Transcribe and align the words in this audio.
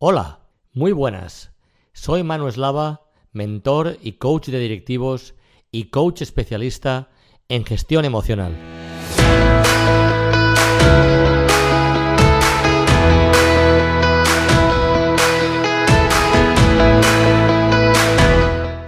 Hola, 0.00 0.38
muy 0.74 0.92
buenas. 0.92 1.50
Soy 1.92 2.22
Manu 2.22 2.46
Eslava, 2.46 3.00
mentor 3.32 3.96
y 4.00 4.12
coach 4.12 4.46
de 4.46 4.60
directivos 4.60 5.34
y 5.72 5.86
coach 5.86 6.22
especialista 6.22 7.08
en 7.48 7.64
gestión 7.64 8.04
emocional. 8.04 8.56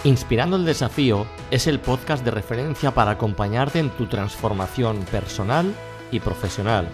Inspirando 0.05 0.55
el 0.55 0.65
Desafío 0.65 1.27
es 1.51 1.67
el 1.67 1.81
podcast 1.81 2.25
de 2.25 2.31
referencia 2.31 2.93
para 2.93 3.11
acompañarte 3.11 3.81
en 3.81 3.91
tu 3.91 4.07
transformación 4.07 5.01
personal 5.11 5.75
y 6.13 6.21
profesional 6.21 6.89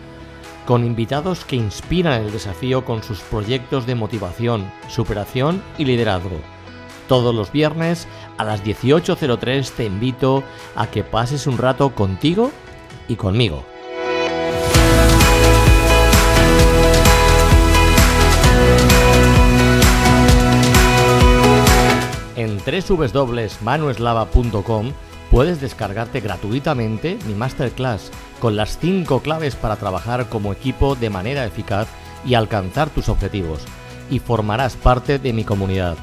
con 0.66 0.84
invitados 0.84 1.46
que 1.46 1.56
inspiran 1.56 2.20
el 2.20 2.32
desafío 2.32 2.84
con 2.84 3.02
sus 3.02 3.20
proyectos 3.20 3.86
de 3.86 3.94
motivación, 3.94 4.70
superación 4.88 5.62
y 5.78 5.86
liderazgo. 5.86 6.38
Todos 7.08 7.34
los 7.34 7.50
viernes 7.52 8.06
a 8.36 8.44
las 8.44 8.62
18.03 8.64 9.70
te 9.70 9.84
invito 9.84 10.42
a 10.74 10.88
que 10.88 11.04
pases 11.04 11.46
un 11.46 11.56
rato 11.56 11.94
contigo 11.94 12.50
y 13.08 13.16
conmigo. 13.16 13.64
En 22.34 22.58
www.manueslava.com 22.58 24.92
puedes 25.30 25.60
descargarte 25.60 26.20
gratuitamente 26.20 27.18
mi 27.26 27.34
masterclass 27.34 28.10
con 28.40 28.56
las 28.56 28.78
5 28.78 29.20
claves 29.20 29.56
para 29.56 29.76
trabajar 29.76 30.28
como 30.28 30.52
equipo 30.52 30.94
de 30.94 31.10
manera 31.10 31.44
eficaz 31.44 31.88
y 32.24 32.34
alcanzar 32.34 32.90
tus 32.90 33.08
objetivos, 33.08 33.60
y 34.10 34.18
formarás 34.18 34.76
parte 34.76 35.18
de 35.18 35.32
mi 35.32 35.44
comunidad. 35.44 35.96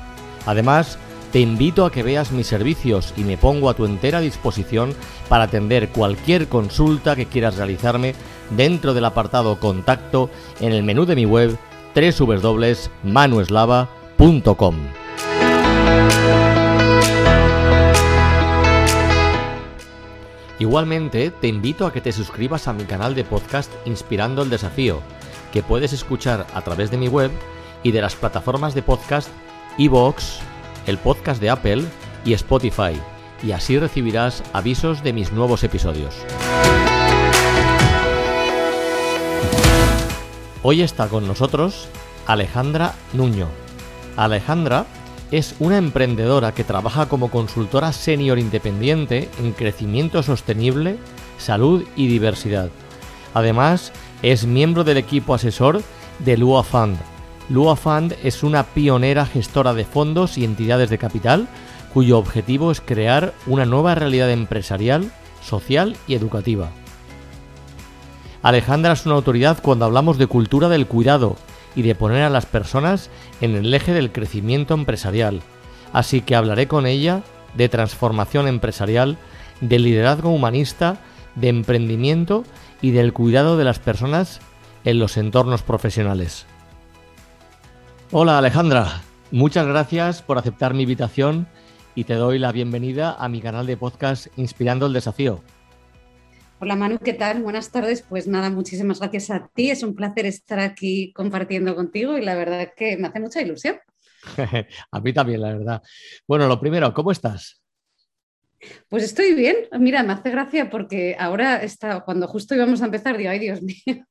Además, 0.46 0.98
te 1.32 1.40
invito 1.40 1.86
a 1.86 1.92
que 1.92 2.04
veas 2.04 2.32
mis 2.32 2.48
servicios 2.48 3.14
y 3.18 3.24
me 3.24 3.38
pongo 3.38 3.70
a 3.70 3.74
tu 3.74 3.86
entera 3.86 4.20
disposición 4.20 4.94
para 5.30 5.46
atender 5.46 5.90
cualquier 5.90 6.48
consulta 6.48 7.16
que 7.16 7.26
quieras 7.26 7.58
realizarme 7.58 8.14
dentro 8.52 8.94
del 8.94 9.06
apartado 9.06 9.60
Contacto 9.60 10.30
en 10.60 10.74
el 10.74 10.84
menú 10.84 11.06
de 11.06 11.16
mi 11.16 11.26
web 11.26 11.58
www.manueslava.com. 11.96 14.76
Igualmente, 20.64 21.30
te 21.30 21.50
invito 21.50 21.86
a 21.86 21.92
que 21.92 22.00
te 22.00 22.14
suscribas 22.14 22.70
a 22.70 22.74
mi 22.74 22.86
canal 22.86 23.16
de 23.16 23.26
podcast 23.26 23.70
Inspirando 23.84 24.44
el 24.44 24.50
Desafío, 24.50 25.02
que 25.52 25.62
puedes 25.62 25.92
escuchar 25.92 26.48
a 26.54 26.62
través 26.62 26.90
de 26.90 26.96
mi 26.96 27.10
web 27.10 27.32
y 27.84 27.92
de 27.92 28.02
las 28.02 28.16
plataformas 28.16 28.74
de 28.74 28.82
podcast 28.82 29.28
iVoox, 29.78 30.24
el 30.88 30.98
podcast 31.00 31.42
de 31.42 31.50
Apple 31.50 31.84
y 32.24 32.32
Spotify, 32.32 32.98
y 33.44 33.52
así 33.52 33.78
recibirás 33.78 34.42
avisos 34.54 35.04
de 35.04 35.12
mis 35.12 35.34
nuevos 35.34 35.66
episodios. 35.66 36.16
Hoy 40.62 40.82
está 40.82 41.10
con 41.10 41.28
nosotros 41.28 41.90
Alejandra 42.26 42.94
Nuño. 43.12 43.50
Alejandra 44.16 44.86
es 45.34 45.56
una 45.58 45.80
emprendedora 45.80 46.54
que 46.54 46.64
trabaja 46.64 47.08
como 47.08 47.32
consultora 47.32 47.92
senior 47.92 48.38
independiente 48.38 49.32
en 49.40 49.54
crecimiento 49.54 50.22
sostenible, 50.22 50.98
salud 51.40 51.84
y 51.96 52.06
diversidad. 52.06 52.70
Además, 53.34 53.92
es 54.22 54.46
miembro 54.46 54.84
del 54.84 54.98
equipo 54.98 55.34
asesor 55.34 55.82
de 56.20 56.38
Lua 56.38 56.64
Fund. 56.64 56.98
Lua 57.50 57.76
Fund 57.76 58.16
es 58.24 58.44
una 58.44 58.62
pionera 58.62 59.26
gestora 59.26 59.74
de 59.74 59.86
fondos 59.86 60.38
y 60.38 60.46
entidades 60.46 60.92
de 60.92 61.00
capital 61.00 61.48
cuyo 61.96 62.20
objetivo 62.20 62.72
es 62.72 62.80
crear 62.80 63.34
una 63.48 63.66
nueva 63.66 63.96
realidad 63.96 64.30
empresarial, 64.30 65.12
social 65.42 65.98
y 66.06 66.14
educativa. 66.14 66.70
Alejandra 68.44 68.94
es 68.94 69.08
una 69.08 69.16
autoridad 69.16 69.58
cuando 69.64 69.86
hablamos 69.86 70.20
de 70.20 70.28
cultura 70.28 70.70
del 70.70 70.86
cuidado, 70.86 71.38
y 71.76 71.82
de 71.82 71.96
poner 71.96 72.24
a 72.24 72.30
las 72.30 72.46
personas 72.46 73.10
en 73.42 73.56
el 73.56 73.74
eje 73.74 73.94
del 73.94 74.12
crecimiento 74.12 74.74
empresarial. 74.74 75.42
Así 75.92 76.22
que 76.22 76.36
hablaré 76.36 76.68
con 76.68 76.86
ella 76.86 77.22
de 77.56 77.70
transformación 77.70 78.48
empresarial, 78.48 79.18
de 79.62 79.80
liderazgo 79.80 80.30
humanista, 80.30 80.98
de 81.36 81.50
emprendimiento 81.50 82.44
y 82.82 82.92
del 82.92 83.14
cuidado 83.14 83.58
de 83.58 83.64
las 83.64 83.80
personas 83.80 84.40
en 84.84 85.00
los 85.00 85.18
entornos 85.18 85.64
profesionales. 85.64 86.46
Hola 88.12 88.38
Alejandra, 88.38 89.02
muchas 89.32 89.66
gracias 89.66 90.22
por 90.22 90.38
aceptar 90.38 90.74
mi 90.74 90.84
invitación 90.84 91.48
y 91.96 92.04
te 92.04 92.16
doy 92.16 92.40
la 92.40 92.52
bienvenida 92.52 93.16
a 93.18 93.30
mi 93.30 93.42
canal 93.42 93.66
de 93.66 93.78
podcast 93.78 94.28
Inspirando 94.38 94.86
el 94.86 94.94
Desafío. 94.94 95.42
Hola 96.64 96.78
Manu, 96.78 96.98
¿qué 96.98 97.12
tal? 97.12 97.44
Buenas 97.44 97.74
tardes. 97.74 98.04
Pues 98.04 98.26
nada, 98.26 98.50
muchísimas 98.50 99.02
gracias 99.02 99.30
a 99.32 99.50
ti. 99.54 99.70
Es 99.70 99.84
un 99.84 99.96
placer 99.96 100.26
estar 100.26 100.60
aquí 100.62 101.12
compartiendo 101.12 101.76
contigo 101.76 102.18
y 102.18 102.24
la 102.24 102.36
verdad 102.36 102.70
que 102.74 102.96
me 102.96 103.10
hace 103.10 103.20
mucha 103.20 103.42
ilusión. 103.42 103.82
a 104.92 105.02
mí 105.02 105.12
también, 105.12 105.42
la 105.42 105.58
verdad. 105.58 105.82
Bueno, 106.26 106.48
lo 106.48 106.62
primero, 106.62 106.94
¿cómo 106.94 107.12
estás? 107.12 107.62
Pues 108.88 109.04
estoy 109.04 109.34
bien. 109.34 109.58
Mira, 109.78 110.04
me 110.04 110.14
hace 110.14 110.30
gracia 110.30 110.70
porque 110.70 111.18
ahora 111.20 111.62
está, 111.62 112.00
cuando 112.00 112.30
justo 112.30 112.56
íbamos 112.56 112.82
a 112.82 112.86
empezar, 112.86 113.18
digo, 113.18 113.30
ay 113.30 113.40
Dios 113.40 113.62
mío, 113.86 114.06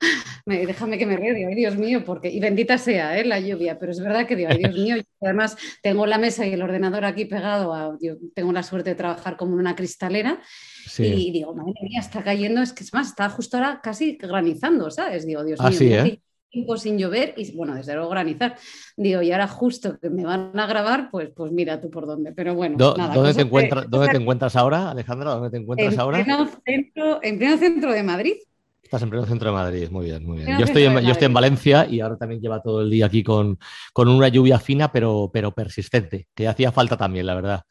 déjame 0.45 0.99
que 0.99 1.07
me 1.07 1.17
ríe, 1.17 1.33
digo, 1.33 1.49
ay 1.49 1.55
Dios 1.55 1.77
mío, 1.77 2.05
porque, 2.05 2.29
y 2.29 2.39
bendita 2.39 2.77
sea 2.77 3.19
¿eh? 3.19 3.25
la 3.25 3.41
lluvia, 3.41 3.79
pero 3.79 3.93
es 3.93 4.01
verdad 4.01 4.27
que 4.27 4.37
digo, 4.37 4.51
ay 4.51 4.59
Dios 4.59 4.75
mío, 4.75 4.97
además 5.23 5.57
tengo 5.83 6.05
la 6.05 6.19
mesa 6.19 6.47
y 6.47 6.53
el 6.53 6.61
ordenador 6.61 7.07
aquí 7.07 7.25
pegado, 7.25 7.73
a, 7.73 7.97
yo 7.99 8.17
tengo 8.35 8.53
la 8.53 8.63
suerte 8.63 8.91
de 8.91 8.97
trabajar 8.97 9.39
como 9.39 9.57
una 9.57 9.75
cristalera 9.75 10.43
y 10.99 11.31
digo, 11.31 11.55
madre 11.55 11.75
mía, 11.83 12.01
está 12.01 12.23
cayendo, 12.23 12.63
es 12.63 12.73
que 12.73 12.85
es 12.85 12.93
más, 12.93 13.09
está 13.09 13.29
justo 13.31 13.57
ahora 13.57 13.81
casi 13.83 14.17
granizando, 14.17 14.91
¿sabes? 14.91 15.27
Digo, 15.27 15.45
Dios 15.45 15.61
mío, 15.61 16.05
¿eh? 16.05 16.21
tiempo 16.53 16.77
sin 16.77 16.99
llover 16.99 17.35
y 17.37 17.51
bueno, 17.57 17.75
desde 17.75 17.95
luego 17.95 18.11
granizar. 18.11 18.57
Digo, 18.97 19.23
y 19.23 19.33
ahora 19.33 19.49
justo 19.49 19.99
que 19.99 20.11
me 20.11 20.25
van 20.25 20.59
a 20.59 20.67
grabar, 20.67 21.11
pues, 21.11 21.31
pues 21.35 21.51
mira 21.51 21.81
tú 21.81 21.91
por 21.91 22.07
dónde. 22.07 22.33
Pero 22.33 22.55
bueno, 22.55 22.77
¿dónde, 22.77 23.35
te, 23.35 23.41
encuentras, 23.41 23.87
¿dónde 23.91 24.09
te 24.09 24.19
encuentras 24.19 24.55
ahora, 24.55 24.91
Alejandra? 24.91 25.31
¿Dónde 25.31 25.51
te 25.51 25.57
encuentras 25.57 25.95
en 25.95 26.01
ahora? 26.01 26.23
Pleno 26.23 26.49
centro, 26.65 27.21
en 27.23 27.39
pleno 27.39 27.57
centro 27.57 27.93
de 27.93 28.03
Madrid. 28.03 28.35
Estás 28.83 29.03
en 29.03 29.11
pleno 29.11 29.25
centro 29.25 29.49
de 29.49 29.57
Madrid, 29.57 29.89
muy 29.91 30.05
bien, 30.05 30.27
muy 30.27 30.45
bien. 30.45 30.59
Yo 30.59 30.67
estoy, 30.67 30.85
en, 30.85 31.01
yo 31.01 31.13
estoy 31.13 31.25
en 31.25 31.33
Valencia 31.33 31.87
y 31.89 32.01
ahora 32.01 32.19
también 32.19 32.43
lleva 32.43 32.61
todo 32.61 32.83
el 32.83 32.91
día 32.91 33.07
aquí 33.07 33.23
con, 33.23 33.59
con 33.95 34.09
una 34.09 34.29
lluvia 34.29 34.59
fina, 34.59 34.93
pero, 34.93 35.31
pero 35.33 35.53
persistente, 35.53 36.29
que 36.35 36.47
hacía 36.47 36.71
falta 36.73 36.99
también, 36.99 37.25
la 37.25 37.35
verdad. 37.35 37.63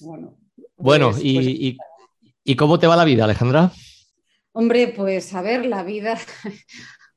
Bueno, 0.00 0.38
bueno 0.78 1.10
pues, 1.10 1.20
y, 1.22 1.72
pues 1.72 1.89
y, 2.50 2.52
¿y 2.52 2.56
cómo 2.56 2.78
te 2.78 2.86
va 2.86 2.96
la 2.96 3.04
vida, 3.04 3.24
Alejandra? 3.24 3.72
Hombre, 4.52 4.88
pues 4.88 5.32
a 5.34 5.42
ver, 5.42 5.66
la 5.66 5.82
vida, 5.82 6.18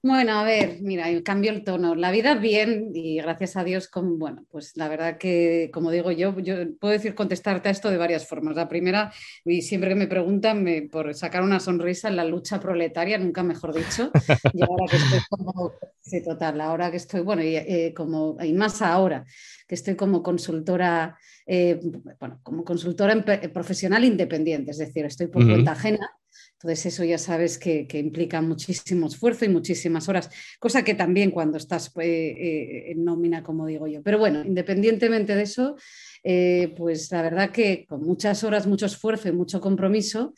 bueno, 0.05 0.33
a 0.33 0.43
ver, 0.43 0.79
mira, 0.81 1.05
cambio 1.23 1.49
el 1.49 1.63
tono. 1.63 1.95
La 1.95 2.11
vida 2.11 2.35
bien 2.35 2.91
y 2.93 3.21
gracias 3.21 3.55
a 3.55 3.63
Dios, 3.63 3.87
con, 3.87 4.19
bueno, 4.19 4.43
pues 4.51 4.75
la 4.75 4.89
verdad 4.89 5.17
que, 5.17 5.71
como 5.73 5.91
digo 5.91 6.11
yo, 6.11 6.37
yo 6.41 6.55
puedo 6.77 6.91
decir 6.91 7.15
contestarte 7.15 7.69
a 7.69 7.71
esto 7.71 7.89
de 7.89 7.95
varias 7.95 8.27
formas. 8.27 8.57
La 8.57 8.67
primera, 8.67 9.13
y 9.45 9.61
siempre 9.61 9.87
que 9.87 9.95
me 9.95 10.07
preguntan 10.07 10.65
por 10.91 11.15
sacar 11.15 11.41
una 11.41 11.61
sonrisa 11.61 12.09
en 12.09 12.17
la 12.17 12.25
lucha 12.25 12.59
proletaria, 12.59 13.17
nunca 13.17 13.43
mejor 13.43 13.73
dicho, 13.73 14.11
y 14.53 14.61
ahora 14.61 14.85
que 14.89 14.97
estoy 14.97 15.19
como, 15.29 15.71
sí, 16.01 16.21
total, 16.21 16.59
ahora 16.59 16.91
que 16.91 16.97
estoy, 16.97 17.21
bueno, 17.21 17.41
y, 17.41 17.55
eh, 17.55 17.93
como, 17.95 18.35
y 18.43 18.51
más 18.51 18.81
ahora 18.81 19.23
que 19.65 19.75
estoy 19.75 19.95
como 19.95 20.21
consultora, 20.21 21.17
eh, 21.45 21.79
bueno, 22.19 22.41
como 22.43 22.65
consultora 22.65 23.23
profesional 23.53 24.03
independiente, 24.03 24.71
es 24.71 24.79
decir, 24.79 25.05
estoy 25.05 25.27
por 25.27 25.47
cuenta 25.47 25.71
ajena 25.71 26.11
entonces 26.63 26.93
eso 26.93 27.03
ya 27.03 27.17
sabes 27.17 27.57
que, 27.57 27.85
implica 27.93 28.41
muchísimo 28.41 29.07
esfuerzo 29.07 29.43
y 29.43 29.49
muchísimas 29.49 30.07
horas, 30.07 30.29
cosa 30.59 30.81
que 30.81 30.93
también 30.93 31.29
cuando 31.29 31.57
estás 31.57 31.89
pues, 31.89 32.07
eh, 32.07 32.91
en 32.91 33.03
nómina, 33.03 33.43
como 33.43 33.65
digo 33.65 33.85
yo. 33.85 34.01
Pero 34.01 34.17
bueno, 34.17 34.45
independientemente 34.45 35.35
de 35.35 35.41
eso, 35.41 35.75
eh, 36.23 36.73
pues 36.77 37.11
la 37.11 37.21
verdad 37.21 37.51
que 37.51 37.85
con 37.85 38.01
muchas 38.01 38.45
horas, 38.45 38.65
mucho 38.65 38.85
esfuerzo 38.85 39.27
y 39.27 39.33
mucho 39.33 39.59
compromiso, 39.59 40.33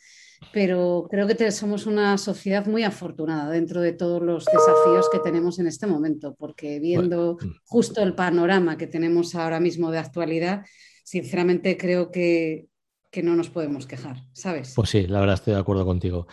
pero 0.52 1.06
creo 1.08 1.28
que 1.28 1.52
somos 1.52 1.86
una 1.86 2.18
sociedad 2.18 2.66
muy 2.66 2.82
afortunada 2.82 3.48
dentro 3.48 3.80
de 3.80 3.92
todos 3.92 4.20
los 4.20 4.46
desafíos 4.46 5.08
que 5.12 5.20
tenemos 5.20 5.60
en 5.60 5.68
este 5.68 5.86
momento, 5.86 6.34
porque 6.36 6.80
viendo 6.80 7.38
mm. 7.40 7.46
justo 7.66 8.02
el 8.02 8.16
panorama 8.16 8.76
que 8.76 8.88
tenemos 8.88 9.36
ahora 9.36 9.60
mismo 9.60 9.92
de 9.92 9.98
actualidad, 9.98 10.64
sinceramente 11.04 11.76
creo 11.76 12.10
que, 12.10 12.66
que 13.16 13.22
no 13.22 13.34
nos 13.34 13.48
podemos 13.48 13.86
quejar, 13.86 14.18
¿sabes? 14.34 14.74
Pues 14.76 14.90
sí, 14.90 15.06
la 15.06 15.20
verdad 15.20 15.36
estoy 15.36 15.54
de 15.54 15.60
acuerdo 15.60 15.86
contigo. 15.86 16.26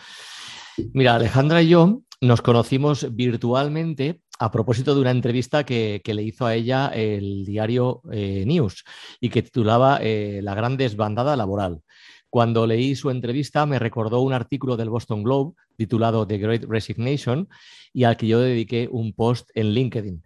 Mira, 0.92 1.14
Alejandra 1.14 1.62
y 1.62 1.68
yo 1.68 2.02
nos 2.20 2.42
conocimos 2.42 3.16
virtualmente 3.16 4.20
a 4.38 4.50
propósito 4.50 4.94
de 4.94 5.00
una 5.00 5.10
entrevista 5.10 5.64
que, 5.64 6.02
le 6.04 6.22
hizo 6.22 6.44
a 6.44 6.54
ella 6.54 6.88
el 6.88 7.46
diario 7.46 8.02
eh, 8.12 8.44
News 8.46 8.84
y 9.18 9.30
que 9.30 9.40
titulaba 9.40 9.98
eh, 10.02 10.40
La 10.42 10.54
gran 10.54 10.76
desbandada 10.76 11.36
laboral. 11.36 11.80
Cuando 12.28 12.66
leí 12.66 12.94
su 12.96 13.08
entrevista 13.08 13.64
me 13.64 13.78
recordó 13.78 14.20
un 14.20 14.34
artículo 14.34 14.76
del 14.76 14.90
Boston 14.90 15.22
Globe 15.22 15.54
titulado 15.78 16.26
The 16.26 16.36
Great 16.36 16.64
Resignation 16.64 17.48
y 17.94 18.04
al 18.04 18.18
que 18.18 18.26
yo 18.26 18.40
dediqué 18.40 18.90
un 18.92 19.14
post 19.14 19.48
en 19.54 19.70
LinkedIn. 19.70 20.22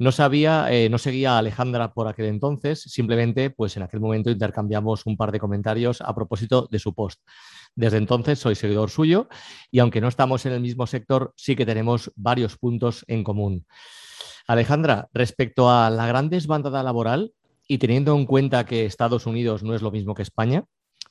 No 0.00 0.12
sabía, 0.12 0.72
eh, 0.72 0.88
no 0.88 0.96
seguía 0.96 1.34
a 1.34 1.38
Alejandra 1.40 1.92
por 1.92 2.08
aquel 2.08 2.24
entonces, 2.24 2.80
simplemente 2.80 3.50
pues 3.50 3.76
en 3.76 3.82
aquel 3.82 4.00
momento 4.00 4.30
intercambiamos 4.30 5.04
un 5.04 5.18
par 5.18 5.30
de 5.30 5.38
comentarios 5.38 6.00
a 6.00 6.14
propósito 6.14 6.66
de 6.70 6.78
su 6.78 6.94
post. 6.94 7.20
Desde 7.74 7.98
entonces 7.98 8.38
soy 8.38 8.54
seguidor 8.54 8.88
suyo 8.88 9.28
y 9.70 9.78
aunque 9.78 10.00
no 10.00 10.08
estamos 10.08 10.46
en 10.46 10.52
el 10.54 10.62
mismo 10.62 10.86
sector, 10.86 11.34
sí 11.36 11.54
que 11.54 11.66
tenemos 11.66 12.12
varios 12.16 12.56
puntos 12.56 13.04
en 13.08 13.22
común. 13.22 13.66
Alejandra, 14.46 15.10
respecto 15.12 15.68
a 15.68 15.90
la 15.90 16.06
gran 16.06 16.30
desbandada 16.30 16.82
laboral 16.82 17.34
y 17.68 17.76
teniendo 17.76 18.16
en 18.16 18.24
cuenta 18.24 18.64
que 18.64 18.86
Estados 18.86 19.26
Unidos 19.26 19.62
no 19.62 19.74
es 19.74 19.82
lo 19.82 19.90
mismo 19.90 20.14
que 20.14 20.22
España, 20.22 20.64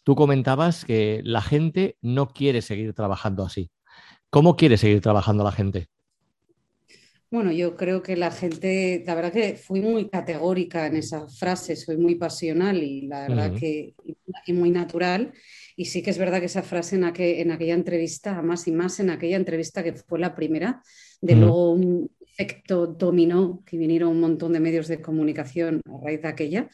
tú 0.04 0.16
comentabas 0.16 0.84
que 0.84 1.22
la 1.24 1.44
gente 1.44 1.96
no 2.02 2.30
quiere 2.30 2.64
seguir 2.64 2.96
trabajando 2.96 3.44
así. 3.44 3.70
¿Cómo 4.32 4.56
quiere 4.56 4.78
seguir 4.78 5.00
trabajando 5.02 5.44
la 5.44 5.52
gente? 5.52 5.90
Bueno, 7.32 7.52
yo 7.52 7.76
creo 7.76 8.02
que 8.02 8.18
la 8.18 8.32
gente, 8.32 9.04
la 9.06 9.14
verdad 9.14 9.32
que 9.32 9.54
fui 9.56 9.82
muy 9.82 10.10
categórica 10.10 10.88
en 10.88 10.96
esa 10.96 11.28
frase, 11.28 11.76
soy 11.76 11.98
muy 11.98 12.16
pasional 12.16 12.82
y 12.82 13.08
la 13.08 13.28
verdad 13.28 13.54
que 13.54 13.94
y 14.46 14.54
muy 14.54 14.72
natural. 14.72 15.34
Y 15.76 15.86
sí 15.86 16.02
que 16.02 16.10
es 16.10 16.18
verdad 16.18 16.40
que 16.40 16.48
esa 16.48 16.64
frase 16.64 16.96
en, 16.96 17.04
en 17.04 17.52
aquella 17.52 17.76
entrevista, 17.76 18.42
más 18.42 18.68
y 18.68 18.72
más 18.72 19.00
en 19.00 19.12
aquella 19.12 19.38
entrevista 19.38 19.84
que 19.84 19.94
fue 19.94 20.18
la 20.20 20.34
primera, 20.34 20.82
de 21.22 21.36
luego 21.36 21.72
un 21.72 22.10
efecto 22.40 22.88
dominó, 22.88 23.62
que 23.66 23.78
vinieron 23.78 24.10
un 24.10 24.22
montón 24.22 24.54
de 24.54 24.62
medios 24.62 24.88
de 24.88 25.02
comunicación 25.02 25.82
a 25.86 26.06
raíz 26.06 26.22
de 26.22 26.28
aquella, 26.30 26.70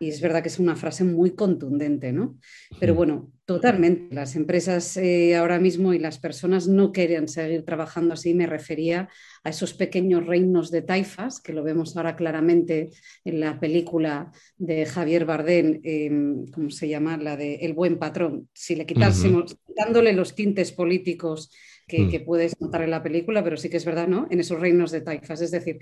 y 0.00 0.10
es 0.10 0.20
verdad 0.20 0.42
que 0.42 0.48
es 0.48 0.60
una 0.60 0.76
frase 0.76 1.02
muy 1.02 1.32
contundente, 1.32 2.12
¿no? 2.12 2.38
Pero 2.78 2.94
bueno, 2.94 3.32
totalmente. 3.46 4.14
Las 4.14 4.36
empresas 4.36 4.96
eh, 4.96 5.34
ahora 5.34 5.58
mismo 5.58 5.92
y 5.92 5.98
las 5.98 6.20
personas 6.20 6.68
no 6.68 6.92
quieren 6.92 7.26
seguir 7.26 7.64
trabajando 7.64 8.14
así. 8.14 8.32
Me 8.32 8.46
refería 8.46 9.08
a 9.42 9.50
esos 9.50 9.74
pequeños 9.74 10.24
reinos 10.24 10.70
de 10.70 10.82
taifas, 10.82 11.40
que 11.40 11.52
lo 11.52 11.64
vemos 11.64 11.96
ahora 11.96 12.14
claramente 12.14 12.90
en 13.24 13.40
la 13.40 13.58
película 13.58 14.30
de 14.56 14.86
Javier 14.86 15.24
Bardem, 15.24 15.80
em, 15.82 16.46
¿cómo 16.46 16.70
se 16.70 16.86
llama? 16.86 17.16
La 17.16 17.36
de 17.36 17.56
El 17.56 17.72
buen 17.72 17.98
patrón. 17.98 18.48
Si 18.52 18.76
le 18.76 18.86
quitásemos, 18.86 19.56
dándole 19.74 20.12
los 20.12 20.36
tintes 20.36 20.70
políticos 20.70 21.50
que, 21.88 22.08
que, 22.08 22.20
puedes 22.20 22.60
notar 22.60 22.82
en 22.82 22.90
la 22.90 23.02
película, 23.02 23.42
pero 23.42 23.56
sí 23.56 23.68
que 23.68 23.78
es 23.78 23.84
verdad, 23.84 24.06
¿no? 24.06 24.28
En 24.30 24.40
esos 24.40 24.60
reinos 24.60 24.90
de 24.90 25.00
taifas. 25.00 25.40
Es 25.40 25.50
decir, 25.50 25.78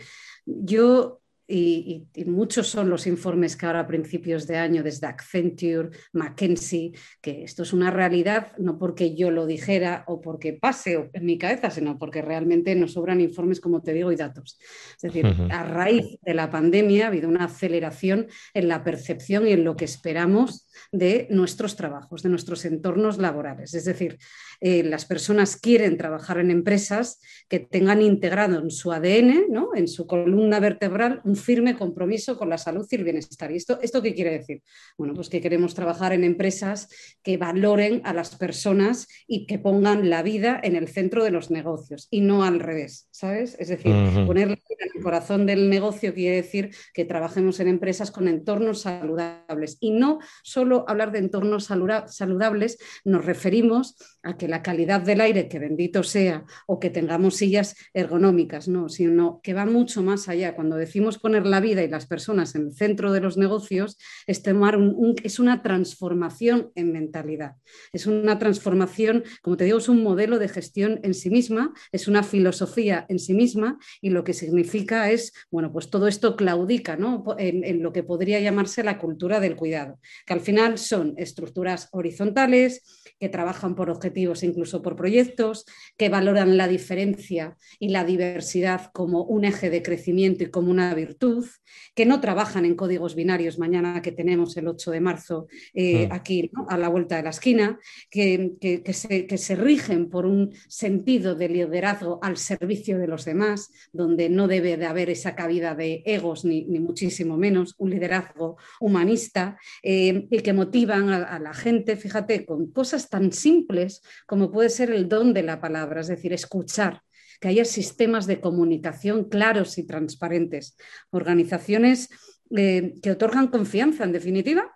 yo 0.46 1.20
y, 1.48 2.08
muchos 2.26 2.66
son 2.66 2.90
los 2.90 3.06
informes 3.06 3.56
que 3.56 3.66
ahora 3.66 3.80
a 3.80 3.86
principios 3.86 4.46
de 4.46 4.56
año, 4.56 4.82
desde 4.82 5.06
Accenture, 5.06 5.90
McKinsey, 6.12 6.92
que 7.20 7.44
esto 7.44 7.62
es 7.62 7.72
una 7.72 7.90
realidad, 7.90 8.52
no 8.58 8.78
porque 8.78 9.14
yo 9.14 9.30
lo 9.30 9.46
dijera 9.46 10.04
o 10.08 10.20
porque 10.20 10.54
pase 10.54 11.08
en 11.12 11.24
mi 11.24 11.38
cabeza, 11.38 11.70
sino 11.70 11.98
porque 11.98 12.22
realmente 12.22 12.74
nos 12.74 12.94
sobran 12.94 13.20
informes, 13.20 13.60
como 13.60 13.82
te 13.82 13.92
digo, 13.92 14.10
y 14.10 14.16
datos. 14.16 14.58
Es 14.96 15.02
decir, 15.02 15.26
a 15.50 15.62
raíz 15.62 16.18
de 16.22 16.34
la 16.34 16.50
pandemia 16.50 17.04
ha 17.04 17.08
habido 17.08 17.28
una 17.28 17.44
aceleración 17.44 18.26
en 18.52 18.68
la 18.68 18.82
percepción 18.82 19.46
y 19.46 19.52
en 19.52 19.64
lo 19.64 19.76
que 19.76 19.84
esperamos 19.84 20.68
de 20.90 21.28
nuestros 21.30 21.76
trabajos, 21.76 22.22
de 22.22 22.28
nuestros 22.28 22.64
entornos 22.64 23.18
laborales. 23.18 23.74
Es 23.74 23.84
decir, 23.84 24.18
eh, 24.60 24.82
las 24.82 25.04
personas 25.04 25.56
quieren 25.56 25.96
trabajar 25.96 26.38
en 26.38 26.50
empresas 26.50 27.20
que 27.48 27.60
tengan 27.60 28.02
integrado 28.02 28.60
en 28.60 28.70
su 28.70 28.92
ADN, 28.92 29.46
¿no? 29.50 29.70
en 29.74 29.88
su 29.88 30.06
columna 30.06 30.60
vertebral, 30.60 31.20
un 31.24 31.36
firme 31.36 31.76
compromiso 31.76 32.36
con 32.36 32.50
la 32.50 32.58
salud 32.58 32.86
y 32.90 32.96
el 32.96 33.04
bienestar. 33.04 33.52
¿Y 33.52 33.56
esto, 33.56 33.78
esto 33.82 34.02
qué 34.02 34.14
quiere 34.14 34.30
decir? 34.30 34.62
Bueno, 34.98 35.14
pues 35.14 35.28
que 35.28 35.40
queremos 35.40 35.74
trabajar 35.74 36.12
en 36.12 36.24
empresas 36.24 36.88
que 37.22 37.36
valoren 37.36 38.00
a 38.04 38.12
las 38.12 38.36
personas 38.36 39.08
y 39.26 39.46
que 39.46 39.58
pongan 39.58 40.10
la 40.10 40.22
vida 40.22 40.60
en 40.62 40.76
el 40.76 40.88
centro 40.88 41.24
de 41.24 41.30
los 41.30 41.50
negocios 41.50 42.08
y 42.10 42.20
no 42.20 42.44
al 42.44 42.60
revés, 42.60 43.08
¿sabes? 43.10 43.56
Es 43.58 43.68
decir, 43.68 43.92
poner 44.26 44.48
la 44.48 44.54
vida 44.54 44.84
en 44.90 44.96
el 44.96 45.02
corazón 45.02 45.46
del 45.46 45.70
negocio 45.70 46.14
quiere 46.14 46.36
decir 46.36 46.74
que 46.92 47.04
trabajemos 47.04 47.60
en 47.60 47.68
empresas 47.68 48.10
con 48.10 48.28
entornos 48.28 48.82
saludables 48.82 49.78
y 49.80 49.90
no 49.92 50.18
solo 50.42 50.84
hablar 50.88 51.12
de 51.12 51.18
entornos 51.18 51.64
saludables, 51.64 52.78
nos 53.04 53.24
referimos 53.24 53.96
a 54.22 54.36
que 54.36 54.45
la 54.48 54.62
calidad 54.62 55.00
del 55.00 55.20
aire, 55.20 55.48
que 55.48 55.58
bendito 55.58 56.02
sea, 56.02 56.44
o 56.66 56.78
que 56.78 56.90
tengamos 56.90 57.36
sillas 57.36 57.76
ergonómicas, 57.94 58.68
no, 58.68 58.88
sino 58.88 59.40
que 59.42 59.54
va 59.54 59.66
mucho 59.66 60.02
más 60.02 60.28
allá. 60.28 60.54
Cuando 60.54 60.76
decimos 60.76 61.18
poner 61.18 61.46
la 61.46 61.60
vida 61.60 61.82
y 61.82 61.88
las 61.88 62.06
personas 62.06 62.54
en 62.54 62.66
el 62.66 62.74
centro 62.74 63.12
de 63.12 63.20
los 63.20 63.36
negocios, 63.36 63.98
es, 64.26 64.42
tomar 64.42 64.78
es 65.22 65.38
una 65.38 65.62
transformación 65.62 66.70
en 66.74 66.92
mentalidad. 66.92 67.56
Es 67.92 68.06
una 68.06 68.38
transformación, 68.38 69.24
como 69.42 69.56
te 69.56 69.64
digo, 69.64 69.78
es 69.78 69.88
un 69.88 70.02
modelo 70.02 70.38
de 70.38 70.48
gestión 70.48 71.00
en 71.02 71.14
sí 71.14 71.30
misma, 71.30 71.72
es 71.92 72.08
una 72.08 72.22
filosofía 72.22 73.06
en 73.08 73.18
sí 73.18 73.34
misma 73.34 73.78
y 74.00 74.10
lo 74.10 74.24
que 74.24 74.34
significa 74.34 75.10
es, 75.10 75.32
bueno, 75.50 75.72
pues 75.72 75.90
todo 75.90 76.08
esto 76.08 76.36
claudica 76.36 76.96
¿no? 76.96 77.24
en 77.38 77.82
lo 77.82 77.92
que 77.92 78.02
podría 78.02 78.40
llamarse 78.40 78.82
la 78.82 78.98
cultura 78.98 79.40
del 79.40 79.56
cuidado, 79.56 79.98
que 80.26 80.32
al 80.32 80.40
final 80.40 80.78
son 80.78 81.14
estructuras 81.16 81.88
horizontales 81.92 82.82
que 83.18 83.28
trabajan 83.28 83.74
por 83.74 83.90
objetivos 83.90 84.35
incluso 84.42 84.82
por 84.82 84.96
proyectos, 84.96 85.64
que 85.96 86.08
valoran 86.08 86.56
la 86.56 86.68
diferencia 86.68 87.56
y 87.78 87.88
la 87.88 88.04
diversidad 88.04 88.90
como 88.92 89.24
un 89.24 89.44
eje 89.44 89.70
de 89.70 89.82
crecimiento 89.82 90.44
y 90.44 90.50
como 90.50 90.70
una 90.70 90.94
virtud, 90.94 91.46
que 91.94 92.06
no 92.06 92.20
trabajan 92.20 92.64
en 92.64 92.74
códigos 92.74 93.14
binarios 93.14 93.58
mañana 93.58 94.02
que 94.02 94.12
tenemos 94.12 94.56
el 94.56 94.68
8 94.68 94.90
de 94.90 95.00
marzo 95.00 95.46
eh, 95.74 96.06
mm. 96.06 96.12
aquí 96.12 96.50
a 96.68 96.76
la 96.76 96.88
vuelta 96.88 97.16
de 97.16 97.22
la 97.22 97.30
esquina, 97.30 97.78
que, 98.10 98.54
se, 98.92 99.26
que 99.26 99.38
se 99.38 99.56
rigen 99.56 100.08
por 100.10 100.26
un 100.26 100.52
sentido 100.68 101.34
de 101.34 101.48
liderazgo 101.48 102.18
al 102.22 102.36
servicio 102.36 102.98
de 102.98 103.06
los 103.06 103.24
demás, 103.24 103.70
donde 103.92 104.28
no 104.28 104.48
debe 104.48 104.76
de 104.76 104.86
haber 104.86 105.10
esa 105.10 105.34
cabida 105.34 105.74
de 105.74 106.02
egos 106.04 106.44
ni, 106.44 106.64
muchísimo 106.64 107.36
menos, 107.36 107.74
un 107.78 107.90
liderazgo 107.90 108.56
humanista 108.80 109.58
eh, 109.82 110.26
y 110.30 110.40
que 110.40 110.52
motivan 110.52 111.08
a 111.10 111.38
la 111.38 111.54
gente, 111.54 111.96
fíjate, 111.96 112.44
con 112.44 112.70
cosas 112.72 113.08
tan 113.08 113.32
simples 113.32 114.02
como 114.26 114.50
puede 114.50 114.68
ser 114.68 114.90
el 114.90 115.08
don 115.08 115.32
de 115.32 115.42
la 115.42 115.60
palabra, 115.60 116.00
es 116.00 116.08
decir, 116.08 116.32
escuchar, 116.32 117.02
que 117.40 117.48
haya 117.48 117.64
sistemas 117.64 118.26
de 118.26 118.40
comunicación 118.40 119.28
claros 119.28 119.78
y 119.78 119.86
transparentes, 119.86 120.76
organizaciones 121.10 122.08
eh, 122.56 122.94
que 123.02 123.10
otorgan 123.10 123.48
confianza, 123.48 124.04
en 124.04 124.12
definitiva, 124.12 124.75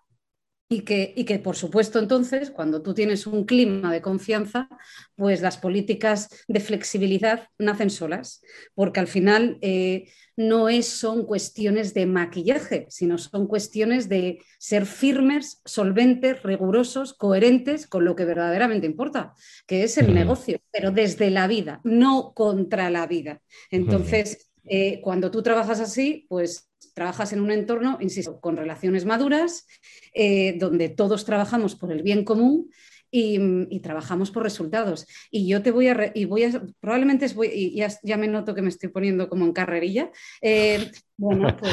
y 0.72 0.82
que, 0.82 1.12
y 1.16 1.24
que, 1.24 1.40
por 1.40 1.56
supuesto, 1.56 1.98
entonces, 1.98 2.52
cuando 2.52 2.80
tú 2.80 2.94
tienes 2.94 3.26
un 3.26 3.44
clima 3.44 3.92
de 3.92 4.00
confianza, 4.00 4.68
pues 5.16 5.40
las 5.40 5.58
políticas 5.58 6.28
de 6.46 6.60
flexibilidad 6.60 7.48
nacen 7.58 7.90
solas, 7.90 8.40
porque 8.76 9.00
al 9.00 9.08
final 9.08 9.58
eh, 9.62 10.08
no 10.36 10.68
es, 10.68 10.86
son 10.86 11.26
cuestiones 11.26 11.92
de 11.92 12.06
maquillaje, 12.06 12.86
sino 12.88 13.18
son 13.18 13.48
cuestiones 13.48 14.08
de 14.08 14.38
ser 14.60 14.86
firmes, 14.86 15.60
solventes, 15.64 16.40
rigurosos, 16.44 17.14
coherentes 17.14 17.88
con 17.88 18.04
lo 18.04 18.14
que 18.14 18.24
verdaderamente 18.24 18.86
importa, 18.86 19.34
que 19.66 19.82
es 19.82 19.98
el 19.98 20.14
negocio, 20.14 20.60
pero 20.70 20.92
desde 20.92 21.30
la 21.30 21.48
vida, 21.48 21.80
no 21.82 22.32
contra 22.32 22.90
la 22.90 23.08
vida. 23.08 23.42
Entonces, 23.72 24.52
eh, 24.66 25.00
cuando 25.02 25.32
tú 25.32 25.42
trabajas 25.42 25.80
así, 25.80 26.26
pues 26.28 26.69
trabajas 27.00 27.32
en 27.32 27.40
un 27.40 27.50
entorno, 27.50 27.96
insisto, 28.02 28.38
con 28.42 28.58
relaciones 28.58 29.06
maduras, 29.06 29.66
eh, 30.12 30.58
donde 30.58 30.90
todos 30.90 31.24
trabajamos 31.24 31.74
por 31.74 31.90
el 31.92 32.02
bien 32.02 32.24
común 32.26 32.68
y, 33.10 33.80
trabajamos 33.80 34.30
por 34.30 34.42
resultados. 34.42 35.06
Y 35.30 35.48
yo 35.48 35.62
te 35.62 35.70
voy 35.70 35.88
a, 35.88 36.12
y 36.14 36.26
voy 36.26 36.44
a, 36.44 36.62
probablemente 36.78 37.26
voy, 37.28 37.48
y 37.54 37.82
ya, 38.02 38.16
me 38.18 38.28
noto 38.28 38.54
que 38.54 38.60
me 38.60 38.68
estoy 38.68 38.90
poniendo 38.90 39.30
como 39.30 39.46
en 39.46 39.54
carrerilla. 39.54 40.10
Eh, 40.42 40.90
bueno, 41.16 41.56
pues 41.56 41.72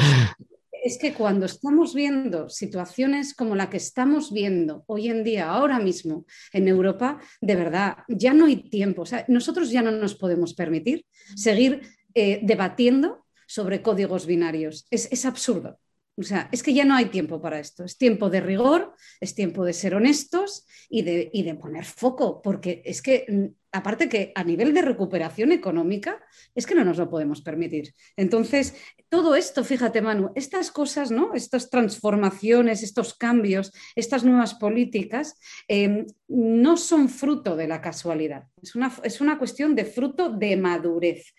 es 0.82 0.96
que 0.96 1.12
cuando 1.12 1.44
estamos 1.44 1.94
viendo 1.94 2.48
situaciones 2.48 3.34
como 3.34 3.54
la 3.54 3.68
que 3.68 3.76
estamos 3.76 4.32
viendo 4.32 4.82
hoy 4.86 5.08
en 5.08 5.24
día, 5.24 5.50
ahora 5.50 5.78
mismo 5.78 6.24
en 6.54 6.68
Europa, 6.68 7.20
de 7.42 7.54
verdad, 7.54 7.98
ya 8.08 8.32
no 8.32 8.46
hay 8.46 8.70
tiempo. 8.70 9.02
O 9.02 9.06
sea, 9.06 9.26
nosotros 9.28 9.70
ya 9.70 9.82
no 9.82 9.90
nos 9.90 10.14
podemos 10.14 10.54
permitir 10.54 11.04
seguir 11.36 11.82
eh, 12.14 12.40
debatiendo 12.42 13.26
sobre 13.48 13.80
códigos 13.82 14.26
binarios. 14.26 14.86
Es, 14.90 15.24
absurdo. 15.24 15.80
O 16.16 16.22
sea, 16.22 16.48
es 16.52 16.62
que 16.62 16.74
ya 16.74 16.84
no 16.84 16.94
hay 16.94 17.06
tiempo 17.06 17.40
para 17.40 17.58
esto. 17.58 17.84
Es 17.84 17.96
tiempo 17.96 18.28
de 18.28 18.40
rigor, 18.40 18.94
es 19.20 19.34
tiempo 19.34 19.64
de 19.64 19.72
ser 19.72 19.94
honestos 19.94 20.66
y 20.90 21.02
de, 21.02 21.30
de, 21.32 21.54
poner 21.54 21.84
foco, 21.84 22.42
porque 22.42 22.82
es 22.84 23.00
que, 23.00 23.24
mm, 23.26 23.44
aparte 23.72 24.08
que 24.08 24.32
a 24.34 24.44
nivel 24.44 24.74
de 24.74 24.82
recuperación 24.82 25.52
económica, 25.52 26.20
es 26.54 26.66
que 26.66 26.74
no 26.74 26.84
nos 26.84 26.98
lo 26.98 27.08
podemos 27.08 27.40
permitir. 27.40 27.94
Entonces, 28.16 28.74
todo 29.08 29.34
esto, 29.34 29.64
fíjate, 29.64 30.02
Manu, 30.02 30.30
estas 30.34 30.70
cosas, 30.70 31.10
¿no? 31.10 31.32
Estas 31.34 31.70
transformaciones, 31.70 32.82
estos 32.82 33.14
cambios, 33.14 33.72
estas 33.94 34.24
nuevas 34.24 34.54
políticas, 34.54 35.38
em, 35.68 36.06
no 36.26 36.76
son 36.76 37.08
fruto 37.08 37.56
de 37.56 37.68
la 37.68 37.80
casualidad. 37.80 38.44
Es 38.60 38.74
una, 38.74 38.92
es 39.04 39.22
una 39.22 39.38
cuestión 39.38 39.74
de 39.74 39.86
fruto 39.86 40.28
de 40.28 40.56
madurez 40.56 41.32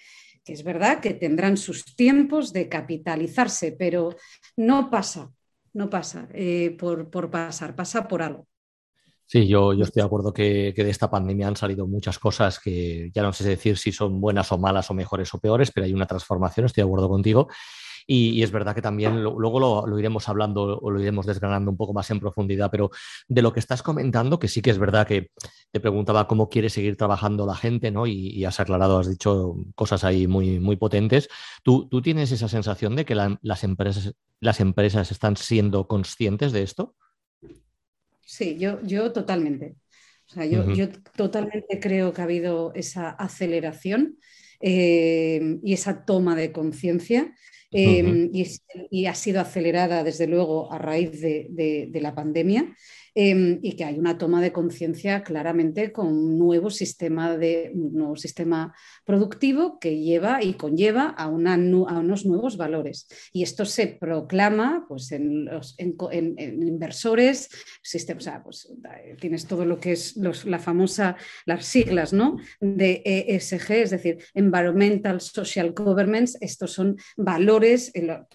es 0.52 0.64
verdad 0.64 1.00
que 1.00 1.14
tendrán 1.14 1.58
sus 1.58 1.96
tiempos 1.96 2.54
de 2.54 2.70
capitalizarse, 2.70 3.72
pero 3.72 4.16
no 4.58 4.90
pasa, 4.90 5.32
no 5.74 5.90
pasa 5.90 6.28
eh, 6.34 6.76
por, 6.78 7.30
pasar, 7.30 7.76
pasa 7.76 8.08
por 8.08 8.22
algo. 8.22 8.48
Sí, 9.26 9.48
yo, 9.48 9.74
yo 9.74 9.84
estoy 9.84 10.02
de 10.02 10.08
acuerdo 10.08 10.34
que, 10.34 10.74
de 10.76 10.90
esta 10.90 11.10
pandemia 11.12 11.48
han 11.48 11.56
salido 11.56 11.86
muchas 11.86 12.18
cosas 12.18 12.60
que 12.60 13.12
ya 13.14 13.22
no 13.22 13.32
sé 13.32 13.48
decir 13.48 13.78
si 13.78 13.92
son 13.92 14.20
buenas 14.20 14.52
o 14.52 14.58
malas 14.58 14.90
o 14.90 14.96
mejores 14.96 15.32
o 15.34 15.40
peores, 15.40 15.72
pero 15.72 15.86
hay 15.86 15.94
una 15.94 16.08
transformación, 16.08 16.66
estoy 16.66 16.82
de 16.82 16.88
acuerdo 16.88 17.10
contigo. 17.10 17.48
Y, 18.12 18.42
es 18.42 18.52
verdad 18.52 18.74
que 18.74 18.82
también 18.82 19.22
luego 19.22 19.60
lo, 19.60 20.00
iremos 20.00 20.28
hablando 20.30 20.80
o 20.80 20.90
lo 20.90 21.00
iremos 21.00 21.28
desgranando 21.28 21.70
un 21.70 21.78
poco 21.78 21.94
más 21.94 22.10
en 22.10 22.20
profundidad, 22.20 22.72
pero 22.72 22.90
de 23.28 23.44
lo 23.44 23.54
que 23.54 23.60
estás 23.60 23.84
comentando, 23.84 24.40
que 24.40 24.48
sí 24.48 24.64
que 24.64 24.72
es 24.72 24.80
verdad 24.80 25.06
que 25.06 25.30
te 25.72 25.80
preguntaba 25.80 26.28
cómo 26.28 26.50
quiere 26.50 26.72
seguir 26.72 26.98
trabajando 26.98 27.46
la 27.46 27.54
gente, 27.56 27.92
¿no? 27.92 28.08
Y, 28.08 28.44
has 28.46 28.60
aclarado, 28.60 28.98
has 28.98 29.08
dicho 29.08 29.58
cosas 29.76 30.04
ahí 30.04 30.26
muy, 30.26 30.60
muy 30.60 30.76
potentes. 30.76 31.30
¿Tú, 31.62 31.88
¿Tú 31.88 32.02
tienes 32.02 32.32
esa 32.32 32.48
sensación 32.48 32.96
de 32.96 33.06
que 33.06 33.14
las, 33.14 33.64
empresas, 33.64 34.16
las 34.40 34.60
empresas 34.60 35.12
están 35.12 35.38
siendo 35.38 35.88
conscientes 35.88 36.52
de 36.52 36.64
esto? 36.64 36.96
Sí, 38.26 38.58
yo, 38.58 38.82
yo 38.82 39.12
totalmente. 39.12 39.76
O 40.32 40.34
sea, 40.34 40.48
yo, 40.48 40.74
yo 40.74 40.88
totalmente 41.16 41.80
creo 41.80 42.12
que 42.12 42.22
ha 42.22 42.24
habido 42.24 42.72
esa 42.74 43.12
aceleración 43.12 44.18
eh, 44.62 45.60
y 45.64 45.74
esa 45.74 46.06
toma 46.06 46.36
de 46.36 46.52
conciencia. 46.52 47.36
Eh, 47.72 48.30
y, 48.90 49.06
ha 49.06 49.14
sido 49.14 49.42
acelerada, 49.42 50.04
desde 50.04 50.28
luego, 50.28 50.72
a 50.72 50.78
raíz 50.78 51.22
de 51.22 52.00
la 52.02 52.16
pandemia. 52.16 52.76
Em, 53.22 53.60
y 53.64 53.74
que 53.74 53.84
hay 53.84 54.00
una 54.00 54.18
toma 54.18 54.42
de 54.42 54.54
conciencia 54.54 55.24
claramente 55.24 55.92
con 55.92 56.08
un 56.08 56.40
nuevo 56.40 56.70
sistema, 56.70 57.38
de, 57.38 57.70
nuevo 57.74 58.16
sistema 58.16 58.74
productivo 59.04 59.78
que 59.78 60.00
lleva 60.00 60.42
y 60.42 60.54
conlleva 60.54 61.08
a, 61.10 61.28
unos 61.28 62.26
nuevos 62.26 62.56
valores. 62.56 63.08
Y 63.34 63.44
esto 63.44 63.66
se 63.66 63.88
proclama 63.88 64.86
pues, 64.88 65.12
en, 65.12 65.44
los, 65.44 65.76
inversores, 65.78 67.50
sistemas, 67.82 68.30
pues, 68.42 68.72
tienes 69.20 69.46
todo 69.48 69.66
lo 69.66 69.82
que 69.82 69.92
es 69.92 70.16
la 70.16 70.60
famosa, 70.60 71.18
las 71.46 71.66
siglas 71.66 72.14
¿no? 72.14 72.38
de 72.62 73.02
ESG, 73.04 73.72
es 73.72 73.90
decir, 73.90 74.20
Environmental 74.34 75.20
Social 75.20 75.74
Governance, 75.74 76.38
estos 76.40 76.72
son 76.72 76.96
valores, 77.18 77.59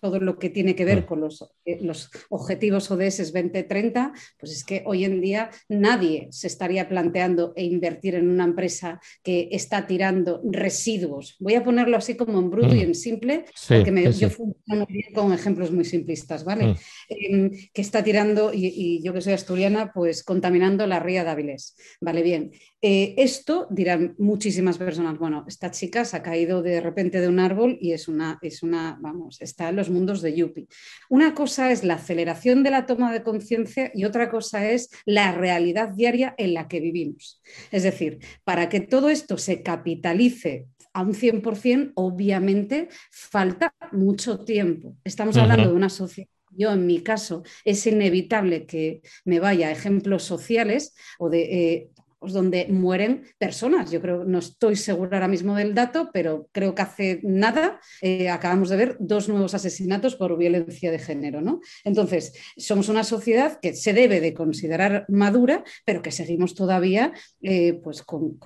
todo 0.00 0.20
lo 0.20 0.38
que 0.38 0.50
tiene 0.50 0.74
que 0.74 0.84
ver 0.84 1.02
mm. 1.02 1.06
con 1.06 1.20
los, 1.20 1.50
eh, 1.64 1.78
los 1.80 2.10
objetivos 2.28 2.90
ODS 2.90 3.32
2030, 3.32 4.12
pues 4.38 4.52
es 4.52 4.64
que 4.64 4.82
hoy 4.86 5.04
en 5.04 5.20
día 5.20 5.50
nadie 5.68 6.28
se 6.30 6.46
estaría 6.46 6.88
planteando 6.88 7.52
e 7.56 7.64
invertir 7.64 8.14
en 8.14 8.28
una 8.28 8.44
empresa 8.44 9.00
que 9.22 9.48
está 9.52 9.86
tirando 9.86 10.40
residuos. 10.44 11.36
Voy 11.38 11.54
a 11.54 11.64
ponerlo 11.64 11.96
así 11.96 12.16
como 12.16 12.38
en 12.38 12.50
bruto 12.50 12.74
y 12.74 12.80
mm. 12.80 12.88
en 12.88 12.94
simple, 12.94 13.44
porque 13.68 13.90
me, 13.90 14.12
yo 14.12 14.30
funciono 14.30 14.86
bien 14.86 15.12
con 15.14 15.32
ejemplos 15.32 15.70
muy 15.70 15.84
simplistas, 15.84 16.44
¿vale? 16.44 16.66
Mm. 16.66 16.76
Em, 17.08 17.50
que 17.72 17.82
está 17.82 18.02
tirando, 18.02 18.52
y, 18.52 19.02
yo 19.02 19.12
que 19.12 19.20
soy 19.20 19.32
asturiana, 19.32 19.92
pues 19.92 20.22
contaminando 20.22 20.86
la 20.86 21.00
ría 21.00 21.24
de 21.24 21.30
Avilés. 21.30 21.76
Vale, 22.00 22.22
bien. 22.22 22.52
Eh, 22.80 23.14
esto 23.16 23.66
dirán 23.70 24.14
muchísimas 24.18 24.76
personas, 24.76 25.18
bueno, 25.18 25.44
esta 25.48 25.70
chica 25.70 26.04
se 26.04 26.18
ha 26.18 26.22
caído 26.22 26.62
de 26.62 26.80
repente 26.80 27.20
de 27.20 27.28
un 27.28 27.38
árbol 27.38 27.78
y 27.80 27.92
es 27.92 28.08
una, 28.08 28.38
es 28.42 28.62
una 28.62 28.98
vamos, 29.14 29.40
está 29.40 29.68
en 29.68 29.76
los 29.76 29.90
mundos 29.90 30.22
de 30.22 30.34
Yupi. 30.34 30.68
Una 31.08 31.34
cosa 31.34 31.70
es 31.70 31.84
la 31.84 31.94
aceleración 31.94 32.62
de 32.62 32.70
la 32.70 32.86
toma 32.86 33.12
de 33.12 33.22
conciencia 33.22 33.90
y 33.94 34.04
otra 34.04 34.30
cosa 34.30 34.68
es 34.70 34.90
la 35.04 35.32
realidad 35.32 35.90
diaria 35.90 36.34
en 36.36 36.54
la 36.54 36.68
que 36.68 36.80
vivimos. 36.80 37.40
Es 37.70 37.84
decir, 37.84 38.18
para 38.44 38.68
que 38.68 38.80
todo 38.80 39.08
esto 39.08 39.38
se 39.38 39.62
capitalice 39.62 40.66
a 40.92 41.02
un 41.02 41.14
100%, 41.14 41.92
obviamente 41.94 42.88
falta 43.10 43.74
mucho 43.92 44.44
tiempo. 44.44 44.96
Estamos 45.04 45.36
hablando 45.36 45.68
de 45.68 45.74
una 45.74 45.88
sociedad 45.88 46.28
yo 46.56 46.72
en 46.72 46.86
mi 46.86 47.00
caso 47.00 47.42
es 47.64 47.86
inevitable 47.86 48.66
que 48.66 49.02
me 49.24 49.40
vaya 49.40 49.68
a 49.68 49.72
ejemplos 49.72 50.22
sociales 50.22 50.94
o 51.18 51.28
de 51.28 51.42
eh, 51.42 51.90
pues, 52.24 52.32
donde 52.32 52.68
mueren 52.70 53.24
personas. 53.36 53.90
Yo 53.90 54.00
creo, 54.00 54.24
no 54.24 54.38
estoy 54.38 54.76
segura 54.76 55.18
ahora 55.18 55.28
mismo 55.28 55.54
del 55.56 55.74
dato, 55.74 56.08
pero 56.10 56.48
creo 56.52 56.74
que 56.74 56.80
hace 56.80 57.20
nada 57.22 57.80
eh, 58.00 58.30
acabamos 58.30 58.70
de 58.70 58.78
ver 58.78 58.96
dos 58.98 59.28
nuevos 59.28 59.52
asesinatos 59.52 60.16
por 60.16 60.38
violencia 60.38 60.90
de 60.90 60.98
género. 60.98 61.42
¿no? 61.42 61.60
Entonces, 61.84 62.32
somos 62.56 62.88
una 62.88 63.04
sociedad 63.04 63.60
que 63.60 63.74
se 63.74 63.92
debe 63.92 64.22
de 64.22 64.32
considerar 64.32 65.04
madura, 65.08 65.64
pero 65.84 66.00
que 66.00 66.12
seguimos 66.12 66.54
todavía 66.54 67.12
eh, 67.42 67.74
pues 67.74 68.02
con, 68.02 68.40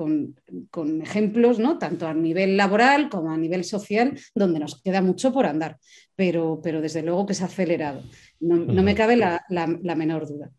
ejemplos, 1.01 1.61
¿no? 1.61 1.79
tanto 1.79 2.09
a 2.09 2.15
nivel 2.15 2.57
laboral 2.57 3.09
como 3.09 3.31
a 3.31 3.39
nivel 3.39 3.63
social, 3.63 4.19
donde 4.35 4.59
nos 4.59 4.83
queda 4.83 5.03
mucho 5.03 5.33
por 5.33 5.47
andar. 5.47 5.79
Pero, 6.17 6.59
pero 6.65 6.81
desde 6.81 7.03
luego 7.05 7.27
que 7.27 7.35
se 7.35 7.45
ha 7.45 7.47
acelerado. 7.47 8.03
No, 8.41 8.83
me 8.83 8.97
cabe 8.97 9.15
la 9.15 9.95
menor 9.95 10.27
duda. 10.27 10.51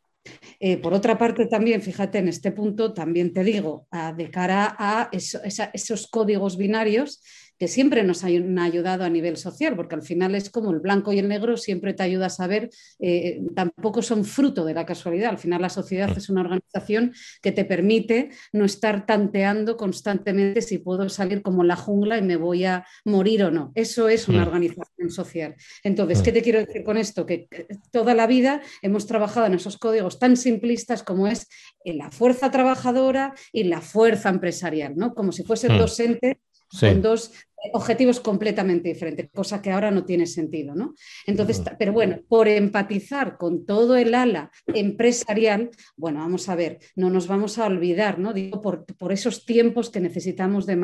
Eh, 0.60 0.78
por 0.78 0.94
otra 0.94 1.18
parte, 1.18 1.46
también, 1.46 1.82
fíjate, 1.82 2.18
en 2.18 2.28
este 2.28 2.52
punto 2.52 2.94
también 2.94 3.34
te 3.34 3.44
digo, 3.44 3.88
de 4.16 4.30
cara 4.30 4.76
a 4.78 5.10
esos 5.12 6.08
códigos 6.08 6.58
binarios, 6.58 7.22
que 7.60 7.68
siempre 7.68 8.04
nos 8.04 8.24
han 8.24 8.58
ayudado 8.58 9.04
a 9.04 9.10
nivel 9.10 9.36
social, 9.36 9.75
porque 9.75 9.96
al 9.96 10.01
final 10.01 10.34
es 10.34 10.50
como 10.50 10.72
el 10.72 10.80
blanco 10.80 11.12
y 11.12 11.20
el 11.20 11.28
negro, 11.28 11.58
siempre 11.58 11.94
te 11.94 12.04
ayuda 12.04 12.28
a 12.28 12.30
saber, 12.30 12.70
eh, 13.00 13.42
tampoco 13.54 14.01
son 14.01 14.24
fruto 14.24 14.63
de 14.63 14.74
la 14.74 14.86
casualidad, 14.86 15.30
al 15.30 15.38
final 15.38 15.62
la 15.62 15.70
sociedad 15.70 16.10
es 16.18 16.30
una 16.30 16.42
organización 16.42 17.13
que 17.42 17.51
te 17.51 17.66
permite 17.66 18.30
no 18.54 18.63
estar 18.63 19.06
tanteando 19.06 19.75
constantemente 19.75 20.62
si 20.62 20.78
puedo 20.78 21.10
salir 21.10 21.42
como 21.42 21.63
la 21.63 21.75
jungla 21.75 22.18
y 22.18 22.22
me 22.22 22.38
voy 22.38 22.63
a 22.63 22.86
morir 23.04 23.44
o 23.44 23.51
no. 23.51 23.72
Eso 23.75 24.08
es 24.08 24.28
una 24.30 24.44
organización 24.44 25.10
social. 25.10 25.56
Entonces, 25.84 26.22
¿qué 26.22 26.32
te 26.32 26.42
quiero 26.42 26.60
decir 26.60 26.84
con 26.84 26.98
esto? 26.98 27.25
Que 27.25 27.48
toda 27.92 28.13
la 28.13 28.28
vida 28.28 28.62
hemos 28.82 29.06
trabajado 29.06 29.48
en 29.48 29.56
esos 29.56 29.78
códigos 29.78 30.18
tan 30.18 30.38
simplistas 30.38 31.04
como 31.04 31.28
es 31.28 31.48
la 31.84 32.10
fuerza 32.12 32.51
trabajadora 32.51 33.34
y 33.51 33.63
la 33.63 33.82
fuerza 33.82 34.30
empresarial, 34.30 34.96
¿no? 34.96 35.13
Como 35.13 35.32
si 35.32 35.44
fuesen 35.44 35.78
dos 35.78 36.00
entes 36.00 36.38
con 36.80 37.01
dos 37.01 37.32
objetivos 37.74 38.20
completamente 38.20 38.89
diferentes, 38.89 39.30
cosa 39.32 39.62
que 39.62 39.72
ahora 39.72 39.92
no 39.92 40.06
tiene 40.06 40.25
sentido, 40.25 40.75
¿no? 40.75 40.96
Entonces, 41.25 41.62
pero 41.78 41.94
bueno, 41.94 42.20
por 42.28 42.48
empatizar 42.48 43.38
con 43.38 43.66
todo 43.66 43.96
el 43.96 44.16
ala 44.16 44.51
empresarial, 44.68 45.70
bueno, 45.96 46.20
vamos 46.20 46.50
a 46.50 46.56
ver, 46.56 46.80
no 46.96 47.10
nos 47.10 47.28
vamos 47.28 47.58
a 47.58 47.66
olvidar, 47.66 48.20
¿no? 48.20 48.34
Digo, 48.34 48.62
por, 48.62 48.86
esos 49.12 49.46
tiempos 49.46 49.89
que 49.89 50.00
necesitamos 50.00 50.66
de, 50.66 50.75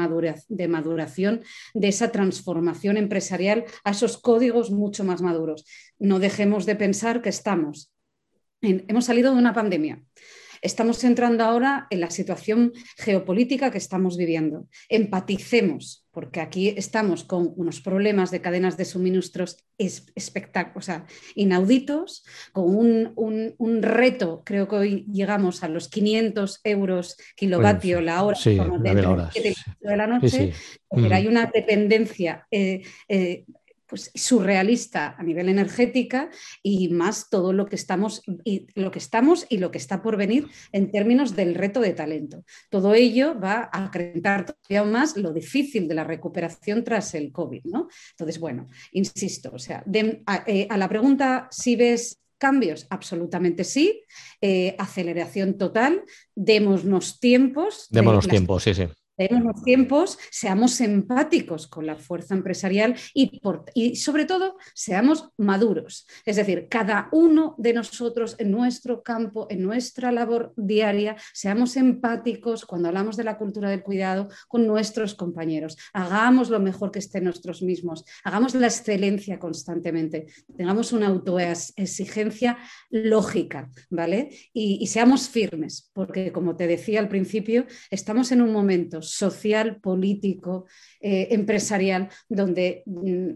de 0.50 0.68
maduración, 0.68 1.42
de 1.74 1.88
esa 1.88 2.12
transformación 2.12 2.98
empresarial 2.98 3.66
a 3.84 3.92
esos 3.92 4.18
códigos 4.18 4.72
mucho 4.72 5.04
más 5.04 5.22
maduros. 5.22 5.66
No 6.00 6.20
dejemos 6.20 6.66
de 6.66 6.76
pensar 6.76 7.22
que 7.22 7.30
estamos, 7.30 7.92
hemos 8.62 9.06
salido 9.06 9.32
de 9.34 9.40
una 9.40 9.54
pandemia 9.54 10.02
Estamos 10.66 11.04
entrando 11.04 11.44
ahora 11.44 11.86
en 11.92 12.02
la 12.02 12.10
situación 12.10 12.74
geopolítica 12.98 13.70
que 13.70 13.78
estamos 13.78 14.18
viviendo. 14.18 14.68
Empaticemos, 14.90 16.05
porque 16.16 16.40
aquí 16.40 16.74
estamos 16.78 17.26
con 17.26 17.54
unos 17.58 17.82
problemas 17.82 18.32
de 18.32 18.40
cadenas 18.40 18.78
de 18.78 18.86
suministros 18.86 19.58
espectaculares, 19.78 21.04
inauditos, 21.36 22.24
con 22.54 23.14
un, 23.16 23.82
reto, 23.84 24.42
creo 24.46 24.70
que 24.70 24.76
hoy 24.78 25.06
llegamos 25.12 25.62
a 25.62 25.68
los 25.68 25.90
500 25.90 26.62
euros 26.64 27.18
kilovatio 27.36 28.00
la 28.00 28.24
hora, 28.24 28.40
de, 28.42 29.56
la 29.82 30.08
noche, 30.08 30.54
hay 31.12 31.28
una 31.28 31.52
dependencia 31.54 32.48
eh, 32.50 32.82
eh, 33.10 33.44
pues, 33.88 34.12
surrealista 34.14 35.16
a 35.18 35.24
nivel 35.24 35.50
energética 35.50 36.30
y 36.64 36.90
más 36.90 37.30
todo 37.30 37.54
lo 37.54 37.66
que 37.66 37.76
estamos 37.76 38.22
y 38.44 38.68
lo 38.76 38.92
que 38.92 39.00
estamos 39.00 39.46
y 39.50 39.58
lo 39.58 39.72
que 39.72 39.78
está 39.78 40.02
por 40.02 40.18
venir 40.18 40.48
en 40.72 40.92
términos 40.92 41.36
del 41.36 41.56
reto 41.56 41.82
de 41.82 41.94
talento. 41.94 42.44
Todo 42.70 42.94
ello 42.94 43.40
va 43.40 43.70
a 43.72 43.86
acrecentar 43.86 44.46
todavía 44.46 44.84
más 44.84 45.18
lo 45.18 45.34
difícil 45.34 45.88
de 45.88 45.96
la 45.96 46.04
recuperación 46.04 46.84
tras 46.84 47.14
el 47.16 47.32
COVID, 47.32 47.66
¿no? 47.66 47.88
Entonces, 48.12 48.40
bueno, 48.40 48.68
insisto, 48.92 49.52
o 49.54 49.60
sea, 49.60 49.84
eh, 50.48 50.68
a, 50.70 50.78
la 50.78 50.90
pregunta 50.90 51.48
si 51.52 51.76
ves 51.76 52.22
cambios, 52.38 52.86
absolutamente 52.90 53.64
sí. 53.64 54.04
Eh, 54.42 54.76
aceleración 54.78 55.58
total, 55.58 56.04
démonos 56.36 57.20
tiempos. 57.20 57.88
Démonos 57.90 58.28
tiempos, 58.28 58.64
sí, 58.64 58.74
sí 58.74 58.88
los 59.18 59.64
tiempos, 59.64 60.18
seamos 60.30 60.80
empáticos 60.82 61.68
con 61.68 61.86
la 61.86 61.96
fuerza 61.96 62.34
empresarial 62.34 62.96
y, 63.14 63.42
y, 63.74 63.96
sobre 63.96 64.26
todo 64.26 64.58
seamos 64.74 65.30
maduros. 65.38 66.06
Es 66.26 66.36
decir, 66.36 66.68
cada 66.70 67.08
uno 67.12 67.56
de 67.58 67.74
nosotros 67.74 68.36
en 68.40 68.52
nuestro 68.52 69.04
campo, 69.04 69.48
en 69.50 69.62
nuestra 69.62 70.12
labor 70.12 70.54
diaria, 70.58 71.16
seamos 71.34 71.78
empáticos 71.78 72.66
cuando 72.66 72.90
hablamos 72.90 73.16
de 73.16 73.24
la 73.24 73.38
cultura 73.38 73.70
del 73.70 73.84
cuidado 73.84 74.28
con 74.48 74.68
nuestros 74.68 75.16
compañeros. 75.16 75.78
Hagamos 75.94 76.50
lo 76.50 76.60
mejor 76.60 76.92
que 76.92 77.00
esté 77.00 77.22
nosotros 77.22 77.62
mismos, 77.62 78.04
hagamos 78.24 78.54
la 78.54 78.68
excelencia 78.68 79.40
constantemente, 79.40 80.28
tengamos 80.58 80.92
una 80.92 81.08
autoexigencia 81.08 82.58
lógica, 82.90 83.70
¿vale? 83.90 84.30
Y 84.54 84.86
seamos 84.88 85.30
firmes, 85.30 85.90
porque 85.94 86.32
como 86.32 86.56
te 86.56 86.68
decía 86.68 87.00
al 87.00 87.08
principio, 87.08 87.66
estamos 87.90 88.32
en 88.32 88.42
un 88.42 88.52
momento 88.52 89.02
social, 89.06 89.80
político, 89.82 90.66
eh, 91.00 91.30
empresarial, 91.32 92.10
donde 92.30 92.84
mm, 92.86 93.30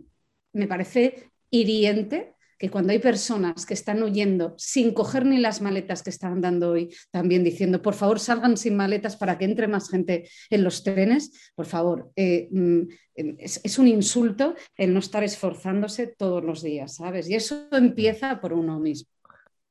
me 0.53 0.67
parece 0.67 1.31
hiriente 1.49 2.33
que 2.59 2.69
cuando 2.69 2.91
hay 2.91 2.99
personas 2.99 3.65
que 3.65 3.73
están 3.73 4.03
huyendo 4.03 4.53
sin 4.57 4.93
coger 4.93 5.25
ni 5.25 5.39
las 5.39 5.61
maletas 5.61 6.03
que 6.03 6.09
están 6.09 6.41
dando 6.41 6.71
hoy, 6.71 6.93
también 7.09 7.43
diciendo, 7.43 7.81
por 7.81 7.93
favor, 7.93 8.19
salgan 8.19 8.57
sin 8.57 8.75
maletas 8.75 9.15
para 9.15 9.37
que 9.37 9.45
entre 9.45 9.69
más 9.69 9.89
gente 9.89 10.29
en 10.49 10.65
los 10.65 10.83
trenes, 10.83 11.31
por 11.55 11.65
favor, 11.65 12.11
eh, 12.17 12.49
mm, 12.51 12.81
es, 13.15 13.79
un 13.79 13.87
insulto 13.87 14.55
el 14.75 14.93
no 14.93 14.99
estar 14.99 15.23
esforzándose 15.23 16.07
todos 16.07 16.43
los 16.43 16.61
días, 16.61 16.95
¿sabes? 16.95 17.29
Y 17.29 17.35
eso 17.35 17.67
empieza 17.71 18.41
por 18.41 18.51
uno 18.51 18.77
mismo. 18.77 19.09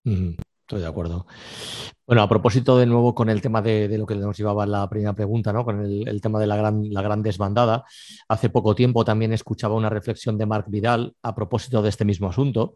Estoy 0.04 0.80
de 0.80 0.86
acuerdo. 0.86 1.26
Bueno, 2.08 2.22
a 2.22 2.28
propósito 2.30 2.78
de 2.78 2.86
nuevo 2.86 3.14
con 3.14 3.28
el 3.28 3.42
tema 3.42 3.60
de, 3.60 3.98
lo 3.98 4.06
que 4.06 4.14
nos 4.14 4.34
llevaba 4.34 4.64
la 4.64 4.88
primera 4.88 5.12
pregunta, 5.12 5.52
¿no? 5.52 5.62
Con 5.62 5.84
el, 5.84 6.20
tema 6.22 6.40
de 6.40 6.46
la 6.46 6.56
gran, 6.56 6.90
la 6.90 7.02
gran 7.02 7.22
desbandada. 7.22 7.84
Hace 8.28 8.48
poco 8.48 8.74
tiempo 8.74 9.04
también 9.04 9.34
escuchaba 9.34 9.74
una 9.74 9.90
reflexión 9.90 10.38
de 10.38 10.46
Marc 10.46 10.70
Vidal 10.70 11.12
a 11.22 11.34
propósito 11.34 11.82
de 11.82 11.90
este 11.90 12.06
mismo 12.06 12.30
asunto. 12.30 12.72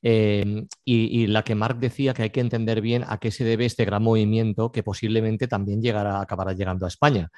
Eh, 0.00 0.64
y, 0.82 1.26
la 1.26 1.44
que 1.44 1.54
Marc 1.54 1.78
decía 1.78 2.14
que 2.14 2.22
hay 2.22 2.30
que 2.30 2.40
entender 2.40 2.80
bien 2.80 3.04
a 3.06 3.18
qué 3.18 3.30
se 3.30 3.44
debe 3.44 3.66
este 3.66 3.84
gran 3.84 4.02
movimiento 4.02 4.72
que 4.72 4.82
posiblemente 4.82 5.46
también 5.46 5.82
llegará, 5.82 6.22
acabará 6.22 6.54
llegando 6.54 6.86
a 6.86 6.88
España. 6.88 7.28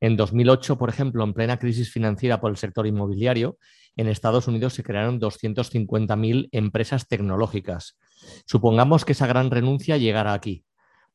En 0.00 0.18
2008, 0.18 0.76
por 0.76 0.90
ejemplo, 0.90 1.24
en 1.24 1.32
plena 1.32 1.58
crisis 1.58 1.90
financiera 1.90 2.42
por 2.42 2.50
el 2.50 2.58
sector 2.58 2.86
inmobiliario, 2.86 3.56
en 3.96 4.08
Estados 4.08 4.48
Unidos 4.48 4.74
se 4.74 4.82
crearon 4.82 5.18
250.000 5.18 6.50
empresas 6.52 7.08
tecnológicas. 7.08 7.96
Supongamos 8.44 9.06
que 9.06 9.12
esa 9.12 9.26
gran 9.26 9.50
renuncia 9.50 9.96
llegara 9.96 10.34
aquí. 10.34 10.62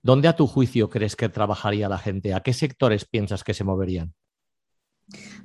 ¿Dónde 0.01 0.27
a 0.27 0.35
tu 0.35 0.47
juicio 0.47 0.89
crees 0.89 1.15
que 1.15 1.29
trabajaría 1.29 1.89
la 1.89 1.97
gente? 1.97 2.33
¿A 2.33 2.41
qué 2.41 2.53
sectores 2.53 3.05
piensas 3.05 3.43
que 3.43 3.53
se 3.53 3.63
moverían? 3.63 4.13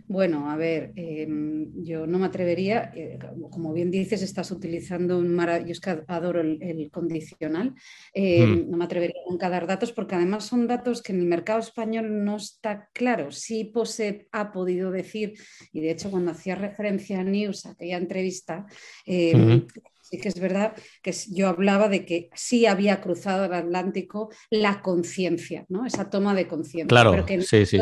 Bueno, 0.06 0.50
a 0.50 0.56
ver, 0.56 0.92
em, 0.96 1.72
yo 1.82 2.06
no 2.06 2.18
me 2.18 2.26
atrevería, 2.26 2.92
eh, 2.94 3.18
como 3.50 3.72
bien 3.72 3.90
dices, 3.90 4.20
estás 4.20 4.50
utilizando 4.50 5.18
un 5.18 5.34
maravilloso, 5.34 5.66
yo 5.68 5.72
es 5.72 5.80
que 5.80 6.04
adoro 6.12 6.42
el, 6.42 6.90
condicional, 6.92 7.74
em, 8.12 8.66
hmm. 8.66 8.70
no 8.70 8.76
me 8.76 8.84
atrevería 8.84 9.22
nunca 9.28 9.46
a 9.46 9.50
dar 9.50 9.66
datos 9.66 9.92
porque 9.92 10.14
además 10.14 10.44
son 10.44 10.66
datos 10.66 11.00
que 11.00 11.12
en 11.12 11.20
el 11.20 11.26
mercado 11.26 11.60
español 11.60 12.24
no 12.24 12.36
está 12.36 12.90
claro. 12.92 13.30
Sí 13.30 13.64
POSE 13.64 14.28
ha 14.32 14.52
podido 14.52 14.90
decir, 14.90 15.34
y 15.72 15.80
de 15.80 15.92
hecho 15.92 16.10
cuando 16.10 16.32
hacía 16.32 16.54
referencia 16.54 17.20
a 17.20 17.24
News, 17.24 17.64
aquella 17.64 17.96
entrevista, 17.96 18.66
em, 19.06 19.66
sí 20.04 20.18
que 20.18 20.28
es 20.28 20.38
verdad 20.38 20.74
que 21.02 21.12
yo 21.32 21.48
hablaba 21.48 21.88
de 21.88 22.04
que 22.04 22.28
sí 22.34 22.66
había 22.66 23.00
cruzado 23.00 23.46
el 23.46 23.54
Atlántico 23.54 24.30
la 24.50 24.82
conciencia, 24.82 25.64
¿no? 25.68 25.86
esa 25.86 26.10
toma 26.10 26.34
de 26.34 26.46
conciencia. 26.46 26.86
Claro, 26.86 27.10
pero 27.10 27.26
que 27.26 27.42
sí, 27.42 27.66
sí 27.66 27.78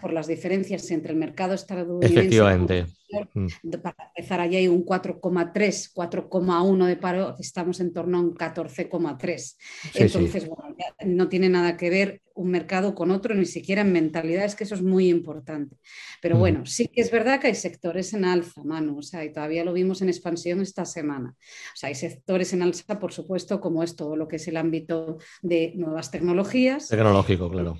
por 0.00 0.12
las 0.12 0.26
diferencias 0.26 0.90
entre 0.90 1.12
el 1.12 1.18
mercado 1.18 1.54
estadounidense 1.54 2.20
Efectivamente. 2.20 2.86
Mm. 3.34 3.46
para 3.82 4.10
empezar 4.16 4.40
allí 4.40 4.56
hay 4.56 4.68
un 4.68 4.84
4,3, 4.84 5.92
4,1 5.92 6.86
de 6.86 6.96
paro, 6.96 7.36
estamos 7.38 7.80
en 7.80 7.92
torno 7.92 8.18
a 8.18 8.20
un 8.20 8.34
14,3. 8.34 9.56
Entonces, 9.94 10.48
Bueno, 10.48 10.74
no 11.04 11.28
tiene 11.28 11.48
nada 11.48 11.76
que 11.76 11.90
ver 11.90 12.22
un 12.34 12.50
mercado 12.50 12.94
con 12.94 13.10
otro, 13.10 13.34
ni 13.34 13.44
siquiera 13.44 13.82
en 13.82 13.92
mentalidad, 13.92 14.46
es 14.46 14.54
que 14.54 14.64
eso 14.64 14.74
es 14.74 14.82
muy 14.82 15.08
importante. 15.08 15.76
Pero 16.22 16.36
mm. 16.36 16.38
bueno, 16.38 16.66
sí 16.66 16.88
que 16.88 17.02
es 17.02 17.10
verdad 17.10 17.40
que 17.40 17.48
hay 17.48 17.54
sectores 17.54 18.14
en 18.14 18.24
alza, 18.24 18.62
Manu, 18.64 18.98
o 18.98 19.02
sea, 19.02 19.24
y 19.24 19.32
todavía 19.32 19.64
lo 19.64 19.74
vimos 19.74 20.00
en 20.00 20.08
expansión 20.08 20.62
esta 20.62 20.86
semana. 20.86 21.34
O 21.36 21.76
sea, 21.76 21.88
hay 21.88 21.94
sectores 21.94 22.52
en 22.54 22.62
alza, 22.62 22.98
por 22.98 23.12
supuesto, 23.12 23.60
como 23.60 23.82
es 23.82 23.96
todo 23.96 24.16
lo 24.16 24.28
que 24.28 24.36
es 24.36 24.48
el 24.48 24.56
ámbito 24.56 25.18
de 25.42 25.72
nuevas 25.76 26.10
tecnologías. 26.10 26.88
Tecnológico, 26.88 27.50
claro 27.50 27.76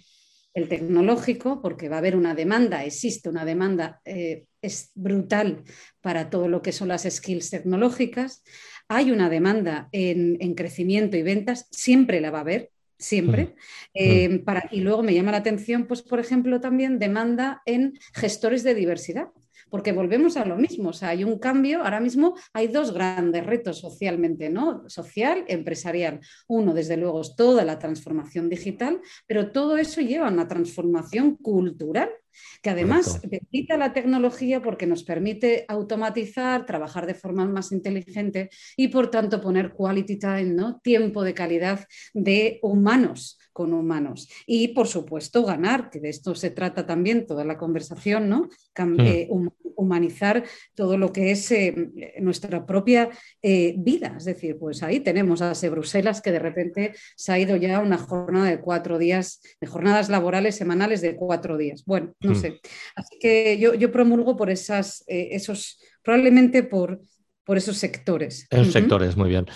el 0.55 0.69
tecnológico, 0.69 1.61
porque 1.63 1.89
va 1.89 1.97
a 1.97 1.99
haber 1.99 2.17
una 2.17 2.35
demanda, 2.35 2.85
existe 2.85 3.29
una 3.29 3.45
demanda 3.45 4.01
eh, 4.05 4.45
es 4.61 4.91
brutal 4.95 5.65
para 6.01 6.31
todo 6.31 6.49
lo 6.49 6.63
que 6.63 6.73
son 6.73 6.89
las 6.89 7.03
skills 7.03 7.51
tecnológicas. 7.51 8.43
Hay 8.89 9.11
una 9.11 9.29
demanda 9.29 9.89
en, 9.93 10.55
crecimiento 10.55 11.17
y 11.17 11.23
ventas, 11.23 11.67
siempre 11.71 12.21
la 12.21 12.31
va 12.31 12.39
a 12.39 12.43
haber, 12.43 12.71
siempre. 12.99 13.55
Eh, 13.95 14.41
para, 14.41 14.69
y 14.71 14.81
luego 14.81 15.03
me 15.03 15.15
llama 15.15 15.33
la 15.33 15.39
atención, 15.39 15.87
pues, 15.87 16.03
por 16.03 16.21
ejemplo, 16.21 16.61
también 16.61 16.99
demanda 16.99 17.63
en 17.67 17.99
gestores 18.15 18.63
de 18.63 18.75
diversidad 18.75 19.29
porque 19.73 19.93
volvemos 19.93 20.37
a 20.37 20.45
lo 20.45 20.57
mismo, 20.57 20.91
o 20.91 20.93
sea, 20.93 21.09
hay 21.09 21.25
un 21.25 21.39
cambio, 21.39 21.83
ahora 21.83 21.99
mismo 21.99 22.37
hay 22.53 22.69
dos 22.69 22.93
grandes 22.93 23.47
retos 23.47 23.79
socialmente, 23.79 24.51
¿no? 24.51 24.87
Social, 24.87 25.47
empresarial. 25.49 26.21
Uno, 26.47 26.75
desde 26.75 26.99
luego, 26.99 27.23
es 27.23 27.35
toda 27.37 27.65
la 27.65 27.79
transformación 27.79 28.51
digital, 28.51 29.01
pero 29.27 29.51
todo 29.51 29.79
eso 29.79 30.03
lleva 30.03 30.29
a 30.29 30.31
una 30.31 30.47
transformación 30.47 31.37
cultural 31.37 32.11
que 32.61 32.69
además 32.69 33.21
necesita 33.25 33.79
la 33.79 33.95
tecnología 33.95 34.61
porque 34.61 34.87
nos 34.87 35.05
permite 35.05 35.65
automatizar, 35.69 36.67
trabajar 36.67 37.07
de 37.07 37.15
forma 37.15 37.47
más 37.47 37.73
inteligente 37.73 38.51
y 38.77 38.89
por 38.89 39.11
tanto 39.11 39.41
poner 39.41 39.73
quality 39.73 40.19
time, 40.19 40.53
¿no? 40.53 40.81
tiempo 40.81 41.25
de 41.25 41.33
calidad 41.33 41.87
de 42.13 42.59
humanos 42.63 43.39
con 43.53 43.73
humanos. 43.75 44.29
Y 44.47 44.69
por 44.69 44.89
supuesto 44.89 45.45
ganar, 45.45 45.91
que 45.91 46.01
de 46.01 46.09
esto 46.09 46.35
se 46.35 46.51
trata 46.51 46.87
también 46.87 47.27
toda 47.27 47.45
la 47.45 47.59
conversación, 47.59 48.29
¿no? 48.29 48.49
Hmm. 48.77 49.01
Eh, 49.01 49.29
humanizar 49.75 50.45
todo 50.75 50.97
lo 50.97 51.13
que 51.13 51.31
es 51.31 51.51
eh, 51.51 51.75
nuestra 52.21 52.67
propia 52.67 53.11
eh, 53.43 53.75
vida. 53.79 54.15
Es 54.17 54.25
decir, 54.25 54.59
pues 54.59 54.83
ahí 54.83 55.01
tenemos 55.01 55.43
a 55.43 55.53
ese 55.53 55.71
Bruselas 55.71 56.21
que 56.21 56.33
de 56.33 56.39
repente 56.39 56.95
se 57.17 57.33
ha 57.33 57.39
ido 57.39 57.57
ya 57.57 57.77
a 57.77 57.81
una 57.81 57.99
jornada 57.99 58.47
de 58.47 58.61
cuatro 58.61 58.99
días, 58.99 59.41
de 59.61 59.67
jornadas 59.67 60.09
laborales 60.09 60.57
semanales 60.57 61.01
de 61.01 61.17
cuatro 61.17 61.57
días. 61.57 61.85
Bueno, 61.85 62.15
no 62.21 62.33
hmm. 62.33 62.37
sé. 62.37 62.61
Así 62.95 63.19
que 63.21 63.59
yo, 63.59 63.93
promulgo 63.93 64.37
por 64.37 64.51
esas, 64.51 65.05
esos, 65.07 65.79
probablemente 66.03 66.63
por, 66.63 67.01
por 67.45 67.57
esos 67.57 67.77
sectores. 67.77 68.47
Esos 68.51 68.73
sectores, 68.73 69.17
muy 69.17 69.29
bien. 69.29 69.47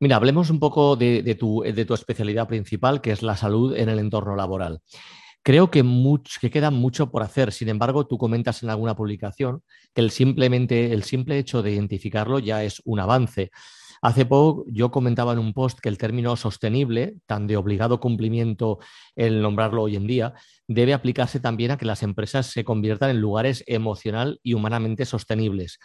Mira, 0.00 0.16
hablemos 0.16 0.50
un 0.50 0.58
poco 0.58 0.96
de, 0.96 1.36
tu, 1.38 1.62
especialidad 1.64 2.48
principal, 2.48 3.00
que 3.00 3.12
es 3.12 3.22
la 3.22 3.36
salud 3.36 3.74
en 3.76 3.88
el 3.88 3.98
entorno 3.98 4.36
laboral. 4.36 4.80
Creo 5.42 5.70
que, 5.70 5.84
que 6.40 6.50
queda 6.50 6.70
mucho 6.70 7.10
por 7.10 7.22
hacer. 7.22 7.52
Sin 7.52 7.68
embargo, 7.68 8.06
tú 8.06 8.18
comentas 8.18 8.62
en 8.62 8.70
alguna 8.70 8.96
publicación 8.96 9.62
que 9.94 10.00
el, 10.00 10.10
simplemente, 10.10 10.92
el 10.92 11.04
simple 11.04 11.38
hecho 11.38 11.62
de 11.62 11.72
identificarlo 11.72 12.38
ya 12.38 12.64
es 12.64 12.82
un 12.84 13.00
avance. 13.00 13.50
Hace 14.02 14.26
poco 14.26 14.66
yo 14.68 14.90
comentaba 14.90 15.32
en 15.32 15.38
un 15.38 15.54
post 15.54 15.78
que 15.78 15.88
el 15.88 15.96
término 15.96 16.36
sostenible, 16.36 17.16
tan 17.24 17.46
de 17.46 17.56
obligado 17.56 18.00
cumplimiento 18.00 18.78
el 19.16 19.40
nombrarlo 19.40 19.82
hoy 19.82 19.96
en 19.96 20.06
día, 20.06 20.34
debe 20.68 20.92
aplicarse 20.92 21.40
también 21.40 21.70
a 21.70 21.78
que 21.78 21.86
las 21.86 22.02
empresas 22.02 22.48
se 22.48 22.64
conviertan 22.64 23.10
en 23.10 23.20
lugares 23.20 23.64
emocional 23.66 24.40
y 24.42 24.52
humanamente 24.52 25.06
sostenibles. 25.06 25.78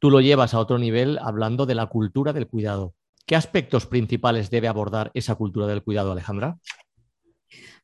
Tú 0.00 0.10
lo 0.10 0.20
llevas 0.20 0.52
a 0.52 0.58
otro 0.58 0.78
nivel 0.78 1.18
hablando 1.22 1.64
de 1.64 1.74
la 1.74 1.86
cultura 1.86 2.34
del 2.34 2.46
cuidado. 2.46 2.94
¿Qué 3.26 3.36
aspectos 3.36 3.86
principales 3.86 4.50
debe 4.50 4.68
abordar 4.68 5.10
esa 5.14 5.34
cultura 5.34 5.66
del 5.66 5.82
cuidado, 5.82 6.12
Alejandra? 6.12 6.58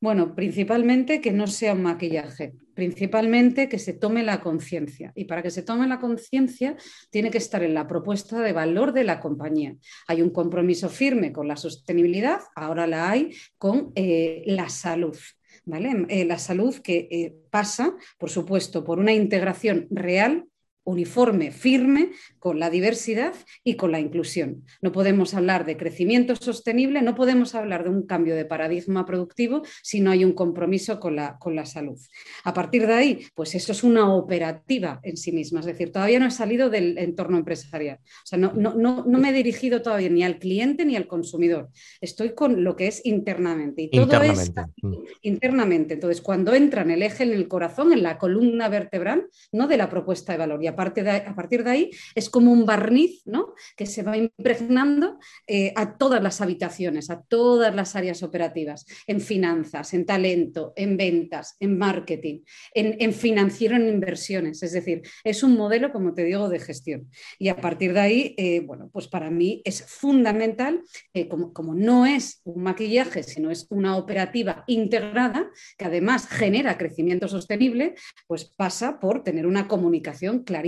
Bueno, 0.00 0.36
principalmente 0.36 1.20
que 1.20 1.32
no 1.32 1.48
sea 1.48 1.72
un 1.72 1.82
maquillaje, 1.82 2.54
principalmente 2.74 3.68
que 3.68 3.80
se 3.80 3.92
tome 3.92 4.22
la 4.22 4.40
conciencia. 4.40 5.12
Y 5.16 5.24
para 5.24 5.42
que 5.42 5.50
se 5.50 5.62
tome 5.62 5.88
la 5.88 5.98
conciencia 5.98 6.76
tiene 7.10 7.30
que 7.30 7.38
estar 7.38 7.62
en 7.64 7.74
la 7.74 7.88
propuesta 7.88 8.40
de 8.40 8.52
valor 8.52 8.92
de 8.92 9.02
la 9.04 9.18
compañía. 9.18 9.74
Hay 10.06 10.22
un 10.22 10.30
compromiso 10.30 10.88
firme 10.88 11.32
con 11.32 11.48
la 11.48 11.56
sostenibilidad, 11.56 12.40
ahora 12.54 12.86
la 12.86 13.10
hay 13.10 13.34
con 13.58 13.92
eh, 13.96 14.44
la 14.46 14.68
salud. 14.68 15.16
¿Vale? 15.64 16.06
Eh, 16.08 16.24
la 16.24 16.38
salud 16.38 16.76
que 16.76 17.08
eh, 17.10 17.34
pasa, 17.50 17.94
por 18.16 18.30
supuesto, 18.30 18.84
por 18.84 18.98
una 18.98 19.12
integración 19.12 19.86
real 19.90 20.46
uniforme, 20.88 21.50
firme 21.50 22.12
con 22.38 22.58
la 22.58 22.70
diversidad 22.70 23.34
y 23.62 23.74
con 23.74 23.92
la 23.92 24.00
inclusión. 24.00 24.64
No 24.80 24.90
podemos 24.90 25.34
hablar 25.34 25.66
de 25.66 25.76
crecimiento 25.76 26.34
sostenible, 26.34 27.02
no 27.02 27.14
podemos 27.14 27.54
hablar 27.54 27.84
de 27.84 27.90
un 27.90 28.06
cambio 28.06 28.34
de 28.34 28.46
paradigma 28.46 29.04
productivo 29.04 29.62
si 29.82 30.00
no 30.00 30.10
hay 30.10 30.24
un 30.24 30.32
compromiso 30.32 30.98
con 30.98 31.14
la, 31.14 31.38
con 31.38 31.54
la 31.54 31.66
salud. 31.66 31.98
A 32.44 32.54
partir 32.54 32.86
de 32.86 32.94
ahí, 32.94 33.26
pues 33.34 33.54
eso 33.54 33.72
es 33.72 33.82
una 33.84 34.14
operativa 34.14 35.00
en 35.02 35.18
sí 35.18 35.30
misma, 35.30 35.60
es 35.60 35.66
decir, 35.66 35.92
todavía 35.92 36.18
no 36.18 36.26
he 36.26 36.30
salido 36.30 36.70
del 36.70 36.96
entorno 36.96 37.36
empresarial. 37.36 37.98
O 38.02 38.26
sea, 38.26 38.38
no, 38.38 38.52
no, 38.54 38.74
no, 38.74 39.18
me 39.18 39.28
he 39.28 39.32
dirigido 39.32 39.82
todavía 39.82 40.08
ni 40.08 40.22
al 40.22 40.38
cliente 40.38 40.86
ni 40.86 40.96
al 40.96 41.06
consumidor. 41.06 41.68
Estoy 42.00 42.34
con 42.34 42.64
lo 42.64 42.76
que 42.76 42.86
es 42.86 43.04
internamente. 43.04 43.82
Y 43.82 43.90
todo 43.90 44.04
internamente. 44.04 44.60
es 44.60 44.82
mm. 44.82 44.94
internamente. 45.22 45.94
Entonces, 45.94 46.22
cuando 46.22 46.54
entra 46.54 46.82
en 46.82 46.92
el 46.92 47.02
eje, 47.02 47.24
en 47.24 47.32
el 47.32 47.46
corazón, 47.46 47.92
en 47.92 48.02
la 48.02 48.16
columna 48.16 48.68
vertebral, 48.68 49.26
no 49.52 49.66
de 49.66 49.76
la 49.76 49.90
propuesta 49.90 50.32
de 50.32 50.38
valor. 50.38 50.62
Y 50.62 50.66
a 50.66 50.77
partir 50.78 51.64
de 51.64 51.70
ahí 51.70 51.90
es 52.14 52.30
como 52.30 52.52
un 52.52 52.64
barniz 52.64 53.22
¿no? 53.26 53.54
que 53.76 53.84
se 53.84 54.02
va 54.02 54.16
impregnando 54.16 55.18
eh, 55.46 55.72
a 55.74 55.98
todas 55.98 56.22
las 56.22 56.40
habitaciones, 56.40 57.10
a 57.10 57.22
todas 57.22 57.74
las 57.74 57.96
áreas 57.96 58.22
operativas, 58.22 58.86
en 59.06 59.20
finanzas, 59.20 59.92
en 59.94 60.06
talento, 60.06 60.72
en 60.76 60.96
ventas, 60.96 61.56
en 61.58 61.76
marketing, 61.76 62.40
en, 62.72 63.12
financiero, 63.12 63.76
en 63.76 63.88
inversiones. 63.88 64.62
Es 64.62 64.72
decir, 64.72 65.02
es 65.24 65.42
un 65.42 65.56
modelo, 65.56 65.92
como 65.92 66.14
te 66.14 66.24
digo, 66.24 66.48
de 66.48 66.60
gestión. 66.60 67.10
Y 67.38 67.48
a 67.48 67.56
partir 67.56 67.92
de 67.92 68.00
ahí, 68.00 68.34
eh, 68.36 68.60
bueno, 68.60 68.88
pues 68.92 69.08
para 69.08 69.30
mí 69.30 69.62
es 69.64 69.82
fundamental, 69.82 70.82
eh, 71.12 71.28
como, 71.28 71.52
como 71.52 71.74
no 71.74 72.06
es 72.06 72.40
un 72.44 72.62
maquillaje, 72.62 73.22
sino 73.22 73.50
es 73.50 73.66
una 73.70 73.96
operativa 73.96 74.64
integrada, 74.68 75.50
que 75.76 75.86
además 75.86 76.28
genera 76.28 76.78
crecimiento 76.78 77.26
sostenible, 77.26 77.94
pues 78.28 78.44
pasa 78.44 79.00
por 79.00 79.24
tener 79.24 79.46
una 79.46 79.66
comunicación 79.66 80.44
clarísima 80.44 80.67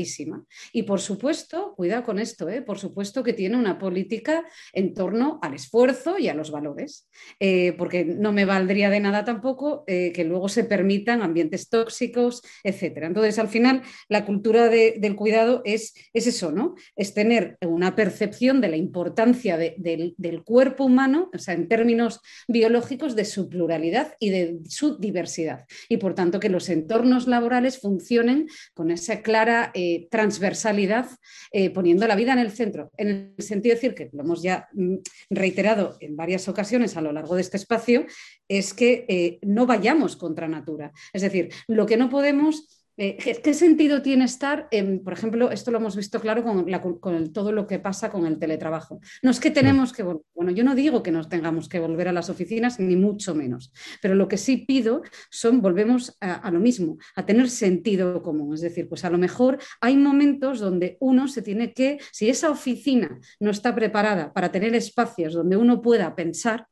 Y 0.72 0.82
por 0.84 1.00
supuesto, 1.00 1.74
cuidado 1.76 2.04
con 2.04 2.18
esto, 2.18 2.48
¿eh? 2.48 2.62
por 2.62 2.78
supuesto 2.78 3.22
que 3.22 3.32
tiene 3.32 3.56
una 3.56 3.78
política 3.78 4.44
en 4.72 4.94
torno 4.94 5.38
al 5.42 5.54
esfuerzo 5.54 6.18
y 6.18 6.28
a 6.28 6.34
los 6.34 6.50
valores, 6.50 7.08
eh, 7.38 7.74
porque 7.76 8.04
no 8.04 8.32
me 8.32 8.44
valdría 8.44 8.90
de 8.90 9.00
nada 9.00 9.24
tampoco 9.24 9.84
eh, 9.86 10.12
que 10.12 10.24
luego 10.24 10.48
se 10.48 10.64
permitan 10.64 11.22
ambientes 11.22 11.68
tóxicos, 11.68 12.42
etc. 12.64 12.98
Entonces, 13.02 13.38
al 13.38 13.48
final, 13.48 13.82
la 14.08 14.24
cultura 14.24 14.68
del 14.68 15.16
cuidado 15.16 15.62
es, 15.64 15.94
es, 16.12 16.26
eso, 16.26 16.52
¿no? 16.52 16.74
Es 16.96 17.14
tener 17.14 17.58
una 17.66 17.94
percepción 17.96 18.60
de 18.60 18.68
la 18.68 18.76
importancia 18.76 19.56
del, 19.56 20.14
del 20.16 20.42
cuerpo 20.44 20.84
humano, 20.84 21.30
o 21.34 21.38
sea, 21.38 21.54
en 21.54 21.68
términos 21.68 22.20
biológicos, 22.48 23.16
de 23.16 23.24
su 23.24 23.48
pluralidad 23.48 24.14
y 24.18 24.30
de 24.30 24.58
su 24.68 24.98
diversidad. 24.98 25.66
Y 25.88 25.96
por 25.96 26.14
tanto, 26.14 26.40
que 26.40 26.48
los 26.48 26.68
entornos 26.68 27.26
laborales 27.26 27.78
funcionen 27.78 28.46
con 28.74 28.90
esa 28.90 29.22
clara 29.22 29.70
eh, 29.74 29.89
transversalidad, 30.10 31.08
eh, 31.52 31.70
poniendo 31.70 32.06
la 32.06 32.16
vida 32.16 32.32
en 32.32 32.38
el 32.38 32.50
centro, 32.50 32.90
en 32.96 33.34
el 33.36 33.44
sentido 33.44 33.74
de 33.74 33.80
decir 33.80 33.94
que 33.94 34.10
lo 34.12 34.22
hemos 34.22 34.42
ya 34.42 34.68
mm, 34.72 34.96
reiterado 35.30 35.96
en 36.00 36.16
varias 36.16 36.48
ocasiones 36.48 36.96
a 36.96 37.00
lo 37.00 37.12
largo 37.12 37.34
de 37.34 37.42
este 37.42 37.56
espacio, 37.56 38.06
es 38.48 38.74
que 38.74 39.04
eh, 39.08 39.38
no 39.42 39.66
vayamos 39.66 40.16
contra 40.16 40.48
natura. 40.48 40.92
Es 41.12 41.22
decir, 41.22 41.50
lo 41.66 41.86
que 41.86 41.96
no 41.96 42.08
podemos 42.08 42.79
eh, 43.02 43.40
¿Qué 43.42 43.54
sentido 43.54 44.02
tiene 44.02 44.26
estar, 44.26 44.68
en, 44.70 45.02
por 45.02 45.14
ejemplo, 45.14 45.50
esto 45.50 45.70
lo 45.70 45.78
hemos 45.78 45.96
visto 45.96 46.20
claro 46.20 46.44
con, 46.44 47.32
todo 47.32 47.50
lo 47.50 47.66
que 47.66 47.78
pasa 47.78 48.10
con 48.10 48.26
el 48.26 48.38
teletrabajo? 48.38 49.00
No 49.22 49.30
es 49.30 49.40
que 49.40 49.50
tenemos 49.50 49.94
que 49.94 50.02
volver, 50.02 50.22
bueno, 50.34 50.50
yo 50.50 50.64
no 50.64 50.74
digo 50.74 51.02
que 51.02 51.10
nos 51.10 51.30
tengamos 51.30 51.70
que 51.70 51.80
volver 51.80 52.08
a 52.08 52.12
las 52.12 52.28
oficinas, 52.28 52.78
ni 52.78 52.96
mucho 52.96 53.34
menos, 53.34 53.72
pero 54.02 54.14
lo 54.14 54.28
que 54.28 54.36
sí 54.36 54.58
pido 54.58 55.00
son, 55.30 55.62
volvemos 55.62 56.18
a, 56.20 56.50
lo 56.50 56.60
mismo, 56.60 56.98
a 57.16 57.24
tener 57.24 57.48
sentido 57.48 58.22
común. 58.22 58.52
Es 58.52 58.60
decir, 58.60 58.86
pues 58.86 59.02
a 59.06 59.10
lo 59.10 59.16
mejor 59.16 59.56
hay 59.80 59.96
momentos 59.96 60.60
donde 60.60 60.98
uno 61.00 61.26
se 61.26 61.40
tiene 61.40 61.72
que, 61.72 61.96
si 62.12 62.28
esa 62.28 62.50
oficina 62.50 63.18
no 63.38 63.50
está 63.50 63.74
preparada 63.74 64.30
para 64.34 64.52
tener 64.52 64.74
espacios 64.74 65.32
donde 65.32 65.56
uno 65.56 65.80
pueda 65.80 66.14
pensar, 66.14 66.66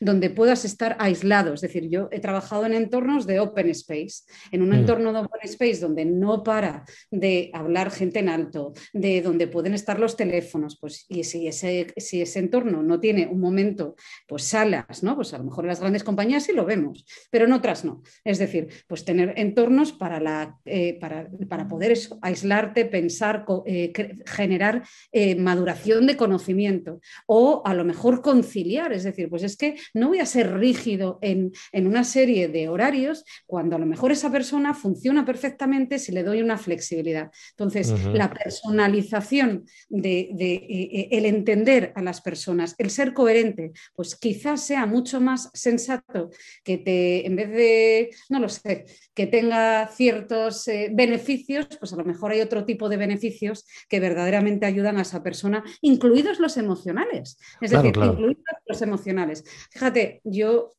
donde 0.00 0.30
puedas 0.30 0.64
estar 0.64 0.96
aislado. 0.98 1.54
Es 1.54 1.60
decir, 1.60 1.88
yo 1.88 2.08
he 2.10 2.20
trabajado 2.20 2.66
en 2.66 2.74
entornos 2.74 3.26
de 3.26 3.40
open 3.40 3.70
space, 3.70 4.24
en 4.50 4.62
un 4.62 4.70
mm. 4.70 4.74
entorno 4.74 5.12
de 5.12 5.20
open 5.20 5.40
space 5.44 5.80
donde 5.80 6.04
no 6.04 6.42
para 6.42 6.84
de 7.10 7.50
hablar 7.52 7.90
gente 7.90 8.20
en 8.20 8.28
alto, 8.28 8.72
de 8.92 9.22
donde 9.22 9.46
pueden 9.46 9.74
estar 9.74 9.98
los 9.98 10.16
teléfonos, 10.16 10.78
pues 10.80 11.06
y 11.08 11.24
si 11.24 11.46
ese, 11.46 11.92
si 11.96 12.22
ese 12.22 12.38
entorno 12.38 12.82
no 12.82 13.00
tiene 13.00 13.26
un 13.26 13.40
momento, 13.40 13.94
pues 14.26 14.44
salas, 14.44 15.02
¿no? 15.02 15.16
Pues 15.16 15.34
a 15.34 15.38
lo 15.38 15.44
mejor 15.44 15.64
en 15.64 15.68
las 15.68 15.80
grandes 15.80 16.04
compañías 16.04 16.44
sí 16.44 16.52
lo 16.52 16.64
vemos, 16.64 17.04
pero 17.30 17.46
en 17.46 17.52
otras 17.52 17.84
no. 17.84 18.02
Es 18.24 18.38
decir, 18.38 18.68
pues 18.86 19.04
tener 19.04 19.34
entornos 19.36 19.92
para, 19.92 20.20
la, 20.20 20.58
eh, 20.64 20.98
para, 20.98 21.68
poder 21.68 21.96
aislarte, 22.22 22.84
pensar, 22.86 23.44
eh, 23.66 23.92
generar 24.26 24.82
eh, 25.12 25.34
maduración 25.36 26.06
de 26.06 26.16
conocimiento 26.16 27.00
o 27.26 27.62
a 27.64 27.74
lo 27.74 27.84
mejor 27.84 28.22
conciliar, 28.22 28.92
es 28.92 29.04
decir, 29.04 29.28
pues 29.28 29.42
es 29.42 29.56
que 29.60 29.76
no 29.94 30.08
voy 30.08 30.18
a 30.18 30.26
ser 30.26 30.58
rígido 30.58 31.18
en, 31.22 31.52
una 31.72 32.04
serie 32.04 32.48
de 32.48 32.68
horarios 32.68 33.24
cuando 33.46 33.76
a 33.76 33.78
lo 33.78 33.86
mejor 33.86 34.10
esa 34.12 34.30
persona 34.30 34.74
funciona 34.74 35.24
perfectamente 35.24 35.98
si 35.98 36.12
le 36.12 36.22
doy 36.22 36.40
una 36.42 36.56
flexibilidad. 36.56 37.30
Entonces, 37.50 37.92
la 38.12 38.32
personalización 38.32 39.66
de, 39.88 40.20
eh, 40.20 40.68
eh, 40.70 41.08
el 41.12 41.26
entender 41.26 41.92
a 41.94 42.02
las 42.02 42.20
personas, 42.20 42.74
el 42.78 42.90
ser 42.90 43.12
coherente, 43.12 43.72
pues 43.94 44.16
quizás 44.16 44.64
sea 44.66 44.86
mucho 44.86 45.20
más 45.20 45.50
sensato 45.52 46.30
que 46.64 46.78
te, 46.78 47.26
en 47.26 47.36
vez 47.36 47.50
de, 47.50 48.10
no 48.28 48.40
lo 48.40 48.48
sé, 48.48 48.86
que 49.14 49.26
tenga 49.26 49.88
ciertos 49.88 50.66
eh, 50.68 50.88
beneficios, 50.92 51.66
pues 51.78 51.92
a 51.92 51.96
lo 51.96 52.04
mejor 52.04 52.32
hay 52.32 52.40
otro 52.40 52.64
tipo 52.64 52.88
de 52.88 52.96
beneficios 52.96 53.66
que 53.88 54.00
verdaderamente 54.00 54.66
ayudan 54.66 54.96
a 54.96 55.02
esa 55.02 55.22
persona, 55.22 55.62
incluidos 55.82 56.40
los 56.40 56.56
emocionales. 56.56 57.38
Es 57.60 57.72
decir, 57.72 57.92
incluidos 57.94 58.36
los 58.66 58.82
emocionales. 58.82 59.44
Fíjate, 59.70 60.20
yo 60.24 60.72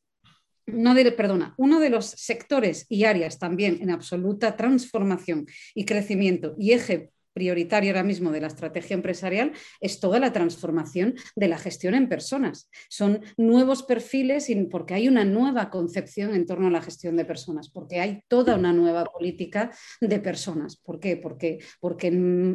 no 0.66 0.94
perdona, 1.16 1.54
uno 1.58 1.80
de 1.80 1.90
los 1.90 2.06
sectores 2.06 2.86
y 2.88 3.04
áreas 3.04 3.38
también 3.38 3.78
en 3.80 3.90
absoluta 3.90 4.56
transformación 4.56 5.46
y 5.74 5.84
crecimiento 5.84 6.54
y 6.58 6.72
eje 6.72 7.10
prioritario 7.32 7.90
ahora 7.90 8.02
mismo 8.02 8.30
de 8.30 8.40
la 8.40 8.46
estrategia 8.46 8.94
empresarial 8.94 9.52
es 9.80 10.00
toda 10.00 10.18
la 10.20 10.32
transformación 10.32 11.14
de 11.36 11.48
la 11.48 11.58
gestión 11.58 11.94
en 11.94 12.08
personas. 12.08 12.68
Son 12.88 13.22
nuevos 13.36 13.82
perfiles 13.82 14.48
porque 14.70 14.94
hay 14.94 15.08
una 15.08 15.24
nueva 15.24 15.70
concepción 15.70 16.34
en 16.34 16.46
torno 16.46 16.68
a 16.68 16.70
la 16.70 16.82
gestión 16.82 17.16
de 17.16 17.24
personas, 17.24 17.70
porque 17.70 18.00
hay 18.00 18.22
toda 18.28 18.56
una 18.56 18.72
nueva 18.72 19.04
política 19.04 19.70
de 20.00 20.20
personas. 20.20 20.76
¿Por 20.76 21.00
qué? 21.00 21.16
Porque, 21.16 21.58
porque 21.80 22.12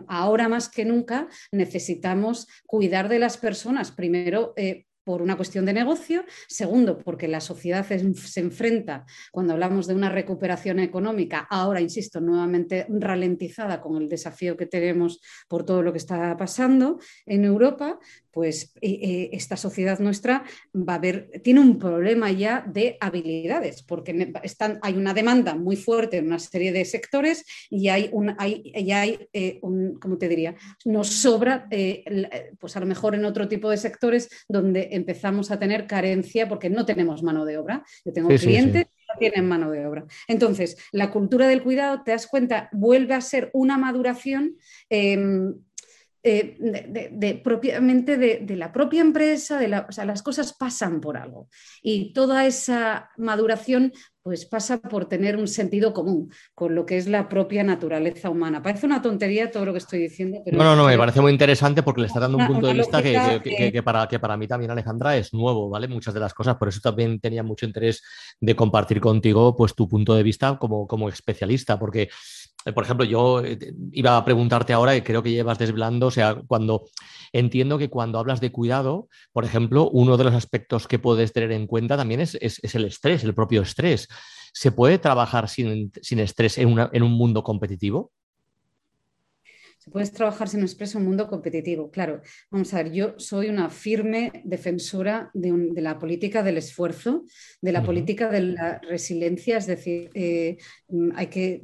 ahora 0.08 0.48
más 0.48 0.70
que 0.70 0.86
nunca 0.86 1.28
necesitamos 1.52 2.48
cuidar 2.66 3.10
de 3.10 3.20
las 3.20 3.38
personas, 3.38 3.92
primero 3.92 4.54
eh, 4.58 4.86
por 5.08 5.22
una 5.22 5.38
cuestión 5.38 5.64
de 5.66 5.72
negocio, 5.72 6.26
segundo, 6.50 6.98
porque 6.98 7.30
la 7.30 7.40
sociedad 7.40 7.86
se 7.88 8.40
enfrenta, 8.42 9.06
cuando 9.32 9.54
hablamos 9.54 9.88
de 9.88 9.96
una 9.96 10.10
recuperación 10.10 10.80
económica, 10.80 11.48
ahora, 11.50 11.80
insisto, 11.80 12.20
nuevamente 12.20 12.86
ralentizada 12.90 13.80
con 13.80 13.96
el 13.96 14.10
desafío 14.10 14.58
que 14.58 14.66
tenemos 14.66 15.22
por 15.48 15.64
todo 15.64 15.82
lo 15.82 15.94
que 15.94 16.00
está 16.00 16.36
pasando 16.36 17.00
en 17.26 17.46
Europa, 17.46 18.00
pues 18.38 18.72
eh, 18.82 19.00
eh, 19.02 19.30
esta 19.32 19.58
sociedad 19.58 19.98
nuestra 19.98 20.44
va 20.76 20.94
a 20.94 21.00
ver, 21.00 21.32
tiene 21.44 21.60
un 21.60 21.80
problema 21.80 22.32
ya 22.32 22.64
de 22.68 22.96
habilidades, 23.00 23.82
porque 23.82 24.32
están, 24.44 24.78
hay 24.84 24.94
una 24.94 25.16
demanda 25.16 25.56
muy 25.56 25.76
fuerte 25.76 26.18
en 26.18 26.28
una 26.28 26.38
serie 26.38 26.72
de 26.72 26.86
sectores 26.86 27.46
y 27.72 27.88
hay 27.88 28.12
un, 28.14 28.36
hay, 28.38 28.72
hay 28.76 29.28
eh, 29.34 29.58
un, 29.64 29.98
¿cómo 30.00 30.20
te 30.20 30.28
diría? 30.28 30.54
Nos 30.86 31.08
sobra, 31.08 31.68
pues 32.60 32.78
a 32.78 32.80
lo 32.80 32.86
mejor 32.86 33.16
en 33.16 33.26
otro 33.26 33.48
tipo 33.48 33.72
de 33.72 33.78
sectores 33.78 34.30
donde 34.48 34.90
empezamos 34.98 35.52
a 35.52 35.60
tener 35.60 35.88
carencia 35.88 36.50
porque 36.50 36.70
no 36.70 36.86
tenemos 36.86 37.24
mano 37.24 37.46
de 37.46 37.58
obra. 37.58 37.84
Yo 38.04 38.14
tengo 38.14 38.30
clientes 38.30 38.86
que 38.86 39.14
no 39.14 39.20
tienen 39.20 39.48
mano 39.48 39.72
de 39.72 39.86
obra. 39.86 40.06
Entonces, 40.28 40.78
la 40.92 41.12
cultura 41.12 41.48
del 41.48 41.64
cuidado, 41.64 42.04
te 42.04 42.12
das 42.12 42.28
cuenta, 42.28 42.70
vuelve 42.72 43.14
a 43.14 43.22
ser 43.22 43.50
una 43.54 43.78
maduración 43.78 44.58
em, 44.90 45.54
eh, 46.24 46.58
de, 46.60 47.36
propiamente 47.36 48.18
de, 48.18 48.56
la 48.58 48.74
propia 48.74 49.00
empresa, 49.00 49.60
de 49.60 49.74
o 49.74 49.92
sea, 49.94 50.04
las 50.04 50.22
cosas 50.22 50.54
pasan 50.54 51.00
por 51.00 51.16
algo. 51.16 51.48
Y 51.82 52.12
toda 52.12 52.46
esa 52.46 53.12
maduración 53.16 53.94
pues 54.28 54.46
pasa 54.46 54.82
por 54.82 55.06
tener 55.06 55.38
un 55.38 55.48
sentido 55.48 55.94
común 55.94 56.30
con 56.54 56.76
lo 56.76 56.86
que 56.86 56.98
es 56.98 57.08
la 57.08 57.30
propia 57.30 57.64
naturaleza 57.64 58.30
humana. 58.30 58.62
Parece 58.62 58.86
una 58.86 59.02
tontería 59.02 59.50
todo 59.50 59.64
lo 59.64 59.72
que 59.72 59.78
estoy 59.78 60.00
diciendo. 60.00 60.40
Pero 60.44 60.58
no, 60.58 60.66
no, 60.66 60.76
no, 60.76 60.86
me 60.86 60.98
parece 60.98 61.22
muy 61.22 61.32
interesante 61.32 61.82
porque 61.82 62.02
le 62.02 62.08
está 62.08 62.20
dando 62.20 62.38
un 62.38 62.46
punto 62.46 62.68
de 62.68 62.74
vista 62.74 63.02
que, 63.02 63.82
para, 63.86 64.06
que 64.06 64.20
para 64.20 64.36
mí 64.36 64.46
también, 64.46 64.70
Alejandra, 64.70 65.16
es 65.16 65.34
nuevo, 65.34 65.70
¿vale? 65.70 65.88
Muchas 65.88 66.14
de 66.14 66.20
las 66.20 66.34
cosas, 66.34 66.58
por 66.58 66.68
eso 66.68 66.82
también 66.82 67.22
tenía 67.22 67.42
mucho 67.42 67.66
interés 67.66 68.04
de 68.42 68.54
compartir 68.54 69.00
contigo 69.00 69.56
pues 69.56 69.74
tu 69.74 69.88
punto 69.88 70.14
de 70.14 70.24
vista 70.24 70.58
como, 70.58 70.86
como 70.88 71.08
especialista, 71.08 71.80
porque 71.80 72.10
eh, 72.68 72.74
por 72.74 72.84
ejemplo, 72.84 73.06
yo 73.06 73.44
eh, 73.46 73.58
iba 73.94 74.18
a 74.18 74.26
preguntarte 74.26 74.74
ahora 74.74 74.94
y 74.94 75.02
creo 75.02 75.24
que 75.24 75.32
llevas 75.32 75.58
desvelando, 75.58 76.08
o 76.08 76.12
sea, 76.12 76.36
cuando 76.48 76.84
entiendo 77.32 77.78
que 77.78 77.90
cuando 77.90 78.20
hablas 78.20 78.42
de 78.42 78.52
cuidado, 78.52 79.08
por 79.32 79.46
ejemplo, 79.46 79.90
uno 79.90 80.18
de 80.18 80.26
los 80.26 80.34
aspectos 80.34 80.86
que 80.86 81.00
puedes 81.00 81.32
tener 81.32 81.54
en 81.54 81.66
cuenta 81.66 81.96
también 81.96 82.20
es, 82.20 82.36
el 82.36 82.86
estrés, 82.86 83.24
el 83.24 83.34
propio 83.34 83.62
estrés. 83.62 84.10
¿Se 84.58 84.72
puede 84.72 84.98
trabajar 84.98 85.50
sin, 85.50 85.92
estrés 86.02 86.58
en, 86.58 86.68
un 86.68 87.12
mundo 87.12 87.44
competitivo? 87.44 88.12
Se 89.78 89.92
puede 89.92 90.10
trabajar 90.10 90.50
sin 90.50 90.64
estrés 90.64 90.96
en 90.96 91.02
un 91.02 91.10
mundo 91.10 91.28
competitivo, 91.28 91.92
claro. 91.92 92.24
Vamos 92.50 92.74
a 92.74 92.82
ver, 92.82 92.92
yo 92.92 93.14
soy 93.20 93.50
una 93.50 93.70
firme 93.70 94.32
defensora 94.46 95.30
de, 95.36 95.80
la 95.80 96.00
política 96.00 96.42
del 96.42 96.58
esfuerzo, 96.58 97.26
de 97.62 97.72
la 97.72 97.84
política 97.84 98.32
de 98.32 98.42
la 98.42 98.80
resiliencia, 98.80 99.58
es 99.58 99.68
decir, 99.68 100.10
eh, 100.16 100.58
hay 101.14 101.28
que 101.28 101.62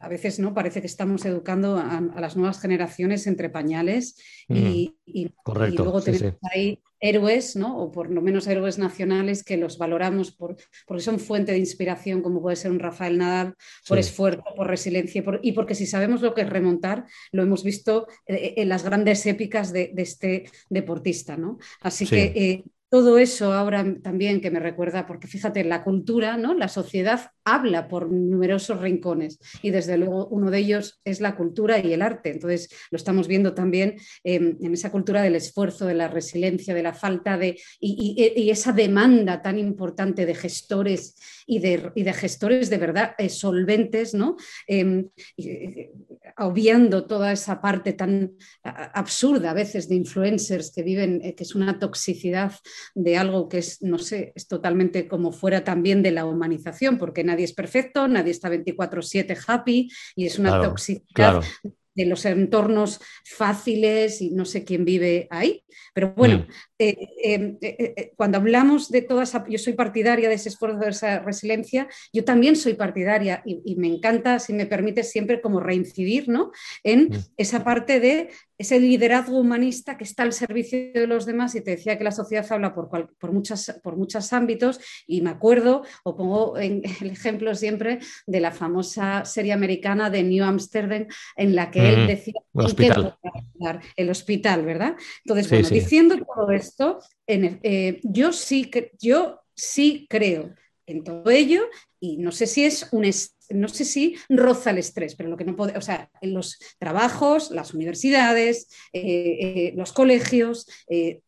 a 0.00 0.08
veces 0.08 0.40
no 0.40 0.52
parece 0.54 0.80
que 0.80 0.88
estamos 0.88 1.24
educando 1.24 1.78
a, 1.78 2.00
las 2.20 2.36
nuevas 2.36 2.60
generaciones 2.60 3.28
entre 3.28 3.48
pañales 3.48 4.16
y, 4.48 4.96
luego 5.46 6.02
tenemos 6.02 6.34
ahí 6.52 6.82
héroes, 7.04 7.54
¿no? 7.54 7.76
o 7.78 7.92
por 7.92 8.10
lo 8.10 8.22
menos 8.22 8.46
héroes 8.46 8.78
nacionales 8.78 9.44
que 9.44 9.58
los 9.58 9.76
valoramos 9.76 10.30
por, 10.30 10.56
porque 10.86 11.02
son 11.02 11.20
fuente 11.20 11.52
de 11.52 11.58
inspiración, 11.58 12.22
como 12.22 12.40
puede 12.40 12.56
ser 12.56 12.70
un 12.70 12.78
Rafael 12.78 13.18
Nadal, 13.18 13.54
por 13.86 13.98
esfuerzo, 13.98 14.42
por 14.56 14.66
resiliencia 14.68 15.22
y 15.42 15.52
porque 15.52 15.74
si 15.74 15.86
sabemos 15.86 16.22
lo 16.22 16.32
que 16.32 16.40
es 16.40 16.48
remontar, 16.48 17.04
lo 17.30 17.42
hemos 17.42 17.62
visto 17.62 18.06
eh, 18.26 18.54
en 18.56 18.70
las 18.70 18.84
grandes 18.84 19.26
épicas 19.26 19.70
de, 19.70 19.92
este 19.98 20.44
deportista. 20.70 21.36
¿no? 21.36 21.58
Así 21.82 22.06
que 22.06 22.32
eh, 22.34 22.64
todo 22.94 23.18
eso 23.18 23.52
ahora 23.52 23.84
también 24.04 24.40
que 24.40 24.52
me 24.52 24.60
recuerda, 24.60 25.04
porque 25.04 25.26
fíjate, 25.26 25.64
la 25.64 25.82
cultura, 25.82 26.36
¿no? 26.36 26.54
La 26.54 26.68
sociedad 26.68 27.32
habla 27.42 27.88
por 27.88 28.08
numerosos 28.08 28.80
rincones 28.80 29.40
y 29.62 29.70
desde 29.70 29.98
luego 29.98 30.28
uno 30.28 30.48
de 30.48 30.58
ellos 30.58 31.00
es 31.04 31.20
la 31.20 31.34
cultura 31.34 31.80
y 31.80 31.92
el 31.92 32.02
arte. 32.02 32.30
Entonces 32.30 32.68
lo 32.92 32.96
estamos 32.96 33.26
viendo 33.26 33.52
también 33.52 33.96
em, 34.22 34.56
en 34.60 34.74
esa 34.74 34.92
cultura 34.92 35.22
del 35.22 35.34
esfuerzo, 35.34 35.86
de 35.86 35.94
la 35.94 36.06
resiliencia, 36.06 36.72
de 36.72 36.84
la 36.84 36.94
falta 36.94 37.36
de 37.36 37.60
y, 37.80 38.48
esa 38.48 38.70
demanda 38.70 39.42
tan 39.42 39.58
importante 39.58 40.24
de 40.24 40.36
gestores 40.36 41.16
y 41.48 41.58
de, 41.58 41.90
de 41.96 42.12
gestores 42.12 42.70
de 42.70 42.78
verdad 42.78 43.16
eh, 43.18 43.28
solventes, 43.28 44.14
¿no? 44.14 44.36
Em, 44.68 45.08
eh, 45.36 45.90
obviando 46.38 47.06
toda 47.06 47.32
esa 47.32 47.60
parte 47.60 47.92
tan 47.92 48.34
absurda 48.62 49.50
a 49.50 49.54
veces 49.54 49.88
de 49.88 49.96
influencers 49.96 50.70
que 50.72 50.84
viven, 50.84 51.20
eh, 51.24 51.34
que 51.34 51.42
es 51.42 51.56
una 51.56 51.80
toxicidad 51.80 52.52
de 52.94 53.16
algo 53.16 53.48
que 53.48 53.58
es, 53.58 53.82
no 53.82 53.98
sé, 53.98 54.32
es 54.34 54.48
totalmente 54.48 55.08
como 55.08 55.32
fuera 55.32 55.64
también 55.64 56.02
de 56.02 56.10
la 56.10 56.24
humanización, 56.24 56.98
porque 56.98 57.24
nadie 57.24 57.44
es 57.44 57.52
perfecto, 57.52 58.08
nadie 58.08 58.32
está 58.32 58.48
24/7 58.48 59.36
happy 59.46 59.90
y 60.16 60.26
es 60.26 60.38
una 60.38 60.60
toxicidad 60.60 61.42
de 61.94 62.06
los 62.06 62.24
entornos 62.24 63.00
fáciles 63.24 64.20
y 64.20 64.30
no 64.30 64.44
sé 64.44 64.64
quién 64.64 64.84
vive 64.84 65.28
ahí. 65.30 65.64
Pero 65.94 66.12
bueno, 66.16 66.38
mm. 66.38 66.46
Eh, 66.76 66.96
eh, 67.22 67.56
eh, 67.60 68.12
cuando 68.16 68.38
hablamos 68.38 68.90
de 68.90 69.02
toda 69.02 69.22
esa, 69.22 69.44
yo 69.48 69.58
soy 69.58 69.74
partidaria 69.74 70.28
de 70.28 70.34
ese 70.34 70.48
esfuerzo, 70.48 70.78
de 70.80 70.90
esa 70.90 71.20
resiliencia, 71.20 71.88
yo 72.12 72.24
también 72.24 72.56
soy 72.56 72.74
partidaria 72.74 73.42
y, 73.44 73.76
me 73.76 73.86
encanta, 73.86 74.40
si 74.40 74.52
me 74.52 74.66
permite, 74.66 75.04
siempre 75.04 75.40
como 75.40 75.60
reincidir 75.60 76.28
¿no? 76.28 76.50
en 76.82 77.10
mm. 77.10 77.24
esa 77.36 77.62
parte 77.62 78.00
de 78.00 78.30
ese 78.56 78.78
liderazgo 78.78 79.38
humanista 79.38 79.96
que 79.96 80.04
está 80.04 80.22
al 80.22 80.32
servicio 80.32 80.92
de 80.92 81.06
los 81.06 81.26
demás 81.26 81.54
y 81.54 81.60
te 81.60 81.72
decía 81.72 81.98
que 81.98 82.04
la 82.04 82.12
sociedad 82.12 82.46
habla 82.50 82.74
por, 82.74 82.88
por, 82.88 83.32
muchas, 83.32 83.80
por 83.82 83.96
muchos 83.96 84.32
ámbitos 84.32 84.80
y 85.06 85.22
me 85.22 85.30
acuerdo 85.30 85.82
o 86.04 86.16
pongo 86.16 86.58
en, 86.58 86.82
el 87.00 87.10
ejemplo 87.10 87.54
siempre 87.54 87.98
de 88.26 88.40
la 88.40 88.52
famosa 88.52 89.24
serie 89.24 89.52
americana 89.52 90.10
de 90.10 90.22
New 90.22 90.44
Amsterdam 90.44 91.06
en 91.36 91.54
la 91.54 91.70
que 91.70 91.94
él 91.94 92.06
decía 92.06 92.34
el 92.54 92.64
hospital. 92.64 93.16
el 93.96 94.10
hospital, 94.10 94.64
¿verdad? 94.64 94.96
Entonces, 95.24 95.50
bueno, 95.50 95.68
diciendo 95.68 96.16
todo 96.16 96.50
esto, 96.64 96.98
eh, 97.26 98.00
yo, 98.02 98.32
sí, 98.32 98.70
yo 99.00 99.40
sí 99.54 100.06
creo 100.08 100.54
en 100.86 101.04
todo 101.04 101.30
ello 101.30 101.62
y 102.00 102.16
no 102.18 102.32
sé 102.32 102.46
si 102.46 102.64
es 102.64 102.88
un 102.92 103.04
no 103.50 103.68
sé 103.68 103.84
si 103.84 104.16
roza 104.30 104.70
el 104.70 104.78
estrés, 104.78 105.14
pero 105.14 105.28
lo 105.28 105.36
que 105.36 105.44
no 105.44 105.54
puede, 105.54 105.76
o 105.76 105.82
sea, 105.82 106.10
en 106.22 106.32
los 106.32 106.58
trabajos, 106.78 107.50
las 107.50 107.74
universidades, 107.74 108.68
eh, 108.94 109.02
eh, 109.02 109.72
los 109.76 109.92
colegios, 109.92 110.66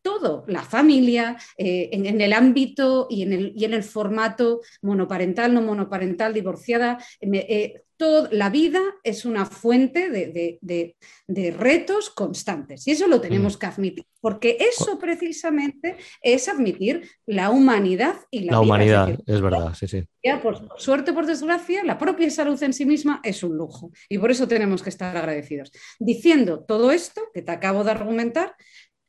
todo, 0.01 0.47
la 0.49 0.63
familia, 0.63 1.37
en, 1.59 2.07
en, 2.07 2.21
el 2.23 2.33
ámbito 2.33 3.07
y 3.11 3.23
en 3.23 3.35
el, 3.35 3.53
y 3.55 3.67
en 3.67 3.75
el 3.75 3.83
formato 3.83 4.63
monoparental, 4.81 5.53
no 5.53 5.61
monoparental, 5.61 6.33
divorciada, 6.33 6.99
la 8.31 8.51
vida 8.51 8.81
es 9.03 9.25
una 9.25 9.47
fuente 9.47 10.11
de, 10.11 10.97
retos 11.57 12.11
constantes 12.11 12.87
y 12.87 12.93
eso 12.93 13.07
lo 13.07 13.21
tenemos 13.21 13.57
mm. 13.57 13.59
que 13.59 13.67
admitir, 13.67 14.05
porque 14.21 14.57
eso 14.61 14.99
precisamente 14.99 15.97
es 16.23 16.49
admitir 16.49 17.09
la 17.27 17.51
humanidad 17.51 18.17
y 18.31 18.41
la, 18.41 18.53
la 18.53 18.61
humanidad, 18.61 19.19
es, 19.27 19.41
verdad, 19.41 19.75
sí, 19.75 19.87
sí. 19.87 20.05
Ya, 20.23 20.43
por, 20.43 20.67
por 20.67 20.81
suerte, 20.81 21.13
por 21.13 21.27
desgracia, 21.27 21.85
la 21.85 21.99
propia 21.99 22.31
salud 22.31 22.61
en 22.63 22.73
sí 22.73 22.85
misma 22.85 23.21
es 23.23 23.43
un 23.43 23.57
lujo 23.57 23.91
y 24.09 24.19
por 24.19 24.31
eso 24.31 24.49
tenemos 24.49 24.83
que 24.83 24.91
estar 24.91 25.17
agradecidos. 25.17 25.73
Diciendo 25.99 26.65
todo 26.67 26.91
esto 26.91 27.23
que 27.33 27.43
te 27.43 27.53
acabo 27.53 27.85
de 27.85 27.93
argumentar, 27.93 28.55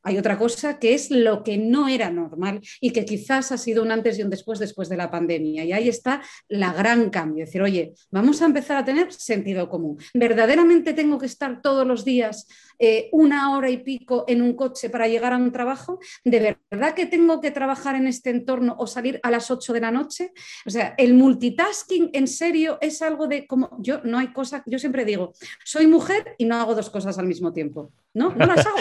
hay 0.08 0.18
otra 0.18 0.38
cosa 0.38 0.80
que 0.80 0.94
es 0.94 1.12
lo 1.12 1.44
que 1.44 1.58
no 1.58 1.90
era 1.90 2.10
normal 2.10 2.62
y 2.80 2.92
que 2.92 3.04
quizás 3.04 3.52
ha 3.52 3.58
sido 3.58 3.84
un 3.84 3.92
antes 3.92 4.18
y 4.18 4.24
un 4.24 4.30
después 4.30 4.58
después 4.58 4.88
de 4.88 4.96
la 4.96 5.12
pandemia. 5.12 5.66
Y 5.66 5.74
ahí 5.74 5.90
está 5.90 6.22
la 6.48 6.72
gran 6.72 7.10
cambio. 7.10 7.44
Es 7.44 7.50
decir, 7.50 7.62
oye, 7.62 7.94
vamos 8.10 8.42
a 8.42 8.46
empezar 8.46 8.78
a 8.78 8.86
tener 8.86 9.12
sentido 9.12 9.68
común. 9.68 9.98
¿Verdaderamente 10.14 10.94
tengo 10.94 11.18
que 11.18 11.26
estar 11.26 11.62
todos 11.62 11.86
los 11.86 12.06
días 12.06 12.48
eh, 12.80 13.10
una 13.12 13.56
hora 13.56 13.70
y 13.70 13.78
pico 13.78 14.26
en 14.28 14.42
un 14.42 14.54
coche 14.54 14.90
para 14.90 15.08
llegar 15.08 15.34
a 15.34 15.38
un 15.38 15.52
trabajo? 15.52 16.00
¿De 16.24 16.58
verdad 16.70 16.94
que 16.94 17.06
tengo 17.06 17.42
que 17.42 17.52
trabajar 17.52 17.96
en 17.96 18.08
este 18.08 18.30
entorno 18.30 18.76
o 18.78 18.88
salir 18.88 19.20
a 19.24 19.32
las 19.32 19.52
8 19.52 19.74
de 19.74 19.82
la 19.82 19.92
noche? 19.92 20.32
O 20.66 20.70
sea, 20.70 20.94
el 20.98 21.14
multitasking 21.14 22.12
en 22.14 22.28
serio 22.28 22.78
es 22.82 23.02
algo 23.02 23.28
de 23.28 23.48
como 23.48 23.78
yo 23.80 24.02
no 24.04 24.20
hay 24.20 24.34
cosa, 24.34 24.64
yo 24.66 24.80
siempre 24.80 25.06
digo, 25.06 25.34
soy 25.64 25.88
mujer 25.88 26.36
y 26.38 26.46
no 26.46 26.56
hago 26.56 26.76
dos 26.76 26.90
cosas 26.90 27.18
al 27.18 27.28
mismo 27.28 27.54
tiempo. 27.54 27.92
No, 28.14 28.34
no 28.34 28.46
las 28.48 28.66
hago. 28.66 28.78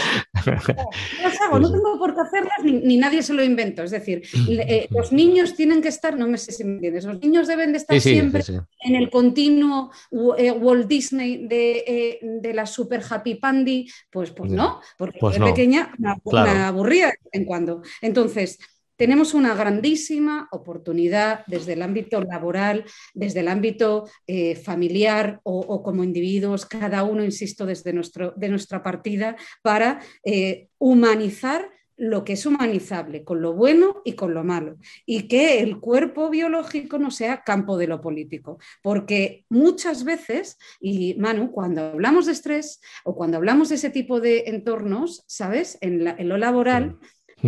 No, 0.47 1.23
las 1.23 1.41
hago, 1.43 1.59
no 1.59 1.71
tengo 1.71 1.99
por 1.99 2.15
qué 2.15 2.21
hacerlas 2.23 2.57
ni, 2.63 2.97
nadie 2.97 3.23
se 3.23 3.35
lo 3.35 3.43
invento. 3.43 3.83
Es 3.83 3.91
decir, 3.91 4.23
eh, 4.49 4.87
los 4.91 5.13
niños 5.13 5.55
tienen 5.55 5.83
que 5.83 5.89
estar, 5.89 6.17
no 6.17 6.27
me 6.27 6.39
sé 6.39 6.53
si 6.53 6.65
me 6.65 6.75
entiendes, 6.75 7.05
los 7.05 7.21
niños 7.21 7.47
deben 7.47 7.73
de 7.73 7.79
estar 7.79 8.01
siempre 8.01 8.43
en 8.81 8.95
el 8.95 9.11
continuo 9.11 9.91
eh, 10.39 10.53
Walt 10.53 10.87
Disney 10.87 11.47
de, 11.47 12.19
de, 12.41 12.55
la 12.55 12.65
super 12.65 13.03
happy 13.09 13.35
pandy 13.35 13.86
pues, 14.11 14.31
pues 14.31 14.51
no, 14.51 14.81
porque 14.99 15.19
pues 15.19 15.39
pequeña 15.39 15.93
me, 15.99 16.11
aburría 16.11 17.13
en 17.33 17.45
cuando. 17.45 17.83
Entonces, 18.01 18.59
tenemos 18.97 19.35
una 19.35 19.55
grandísima 19.55 20.49
oportunidad 20.51 21.45
desde 21.47 21.75
el 21.75 21.83
ámbito 21.83 22.21
laboral, 22.23 22.85
desde 23.15 23.41
el 23.41 23.49
ámbito 23.49 24.09
eh, 24.27 24.57
familiar 24.57 25.41
o, 25.43 25.83
como 25.83 26.03
individuos, 26.03 26.65
cada 26.65 27.05
uno, 27.05 27.23
insisto, 27.23 27.67
desde 27.67 27.93
nuestro, 27.93 28.33
de 28.37 28.49
nuestra 28.49 28.83
partida, 28.83 29.37
para 29.63 30.01
eh, 30.25 30.69
humanizar 30.79 31.71
lo 31.97 32.25
que 32.25 32.35
es 32.35 32.45
humanizable, 32.47 33.25
con 33.25 33.41
lo 33.41 33.55
bueno 33.55 34.03
y 34.05 34.13
con 34.13 34.35
lo 34.35 34.45
malo, 34.45 34.77
y 35.05 35.29
que 35.29 35.61
el 35.61 35.81
cuerpo 35.81 36.31
biológico 36.31 36.99
no 36.99 37.11
sea 37.11 37.43
campo 37.43 37.77
de 37.77 37.87
lo 37.87 38.01
político, 38.01 38.59
porque 38.83 39.45
muchas 39.49 40.05
veces, 40.05 40.59
y 40.81 41.15
Manu, 41.15 41.51
cuando 41.51 41.83
hablamos 41.83 42.27
de 42.27 42.33
estrés 42.33 42.81
o 43.05 43.15
cuando 43.15 43.39
hablamos 43.39 43.71
de 43.71 43.77
ese 43.77 43.91
tipo 43.91 44.21
de 44.21 44.45
entornos, 44.47 45.25
¿sabes? 45.27 45.79
En, 45.81 46.05
lo 46.29 46.37
laboral, 46.37 46.99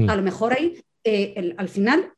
a 0.07 0.17
lo 0.17 0.23
mejor 0.23 0.53
hay, 0.53 0.83
eh, 1.05 1.55
al 1.57 1.69
final 1.69 2.13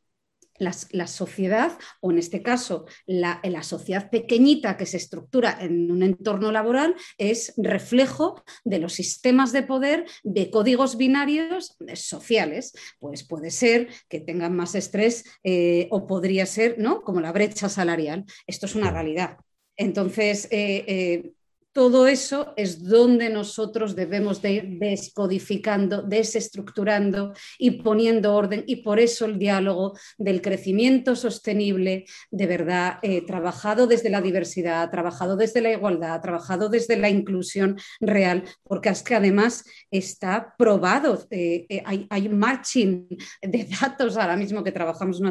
la, 0.61 1.07
sociedad, 1.07 1.77
o 2.01 2.11
en 2.11 2.19
este 2.19 2.43
caso 2.43 2.87
la, 3.07 3.41
la, 3.43 3.63
sociedad 3.63 4.11
pequeñita 4.11 4.77
que 4.77 4.87
se 4.87 4.99
estructura 4.99 5.59
en 5.61 5.91
un 5.91 6.03
entorno 6.03 6.53
laboral, 6.53 6.95
es 7.19 7.55
reflejo 7.57 8.45
de 8.65 8.79
los 8.79 8.93
sistemas 8.93 9.53
de 9.53 9.63
poder 9.63 10.07
de 10.23 10.51
códigos 10.51 10.97
binarios 10.97 11.77
sociales. 11.95 12.73
Pues 12.99 13.25
puede 13.25 13.51
ser 13.51 13.89
que 14.09 14.21
tengan 14.21 14.55
más 14.55 14.75
estrés 14.75 15.25
eh, 15.43 15.89
o 15.91 16.07
podría 16.07 16.47
ser, 16.47 16.79
¿no? 16.79 17.03
Como 17.03 17.21
la 17.21 17.33
brecha 17.33 17.69
salarial. 17.69 18.25
Esto 18.47 18.67
es 18.67 18.75
una 18.75 18.91
realidad. 18.91 19.39
Entonces, 19.77 20.47
eh, 20.51 20.85
eh, 20.87 21.33
todo 21.73 22.09
eso 22.09 22.53
es 22.57 22.83
donde 22.83 23.31
nosotros 23.31 23.95
debemos 23.95 24.43
de 24.43 24.53
ir 24.53 24.79
descodificando, 24.81 26.03
desestructurando 26.03 27.33
y 27.59 27.83
poniendo 27.83 28.35
orden. 28.35 28.65
Y 28.67 28.77
por 28.77 28.99
eso 28.99 29.25
el 29.25 29.39
diálogo 29.39 29.97
del 30.19 30.43
crecimiento 30.43 31.15
sostenible, 31.15 32.07
de 32.31 32.47
verdad, 32.47 32.99
eh, 33.03 33.25
trabajado 33.25 33.87
desde 33.87 34.11
la 34.11 34.21
diversidad, 34.21 34.91
trabajado 34.91 35.37
desde 35.37 35.61
la 35.61 35.73
igualdad, 35.73 36.21
trabajado 36.21 36.69
desde 36.69 36.97
la 36.97 37.09
inclusión 37.09 37.79
real, 38.01 38.45
porque 38.65 38.89
es 38.89 39.03
que 39.03 39.15
además 39.15 39.65
está 39.91 40.55
probado, 40.59 41.27
eh, 41.31 41.67
eh, 41.69 41.83
hay, 41.85 42.29
matching 42.29 43.09
de 43.43 43.69
datos 43.81 44.17
ahora 44.17 44.37
mismo 44.37 44.63
que 44.63 44.73
trabajamos 44.73 45.21
una 45.21 45.31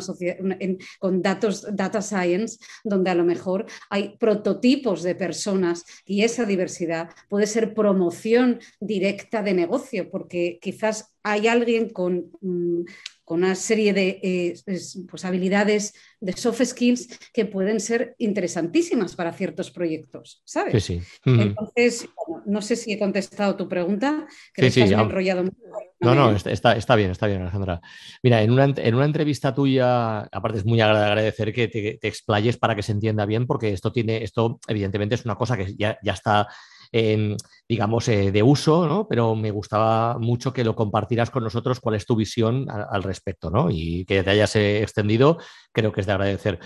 con 0.99 1.21
datos, 1.21 1.65
data 1.73 2.02
science, 2.02 2.58
donde 2.84 3.10
a 3.10 3.15
lo 3.15 3.23
mejor 3.23 3.65
hay 3.89 4.17
prototipos 4.17 5.04
de 5.04 5.15
personas 5.15 5.84
y 6.06 6.23
esa 6.30 6.46
diversidad 6.46 7.10
puede 7.28 7.48
ser 7.48 7.74
promoción 7.74 8.60
directa 8.80 9.42
de 9.44 9.54
negocio, 9.54 10.10
porque 10.10 10.60
quizás 10.62 11.15
hay 11.23 11.47
alguien 11.47 11.89
con, 11.89 12.32
mm, 12.41 12.84
con 13.29 13.43
una 13.43 13.53
serie 13.53 13.93
de 13.93 14.19
eh, 14.23 14.53
pues, 14.65 15.23
habilidades 15.23 15.93
de 16.19 16.34
soft 16.34 16.63
skills 16.63 17.08
que 17.32 17.45
pueden 17.45 17.79
ser 17.79 18.15
interesantísimas 18.17 19.15
para 19.15 19.32
ciertos 19.34 19.69
proyectos, 19.69 20.41
¿sabes? 20.45 20.84
Sí, 20.84 20.99
Entonces, 21.25 22.10
no 22.47 22.63
sé 22.63 22.75
si 22.75 22.91
he 22.91 22.97
contestado 22.97 23.55
tu 23.55 23.69
pregunta, 23.69 24.25
que 24.51 24.71
sí, 24.71 24.84
me 24.84 24.93
enrollado 24.93 25.43
mucho. 25.43 25.58
No, 25.99 26.15
no, 26.15 26.32
está, 26.32 26.75
está, 26.75 26.95
bien, 26.95 27.12
está 27.12 27.27
bien, 27.27 27.41
Alejandra. 27.41 27.82
Mira, 28.23 28.41
en 28.41 28.51
una, 28.51 28.63
en 28.63 28.95
una 28.95 29.05
entrevista 29.05 29.53
tuya, 29.53 30.21
aparte 30.21 30.58
es 30.58 30.65
muy 30.65 30.79
agradecer 30.82 31.53
que 31.53 31.67
te, 31.67 31.99
explayes 32.08 32.58
para 32.58 32.73
que 32.73 32.82
se 32.82 32.93
entienda 32.93 33.25
bien, 33.25 33.45
porque 33.45 33.73
esto 33.73 33.91
tiene, 33.91 34.23
esto 34.23 34.60
evidentemente 34.67 35.15
es 35.15 35.25
una 35.25 35.36
cosa 35.36 35.55
que 35.55 35.75
ya, 35.75 35.99
está 36.03 36.47
digamos, 36.91 38.08
eh, 38.08 38.32
de 38.32 38.43
uso, 38.43 38.88
¿no? 38.88 39.08
Pero 39.08 39.36
me 39.36 39.52
gustaba 39.52 40.17
mucho 40.17 40.52
que 40.52 40.63
lo 40.63 40.75
compartieras 40.75 41.30
con 41.30 41.43
nosotros 41.43 41.80
cuál 41.80 41.95
es 41.95 42.06
tu 42.06 42.15
visión 42.15 42.67
al, 42.69 43.04
respecto, 43.04 43.52
¿no? 43.52 43.69
Y 43.69 44.06
que 44.06 44.23
te 44.23 44.30
hayas 44.32 44.56
eh, 44.56 44.82
extendido, 44.82 45.38
creo 45.71 45.91
que 45.91 46.02
es 46.02 46.08
de 46.08 46.13
agradecer. 46.13 46.60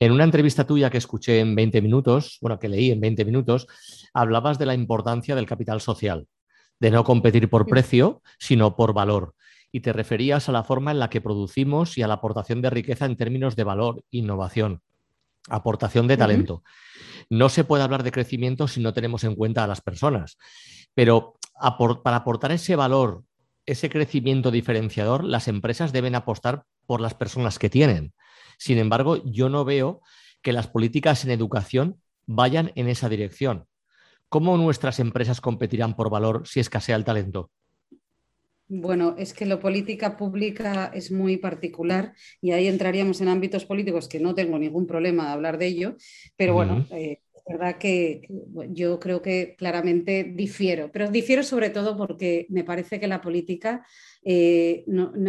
En 0.00 0.12
una 0.12 0.24
entrevista 0.24 0.66
tuya 0.66 0.90
que 0.90 0.98
escuché 0.98 1.40
en 1.40 1.54
20 1.54 1.80
minutos, 1.80 2.38
bueno, 2.40 2.58
que 2.58 2.68
leí 2.68 2.90
en 2.90 3.00
20 3.00 3.24
minutos, 3.24 3.66
hablabas 4.12 4.58
de 4.58 4.66
la 4.66 4.74
importancia 4.74 5.36
del 5.36 5.46
capital 5.46 5.80
social, 5.80 6.26
de 6.80 6.90
no 6.90 7.04
competir 7.04 7.48
por 7.48 7.66
precio, 7.66 8.22
sino 8.38 8.76
por 8.76 8.92
valor. 8.92 9.34
y 9.70 9.80
te 9.80 9.92
referías 9.92 10.48
a 10.48 10.52
la 10.52 10.64
forma 10.64 10.92
en 10.92 10.98
la 10.98 11.10
que 11.10 11.20
producimos 11.20 11.98
y 11.98 12.02
a 12.02 12.08
la 12.08 12.14
aportación 12.14 12.62
de 12.62 12.70
riqueza 12.70 13.04
en 13.04 13.16
términos 13.16 13.54
de 13.54 13.64
valor, 13.64 14.02
innovación, 14.10 14.80
aportación 15.48 16.06
de 16.06 16.16
talento. 16.16 16.62
No 17.30 17.48
se 17.48 17.64
puede 17.64 17.82
hablar 17.82 18.02
de 18.02 18.12
crecimiento 18.12 18.68
si 18.68 18.80
no 18.80 18.92
tenemos 18.92 19.24
en 19.24 19.34
cuenta 19.34 19.64
a 19.64 19.66
las 19.66 19.80
personas, 19.80 20.38
pero 20.94 21.38
para 22.02 22.16
aportar 22.16 22.52
ese 22.52 22.76
valor, 22.76 23.24
ese 23.66 23.90
crecimiento 23.90 24.50
diferenciador, 24.50 25.24
las 25.24 25.48
empresas 25.48 25.92
deben 25.92 26.14
apostar 26.14 26.64
por 26.86 27.00
las 27.00 27.14
personas 27.14 27.58
que 27.58 27.68
tienen. 27.68 28.14
Sin 28.58 28.78
embargo, 28.78 29.22
yo 29.24 29.48
no 29.48 29.64
veo 29.64 30.00
que 30.42 30.52
las 30.52 30.68
políticas 30.68 31.24
en 31.24 31.30
educación 31.30 32.00
vayan 32.26 32.72
en 32.74 32.88
esa 32.88 33.08
dirección. 33.08 33.66
¿Cómo 34.28 34.56
nuestras 34.56 35.00
empresas 35.00 35.40
competirán 35.40 35.94
por 35.96 36.10
valor 36.10 36.46
si 36.46 36.60
escasea 36.60 36.96
el 36.96 37.04
talento? 37.04 37.50
Bueno, 38.70 39.14
es 39.16 39.32
que 39.32 39.46
la 39.46 39.58
política 39.58 40.18
pública 40.18 40.90
es 40.92 41.10
muy 41.10 41.38
particular 41.38 42.12
y 42.42 42.50
ahí 42.50 42.66
entraríamos 42.66 43.20
en 43.22 43.28
ámbitos 43.28 43.64
políticos 43.64 44.08
que 44.08 44.20
no 44.20 44.34
tengo 44.34 44.58
ningún 44.58 44.86
problema 44.86 45.26
de 45.26 45.32
hablar 45.32 45.56
de 45.56 45.66
ello, 45.66 45.96
pero 46.36 46.52
bueno, 46.52 46.86
eh, 46.90 47.22
verdad 47.48 47.78
que, 47.78 48.28
yo 48.70 48.98
creo 48.98 49.22
que 49.22 49.54
claramente 49.56 50.24
difiero, 50.24 50.90
pero 50.92 51.10
difiero 51.10 51.42
sobre 51.42 51.70
todo 51.70 51.96
porque 51.96 52.46
me 52.50 52.64
parece 52.64 53.00
que 53.00 53.06
la 53.06 53.20
política 53.20 53.86
eh, 54.22 54.84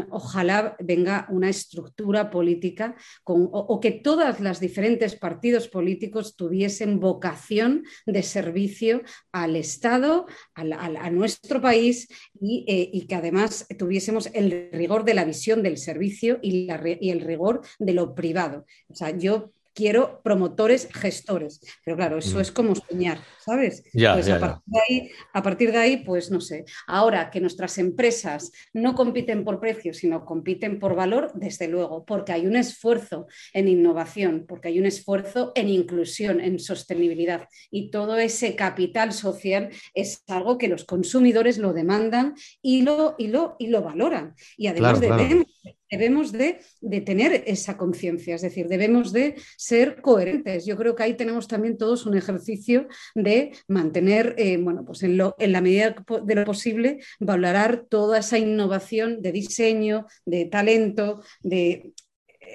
ojalá 0.10 0.76
venga 0.80 1.28
una 1.30 1.50
estructura 1.50 2.30
política 2.30 2.96
o, 3.24 3.80
que 3.80 3.92
todas 3.92 4.40
las 4.40 4.60
diferentes 4.60 5.16
partidos 5.16 5.68
políticos 5.68 6.36
tuviesen 6.36 7.00
vocación 7.00 7.84
de 8.06 8.24
servicio 8.24 9.02
al 9.32 9.56
Estado, 9.56 10.26
a, 10.56 11.10
nuestro 11.12 11.62
país 11.62 12.08
eh, 12.42 12.90
y, 12.92 13.08
que 13.08 13.16
además 13.16 13.66
tuviésemos 13.78 14.30
el 14.34 14.70
rigor 14.72 15.06
de 15.06 15.14
la 15.14 15.26
visión 15.26 15.64
del 15.64 15.78
servicio 15.78 16.40
y, 16.42 16.68
y 17.00 17.10
el 17.12 17.22
rigor 17.22 17.62
de 17.78 17.94
lo 17.94 18.14
privado. 18.16 18.66
O 18.90 18.96
sea, 18.96 19.12
yo 19.18 19.52
quiero 19.80 20.22
promotores 20.24 20.90
gestores. 20.92 21.62
Pero 21.86 21.96
claro, 21.96 22.18
eso 22.18 22.38
mm. 22.38 22.42
es 22.42 22.52
como 22.52 22.76
soñar, 22.76 23.18
¿sabes? 23.40 23.84
Pues 23.94 24.28
a, 24.28 25.42
partir 25.42 25.72
De 25.72 25.78
ahí, 25.78 25.98
pues 26.04 26.30
no 26.32 26.42
sé. 26.42 26.66
Ahora 26.86 27.32
que 27.32 27.40
nuestras 27.40 27.78
empresas 27.78 28.52
no 28.74 28.94
compiten 28.94 29.46
por 29.46 29.62
precio, 29.62 29.94
sino 29.94 30.26
compiten 30.26 30.80
por 30.80 30.96
valor, 30.96 31.32
desde 31.34 31.70
luego, 31.70 32.04
porque 32.04 32.34
hay 32.34 32.46
un 32.46 32.58
esfuerzo 32.58 33.28
en 33.54 33.70
innovación, 33.70 34.46
porque 34.48 34.68
hay 34.68 34.80
un 34.80 34.86
esfuerzo 34.86 35.54
en 35.56 35.70
inclusión, 35.70 36.42
en 36.42 36.60
sostenibilidad. 36.60 37.48
Y 37.72 37.90
todo 37.90 38.18
ese 38.18 38.58
capital 38.58 39.14
social 39.14 39.70
es 39.94 40.24
algo 40.28 40.58
que 40.58 40.68
los 40.68 40.84
consumidores 40.84 41.58
lo 41.58 41.72
demandan 41.72 42.36
y 42.62 42.82
lo, 42.82 43.16
y 43.18 43.28
lo, 43.28 43.56
y 43.60 43.68
lo 43.68 43.82
valoran. 43.82 44.36
Y 44.58 44.68
además 44.68 45.00
debemos 45.00 45.48
debemos 45.90 46.32
de, 46.32 46.60
tener 47.06 47.44
esa 47.48 47.78
conciencia, 47.78 48.36
es 48.36 48.42
decir, 48.42 48.68
debemos 48.68 49.12
de 49.12 49.36
ser 49.58 50.02
coherentes. 50.02 50.66
Yo 50.66 50.78
creo 50.78 50.96
que 50.96 51.04
ahí 51.04 51.14
tenemos 51.16 51.48
también 51.48 51.78
todos 51.78 52.06
un 52.06 52.18
ejercicio 52.18 52.88
de 53.16 53.52
mantener, 53.68 54.36
eh, 54.38 54.58
bueno, 54.58 54.86
pues 54.86 55.04
en, 55.04 55.18
la 55.18 55.62
medida 55.62 55.96
de 56.24 56.36
lo 56.36 56.46
posible, 56.46 57.00
valorar 57.20 57.86
toda 57.90 58.20
esa 58.20 58.38
innovación 58.38 59.22
de 59.22 59.32
diseño, 59.32 60.06
de 60.26 60.46
talento, 60.46 61.24
de... 61.42 61.94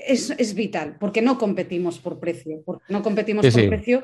Es, 0.07 0.55
vital, 0.55 0.97
porque 0.99 1.23
no 1.23 1.38
competimos 1.38 2.01
por 2.01 2.18
precio, 2.18 2.62
porque 2.66 2.92
no 2.92 3.01
competimos 3.03 3.47
por 3.47 3.68
precio, 3.68 4.03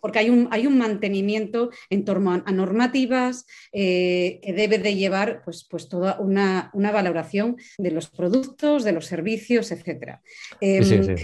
porque 0.00 0.18
hay 0.18 0.30
un, 0.30 0.48
hay 0.50 0.66
un 0.66 0.78
mantenimiento 0.78 1.70
en 1.90 2.04
torno 2.04 2.32
a, 2.32 2.52
normativas 2.52 3.46
eh, 3.72 4.40
que 4.42 4.52
debe 4.52 4.78
de 4.78 4.94
llevar 4.94 5.42
pues, 5.44 5.66
pues 5.68 5.88
toda 5.88 6.18
una, 6.20 6.70
valoración 6.74 7.56
de 7.78 7.90
los 7.90 8.10
productos, 8.10 8.84
de 8.84 8.92
los 8.92 9.06
servicios, 9.06 9.72
etc. 9.72 10.18
Em, 10.60 11.16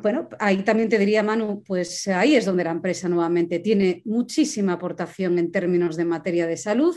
bueno, 0.00 0.28
ahí 0.38 0.58
también 0.62 0.88
te 0.88 0.98
diría, 0.98 1.24
Manu, 1.24 1.62
pues 1.66 2.06
ahí 2.06 2.36
es 2.36 2.44
donde 2.44 2.62
la 2.62 2.70
empresa 2.70 3.08
nuevamente 3.08 3.58
tiene 3.58 4.00
muchísima 4.04 4.74
aportación 4.74 5.38
en 5.40 5.50
términos 5.50 5.96
de 5.96 6.04
materia 6.04 6.46
de 6.46 6.56
salud, 6.56 6.94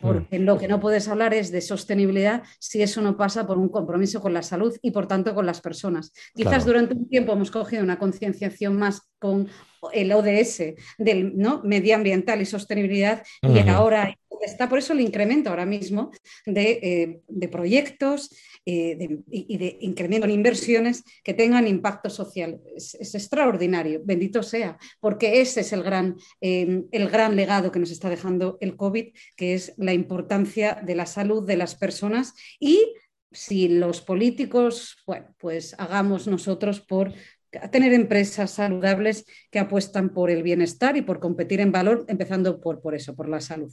porque 0.00 0.40
mm. 0.40 0.42
lo 0.42 0.58
que 0.58 0.66
no 0.66 0.80
puedes 0.80 1.06
hablar 1.06 1.32
es 1.32 1.52
de 1.52 1.60
sostenibilidad 1.60 2.42
si 2.58 2.82
eso 2.82 3.02
no 3.02 3.16
pasa 3.16 3.46
por 3.46 3.56
un 3.56 3.68
compromiso 3.68 4.20
con 4.20 4.34
la 4.34 4.42
salud 4.42 4.76
y 4.82 4.90
por 4.90 5.06
tanto 5.06 5.32
con 5.32 5.46
las 5.46 5.60
personas. 5.60 6.12
Quizás 6.34 6.64
durante 6.64 6.94
un 6.94 7.08
tiempo 7.08 7.32
hemos 7.32 7.52
cogido 7.52 7.84
una 7.84 8.00
concienciación 8.00 8.76
más 8.76 9.02
con 9.20 9.48
el 9.92 10.12
ODS 10.12 10.74
del 10.98 11.36
¿no? 11.36 11.62
medioambiental 11.64 12.40
y 12.40 12.46
sostenibilidad 12.46 13.22
y 13.42 13.58
ahora 13.68 14.14
está 14.42 14.68
por 14.68 14.78
eso 14.78 14.92
el 14.92 15.00
incremento 15.00 15.50
ahora 15.50 15.66
mismo 15.66 16.10
de, 16.46 17.20
eh, 17.30 17.48
proyectos 17.48 18.30
eh, 18.64 19.20
y 19.30 19.56
de 19.56 19.78
incremento 19.80 20.26
en 20.26 20.32
inversiones 20.32 21.04
que 21.24 21.34
tengan 21.34 21.66
impacto 21.66 22.10
social. 22.10 22.60
Es, 22.76 23.14
extraordinario, 23.14 24.00
bendito 24.04 24.42
sea, 24.42 24.78
porque 25.00 25.40
ese 25.40 25.60
es 25.60 25.72
el 25.72 25.82
gran, 25.82 26.16
eh, 26.40 26.82
el 26.90 27.08
gran 27.08 27.36
legado 27.36 27.72
que 27.72 27.78
nos 27.78 27.90
está 27.90 28.08
dejando 28.10 28.58
el 28.60 28.76
COVID, 28.76 29.08
que 29.36 29.54
es 29.54 29.74
la 29.76 29.92
importancia 29.92 30.80
de 30.84 30.94
la 30.94 31.06
salud 31.06 31.46
de 31.46 31.56
las 31.56 31.74
personas 31.74 32.34
y 32.60 32.94
si 33.30 33.68
los 33.68 34.00
políticos, 34.00 34.96
bueno, 35.06 35.34
pues 35.38 35.74
hagamos 35.78 36.26
nosotros 36.26 36.80
por 36.80 37.12
tener 37.70 37.92
empresas 37.92 38.50
saludables 38.52 39.24
que 39.50 39.58
apuestan 39.58 40.10
por 40.10 40.30
el 40.30 40.42
bienestar 40.42 40.96
y 40.96 41.02
por 41.02 41.20
competir 41.20 41.60
en 41.60 41.72
valor, 41.72 42.04
empezando 42.08 42.60
por, 42.60 42.80
por 42.80 42.94
eso, 42.94 43.14
por 43.14 43.28
la 43.28 43.40
salud. 43.40 43.72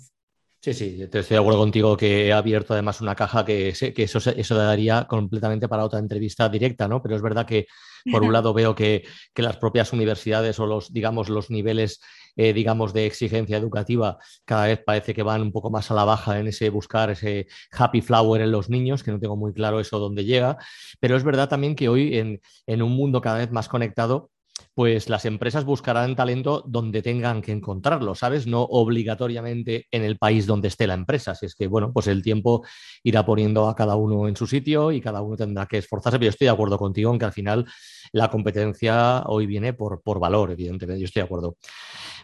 Sí, 0.66 0.74
sí, 0.74 1.08
te 1.12 1.20
estoy 1.20 1.36
de 1.36 1.42
acuerdo 1.42 1.60
contigo 1.60 1.96
que 1.96 2.26
he 2.26 2.34
abierto 2.34 2.74
además 2.74 3.00
una 3.00 3.14
caja 3.14 3.46
que, 3.46 3.72
que 3.96 4.02
eso, 4.02 4.18
eso 4.18 4.56
daría 4.56 5.06
completamente 5.08 5.68
para 5.68 5.86
otra 5.86 6.00
entrevista 6.00 6.50
directa, 6.50 6.88
¿no? 6.88 7.04
Pero 7.04 7.16
es 7.16 7.22
verdad 7.22 7.46
que 7.46 7.68
por 8.12 8.24
un 8.24 8.34
lado 8.34 8.52
veo 8.52 8.74
que, 8.74 9.04
que 9.32 9.44
las 9.44 9.58
propias 9.58 9.94
universidades 9.94 10.60
o 10.60 10.66
los, 10.66 10.92
digamos, 10.92 11.30
los 11.30 11.52
niveles 11.52 12.02
eh, 12.36 12.52
digamos, 12.52 12.94
de 12.94 13.06
exigencia 13.06 13.58
educativa 13.58 14.18
cada 14.44 14.66
vez 14.66 14.82
parece 14.84 15.14
que 15.14 15.22
van 15.22 15.44
un 15.44 15.52
poco 15.52 15.70
más 15.70 15.92
a 15.92 15.94
la 15.94 16.04
baja 16.04 16.40
en 16.40 16.48
ese 16.48 16.72
buscar 16.72 17.12
ese 17.12 17.46
happy 17.72 18.02
flower 18.02 18.42
en 18.42 18.52
los 18.52 18.68
niños, 18.68 19.04
que 19.04 19.12
no 19.12 19.20
tengo 19.20 19.38
muy 19.38 19.54
claro 19.54 19.80
eso 19.80 20.00
dónde 20.00 20.26
llega, 20.26 20.58
pero 21.00 21.16
es 21.16 21.24
verdad 21.24 21.48
también 21.48 21.76
que 21.76 21.90
hoy 21.90 22.18
en, 22.18 22.42
en 22.66 22.82
un 22.82 22.92
mundo 22.92 23.22
cada 23.22 23.38
vez 23.38 23.52
más 23.52 23.70
conectado, 23.70 24.32
pues 24.76 25.10
las 25.10 25.24
empresas 25.24 25.64
buscarán 25.64 26.18
talento 26.18 26.62
donde 26.68 27.02
tengan 27.02 27.42
que 27.42 27.54
encontrarlo, 27.54 28.14
¿sabes? 28.14 28.46
No 28.46 28.62
obligatoriamente 28.62 29.88
en 29.90 30.04
el 30.04 30.18
país 30.18 30.46
donde 30.46 30.68
esté 30.68 30.86
la 30.86 30.94
empresa. 30.94 31.34
Si 31.34 31.46
es 31.46 31.56
que, 31.56 31.68
bueno, 31.68 31.94
pues 31.94 32.08
el 32.08 32.22
tiempo 32.22 32.66
irá 33.02 33.26
poniendo 33.26 33.70
a 33.70 33.76
cada 33.76 33.96
uno 33.96 34.28
en 34.28 34.36
su 34.36 34.46
sitio 34.46 34.92
y 34.92 35.00
cada 35.00 35.22
uno 35.22 35.38
tendrá 35.38 35.66
que 35.66 35.78
esforzarse, 35.78 36.20
pero 36.20 36.26
yo 36.26 36.32
estoy 36.32 36.46
de 36.46 36.52
acuerdo 36.52 36.78
contigo 36.78 37.12
en 37.14 37.18
que 37.18 37.26
al 37.26 37.32
final 37.32 37.66
la 38.12 38.30
competencia 38.30 39.24
hoy 39.28 39.46
viene 39.46 39.74
por, 39.74 40.02
por 40.02 40.20
valor, 40.20 40.52
evidentemente, 40.52 41.00
yo 41.00 41.06
estoy 41.06 41.22
de 41.22 41.26
acuerdo. 41.26 41.56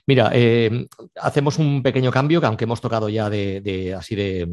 Mira, 0.05 0.31
eh, 0.33 0.87
hacemos 1.15 1.57
un 1.57 1.81
pequeño 1.81 2.11
cambio 2.11 2.41
que 2.41 2.47
aunque 2.47 2.65
hemos 2.65 2.81
tocado 2.81 3.07
ya 3.07 3.29
de, 3.29 3.95
así 3.97 4.15
de, 4.15 4.47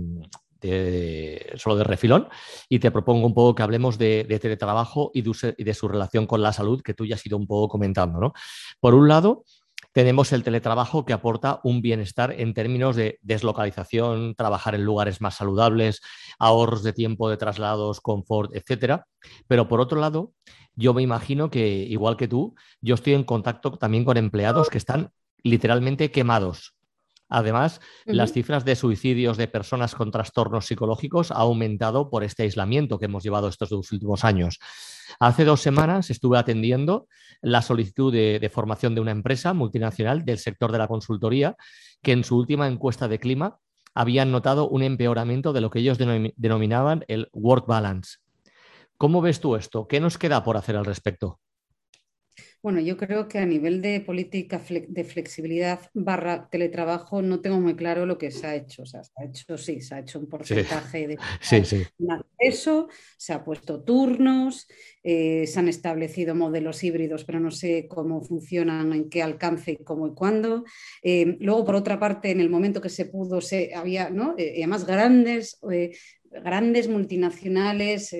solo 1.57 1.77
de 1.77 1.85
refilón 1.85 2.29
y 2.69 2.79
te 2.79 2.91
propongo 2.91 3.27
un 3.27 3.35
poco 3.35 3.55
que 3.55 3.63
hablemos 3.63 3.99
de, 3.99 4.25
teletrabajo 4.41 5.11
y 5.15 5.23
de, 5.23 5.75
su 5.75 5.89
relación 5.89 6.27
con 6.27 6.43
la 6.43 6.53
salud 6.53 6.83
que 6.83 6.95
tú 6.95 7.07
ya 7.07 7.15
has 7.15 7.27
ido 7.27 7.37
un 7.37 7.47
poco 7.47 7.69
comentando. 7.69 8.21
¿no? 8.21 8.33
Por 8.81 8.95
un 8.95 9.09
lado, 9.09 9.45
tenemos 9.93 10.33
el 10.33 10.45
teletrabajo 10.45 11.05
que 11.05 11.13
aporta 11.13 11.61
un 11.65 11.83
bienestar 11.83 12.33
en 12.39 12.55
términos 12.55 12.95
de 12.95 13.19
deslocalización, 13.23 14.35
trabajar 14.35 14.75
en 14.75 14.85
lugares 14.85 15.21
más 15.21 15.37
saludables, 15.37 16.01
ahorros 16.39 16.83
de 16.83 16.93
tiempo 16.93 17.29
de 17.29 17.37
traslados, 17.37 18.01
confort, 18.01 18.55
etcétera. 18.55 19.07
Pero 19.47 19.69
por 19.69 19.81
otro 19.81 19.99
lado, 19.99 20.33
yo 20.75 20.95
me 20.95 21.03
imagino 21.03 21.51
que, 21.51 21.67
igual 21.69 22.17
que 22.17 22.29
tú, 22.29 22.55
yo 22.81 22.95
estoy 22.95 23.15
en 23.15 23.25
contacto 23.25 23.73
también 23.73 24.05
con 24.05 24.17
empleados 24.17 24.69
que 24.69 24.79
están 24.79 25.11
literalmente 25.43 26.11
quemados. 26.11 26.78
Además, 27.29 27.81
las 28.07 28.33
cifras 28.33 28.65
de 28.65 28.75
suicidios 28.75 29.37
de 29.37 29.49
personas 29.49 29.95
con 29.95 30.11
trastornos 30.11 30.67
psicológicos 30.67 31.31
ha 31.31 31.37
aumentado 31.37 32.09
por 32.09 32.25
este 32.25 32.45
aislamiento 32.45 32.99
que 32.99 33.05
hemos 33.05 33.23
llevado 33.23 33.49
estos 33.49 33.69
dos 33.69 33.93
últimos 33.93 34.25
años. 34.25 34.59
Hace 35.21 35.45
dos 35.45 35.61
semanas 35.61 36.11
estuve 36.11 36.39
atendiendo 36.39 37.07
la 37.43 37.61
solicitud 37.63 38.13
de, 38.13 38.51
formación 38.53 38.95
de 38.95 39.01
una 39.01 39.11
empresa 39.11 39.53
multinacional 39.53 40.25
del 40.25 40.39
sector 40.39 40.73
de 40.73 40.79
la 40.79 40.89
consultoría 40.89 41.57
que 42.03 42.13
en 42.13 42.25
su 42.25 42.37
última 42.37 42.67
encuesta 42.67 43.09
de 43.09 43.19
clima 43.19 43.59
habían 43.95 44.31
notado 44.31 44.69
un 44.69 44.83
empeoramiento 44.83 45.53
de 45.53 45.61
lo 45.61 45.71
que 45.71 45.81
ellos 45.81 45.99
denominaban 45.99 47.05
el 47.09 47.29
work 47.33 47.67
balance. 47.67 48.19
¿Cómo 48.97 49.21
ves 49.21 49.41
tú 49.41 49.57
esto? 49.57 49.87
¿Qué 49.87 50.01
nos 50.01 50.19
queda 50.19 50.45
por 50.45 50.57
hacer 50.57 50.77
al 50.77 50.85
respecto? 50.85 51.41
Bueno, 52.63 52.81
yo 52.81 52.97
creo 52.97 53.29
que 53.29 53.39
a 53.39 53.47
nivel 53.47 53.81
de 53.81 54.01
política 54.01 54.61
de 54.89 55.05
flexibilidad 55.05 55.81
barra 55.95 56.49
teletrabajo 56.51 57.23
no 57.23 57.41
tengo 57.41 57.61
muy 57.61 57.77
claro 57.77 58.05
lo 58.05 58.19
que 58.19 58.31
se 58.31 58.47
ha 58.47 58.57
hecho. 58.57 58.83
O 58.83 58.87
sea, 58.87 59.05
se 59.05 59.13
ha 59.17 59.25
hecho, 59.25 59.57
sí, 59.57 59.81
se 59.81 59.95
ha 59.95 60.01
hecho 60.01 60.19
un 60.19 60.29
porcentaje 60.29 61.07
de 61.07 61.19
sí, 61.41 61.65
sí. 61.65 61.87
eso, 62.39 62.89
se 63.17 63.33
ha 63.33 63.45
puesto 63.45 63.83
turnos, 63.83 64.67
eh, 65.03 65.47
se 65.47 65.59
han 65.59 65.69
establecido 65.69 66.35
modelos 66.35 66.83
híbridos, 66.83 67.25
pero 67.25 67.39
no 67.41 67.51
sé 67.51 67.87
cómo 67.89 68.23
funcionan, 68.23 68.93
en 68.93 69.09
qué 69.09 69.23
alcance, 69.23 69.79
cómo 69.85 70.09
y 70.09 70.15
cuándo. 70.15 70.65
Eh, 71.03 71.37
luego, 71.41 71.65
por 71.65 71.77
otra 71.77 72.01
parte, 72.01 72.31
en 72.31 72.41
el 72.41 72.51
momento 72.51 72.81
que 72.81 72.89
se 72.89 73.07
pudo, 73.07 73.41
se 73.41 73.75
había, 73.75 74.11
¿no? 74.11 74.35
Eh, 74.37 74.55
además, 74.57 74.85
grandes 74.85 75.59
grandes 76.31 76.89
multinacionales, 76.89 78.15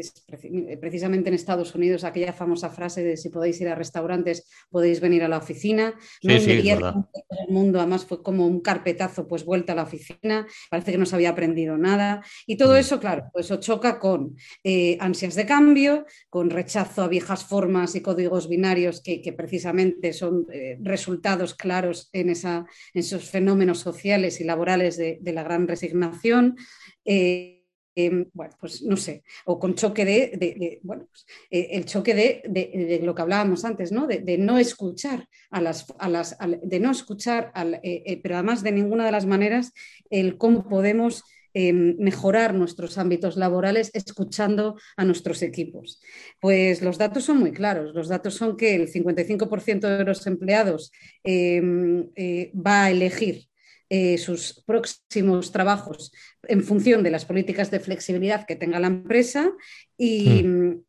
precisamente 0.81 1.29
en 1.29 1.35
Estados 1.35 1.75
Unidos, 1.75 2.05
aquella 2.05 2.33
famosa 2.33 2.71
frase 2.71 3.03
de 3.03 3.17
si 3.17 3.29
podéis 3.29 3.61
ir 3.61 3.69
a 3.69 3.75
restaurantes, 3.75 4.49
podéis 4.71 5.01
venir 5.01 5.23
a 5.23 5.29
la 5.29 5.39
oficina. 5.39 5.95
no 6.23 6.33
el 6.33 7.53
mundo, 7.53 7.79
además 7.79 8.05
fue 8.05 8.23
como 8.23 8.47
un 8.47 8.61
carpetazo, 8.61 9.27
pues 9.27 9.45
vuelta 9.45 9.73
a 9.73 9.77
la 9.77 9.83
oficina, 9.83 10.47
parece 10.71 10.93
que 10.93 10.99
no 10.99 11.07
se 11.07 11.15
había 11.15 11.31
aprendido 11.31 11.77
nada. 11.77 12.23
Y 12.47 12.57
todo 12.57 12.75
mm. 12.75 12.79
eso, 12.79 13.01
claro, 13.01 13.25
pues 13.33 13.49
choca 13.61 13.99
con 13.99 14.37
eh, 14.65 14.97
ansias 15.01 15.35
de 15.35 15.47
cambio, 15.47 16.07
con 16.31 16.51
rechazo 16.51 17.03
a 17.03 17.09
viejas 17.09 17.45
formas 17.45 17.95
y 17.95 18.01
códigos 18.01 18.49
binarios 18.49 19.03
que, 19.03 19.19
precisamente 19.37 20.13
son 20.13 20.47
eh, 20.53 20.79
resultados 20.81 21.55
claros 21.55 22.09
en, 22.13 22.31
esa, 22.31 22.67
en 22.95 23.01
esos 23.01 23.31
fenómenos 23.31 23.79
sociales 23.79 24.41
y 24.41 24.45
laborales 24.45 24.97
de, 24.97 25.21
la 25.23 25.43
gran 25.43 25.69
resignación. 25.69 26.57
Eh, 27.05 27.58
Em, 28.01 28.27
bueno, 28.33 28.55
pues 28.61 28.81
no 28.83 28.97
sé, 28.97 29.25
o 29.45 29.59
con 29.59 29.75
choque 29.75 30.05
de, 30.05 30.79
bueno, 30.85 31.09
pues, 31.11 31.27
eh, 31.51 31.71
el 31.73 31.85
choque 31.85 32.15
de, 32.15 33.01
lo 33.03 33.13
que 33.13 33.23
hablábamos 33.23 33.65
antes, 33.65 33.91
¿no? 33.91 34.07
De, 34.07 34.39
no 34.39 34.57
escuchar 34.57 35.27
a 35.51 35.61
las, 35.61 35.85
a 35.99 36.09
las 36.09 36.37
de 36.63 36.79
no 36.79 36.93
escuchar, 36.93 37.51
eh, 37.83 38.05
eh, 38.07 38.21
pero 38.23 38.37
además 38.37 38.63
de 38.63 38.71
ninguna 38.71 39.05
de 39.05 39.11
las 39.11 39.27
maneras, 39.27 39.73
el 40.11 40.39
cómo 40.39 40.69
podemos 40.69 41.25
em, 41.55 41.97
mejorar 41.99 42.55
nuestros 42.55 42.99
ámbitos 42.99 43.37
laborales 43.37 43.91
escuchando 43.95 44.77
a 44.97 45.05
nuestros 45.05 45.43
equipos. 45.43 46.01
Pues 46.41 46.83
los 46.83 46.99
datos 46.99 47.25
son 47.25 47.39
muy 47.39 47.51
claros. 47.51 47.93
Los 47.97 48.07
datos 48.07 48.35
son 48.35 48.57
que 48.57 48.77
el 48.77 48.87
55% 48.93 49.89
de 49.89 50.05
los 50.05 50.25
empleados 50.29 50.93
em, 51.25 52.07
va 52.55 52.85
a 52.85 52.91
elegir 52.93 53.49
eh, 53.91 54.19
sus 54.19 54.63
próximos 54.67 55.51
trabajos 55.51 56.13
en 56.43 56.63
función 56.63 57.03
de 57.03 57.11
las 57.11 57.25
políticas 57.25 57.71
de 57.71 57.81
flexibilidad 57.81 58.47
que 58.47 58.57
tenga 58.57 58.79
la 58.81 58.89
empresa 58.89 59.51
y, 59.97 60.43
hmm. 60.43 60.85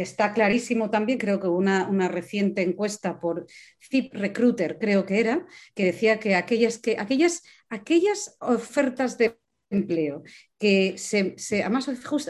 está 0.00 0.32
clarísimo 0.32 0.90
también, 0.90 1.18
creo 1.18 1.38
que 1.38 1.46
una, 1.46 1.88
una, 1.88 2.08
reciente 2.08 2.62
encuesta 2.62 3.20
por 3.20 3.46
Zip 3.80 4.12
Recruiter, 4.14 4.78
creo 4.78 5.06
que 5.06 5.20
era, 5.20 5.46
que 5.74 5.84
decía 5.84 6.18
que 6.18 6.34
aquellas, 6.34 6.78
que, 6.78 6.96
aquellas, 6.98 7.44
aquellas 7.68 8.36
ofertas 8.40 9.16
de 9.16 9.38
empleo, 9.70 10.22
que 10.58 10.98
se, 10.98 11.34
además 11.62 11.88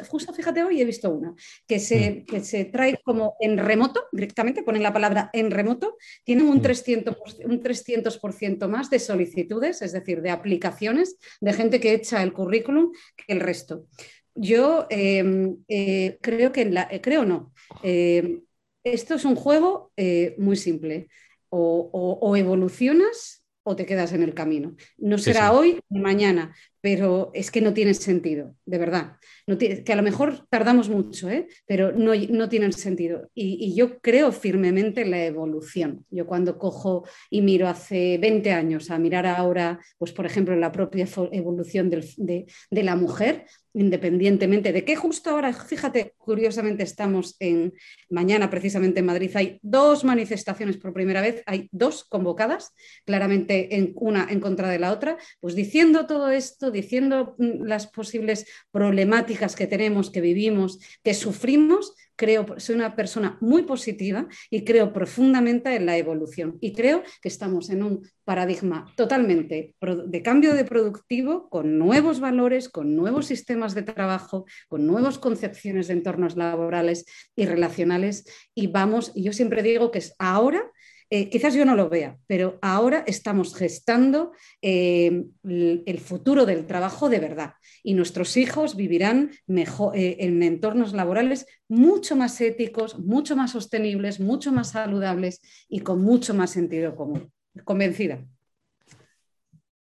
justo, 0.09 0.33
fíjate 0.33 0.63
hoy 0.63 0.81
he 0.81 0.85
visto 0.85 1.11
una, 1.11 1.35
que 1.67 1.79
se, 1.79 2.25
mm. 2.31 2.41
se 2.43 2.67
trae 2.67 3.01
como 3.03 3.37
en 3.41 3.59
remoto, 3.59 4.05
directamente 4.13 4.63
ponen 4.63 4.83
la 4.83 4.93
palabra 4.93 5.31
en 5.33 5.51
remoto, 5.51 5.97
tienen 6.25 6.47
un 6.47 6.63
300%, 6.63 7.17
mm. 7.45 7.51
un 7.51 7.63
300 7.63 8.21
más 8.69 8.91
de 8.91 8.99
solicitudes, 8.99 9.83
es 9.83 9.93
decir, 9.93 10.23
de 10.23 10.31
aplicaciones 10.31 11.17
de 11.41 11.53
gente 11.53 11.81
que 11.81 11.95
echa 11.95 12.23
el 12.23 12.33
currículum 12.33 12.93
que 13.17 13.33
el 13.33 13.41
resto. 13.41 13.87
Yo 14.35 14.87
em, 14.91 15.57
eh, 15.69 16.19
creo 16.21 16.53
que, 16.53 16.67
la, 16.67 16.89
eh, 16.91 17.01
creo 17.01 17.25
no, 17.25 17.53
em, 17.83 18.43
esto 18.85 19.15
es 19.15 19.25
un 19.25 19.35
juego 19.35 19.93
eh, 19.97 20.35
muy 20.39 20.57
simple. 20.57 21.09
o 21.53 22.37
evolucionas 22.37 23.41
o 23.63 23.77
te 23.77 23.87
quedas 23.87 24.13
en 24.13 24.23
el 24.23 24.35
camino. 24.35 24.75
No 24.99 25.19
será 25.19 25.53
hoy 25.53 25.81
ni 25.89 26.01
mañana, 26.01 26.55
pero 26.81 27.31
es 27.35 27.51
que 27.51 27.61
no 27.61 27.75
tiene 27.75 27.95
sentido, 27.95 28.55
de 28.65 28.79
verdad. 28.79 29.17
que 29.47 29.93
a 29.93 29.97
lo 29.97 30.03
mejor 30.03 30.47
tardamos 30.49 30.89
mucho, 30.89 31.29
¿eh? 31.29 31.47
pero 31.67 31.93
no, 31.93 32.13
no 32.15 32.49
tienen 32.49 32.73
sentido. 32.73 33.29
Y, 33.35 33.75
yo 33.75 34.01
creo 34.01 34.33
firmemente 34.33 35.03
en 35.03 35.11
la 35.11 35.25
evolución. 35.25 36.05
Yo 36.11 36.27
cuando 36.27 36.59
cojo 36.59 37.07
y 37.31 37.43
miro 37.43 37.69
hace 37.69 38.19
20 38.19 38.53
años 38.53 38.91
a 38.91 38.99
mirar 38.99 39.27
ahora, 39.27 39.79
pues 39.99 40.13
por 40.13 40.27
ejemplo, 40.27 40.57
la 40.57 40.73
propia 40.73 41.07
evolución 41.33 41.91
de 41.91 42.47
la 42.71 42.97
mujer, 42.97 43.47
independientemente 43.73 44.73
de 44.73 44.85
que 44.85 44.97
justo 44.97 45.31
ahora, 45.31 45.53
fíjate, 45.53 46.15
curiosamente 46.19 46.83
estamos 46.83 47.37
en, 47.39 47.73
mañana 48.09 48.51
precisamente 48.51 49.01
en 49.01 49.07
Madrid, 49.07 49.31
hay 49.35 49.59
dos 49.63 50.05
manifestaciones 50.05 50.77
por 50.77 50.93
primera 50.93 51.21
vez, 51.21 51.43
hay 51.47 51.69
dos 51.73 52.05
convocadas, 52.05 52.73
claramente 53.05 53.77
en, 53.77 53.93
una 53.97 54.27
en 54.31 54.41
contra 54.41 54.69
de 54.69 54.79
la 54.79 54.93
otra, 54.93 55.17
pues 55.41 55.55
diciendo 55.55 56.07
todo 56.07 56.31
esto, 56.31 56.71
diciendo 56.71 57.35
mm, 57.39 57.65
las 57.65 57.87
posibles 57.87 58.47
problemáticas 58.71 59.57
que 59.57 59.67
tenemos, 59.67 60.11
que 60.11 60.21
vivimos, 60.21 60.79
que 61.03 61.15
sufrimos, 61.15 61.95
creo, 62.21 62.45
soy 62.59 62.75
una 62.75 62.95
persona 62.95 63.39
muy 63.41 63.63
positiva 63.63 64.29
y 64.51 64.63
creo 64.63 64.93
profundamente 64.93 65.75
en 65.75 65.87
la 65.87 65.97
evolución. 65.97 66.59
Y 66.61 66.75
creo 66.75 67.03
que 67.23 67.29
estamos 67.29 67.71
en 67.71 67.83
un 67.83 68.07
paradigma 68.27 68.93
totalmente 68.95 69.75
de 69.81 70.23
cambio 70.23 70.53
de 70.53 70.67
productivo, 70.67 71.49
con 71.49 71.79
nuevos 71.79 72.21
valores, 72.21 72.69
con 72.69 72.95
nuevos 72.95 73.25
sistemas 73.25 73.75
de 73.75 73.85
trabajo, 73.85 74.45
con 74.69 74.87
nuevas 74.87 75.19
concepciones 75.19 75.89
de 75.89 75.95
entornos 75.95 76.37
laborales 76.37 77.07
y 77.35 77.47
relacionales. 77.47 78.27
Y 78.55 78.67
vamos, 78.67 79.15
yo 79.15 79.33
siempre 79.33 79.63
digo 79.63 79.91
que 79.91 80.01
es 80.01 80.15
ahora 80.19 80.71
eh, 81.13 81.29
quizás 81.29 81.55
yo 81.55 81.65
no 81.65 81.75
lo 81.75 81.89
vea, 81.89 82.17
pero 82.29 82.59
ahora 82.63 83.03
estamos 83.07 83.55
gestando 83.57 84.31
eh, 84.63 85.25
el 85.43 85.99
futuro 85.99 86.47
del 86.47 86.67
trabajo 86.67 87.09
de 87.09 87.19
verdad 87.19 87.55
y 87.83 87.95
nuestros 87.95 88.37
hijos 88.37 88.77
vivirán 88.77 89.33
mejor, 89.47 89.97
eh, 89.97 90.19
en 90.21 90.43
entornos 90.45 90.93
laborales 90.93 91.47
mucho 91.69 92.15
más 92.15 92.41
éticos, 92.41 92.99
mucho 93.01 93.35
más 93.35 93.51
sostenibles, 93.51 94.21
mucho 94.21 94.53
más 94.53 94.71
saludables 94.71 95.41
y 95.69 95.81
con 95.81 96.01
mucho 96.01 96.33
más 96.33 96.51
sentido 96.51 96.95
común. 96.95 97.33
Convencida. 97.65 98.25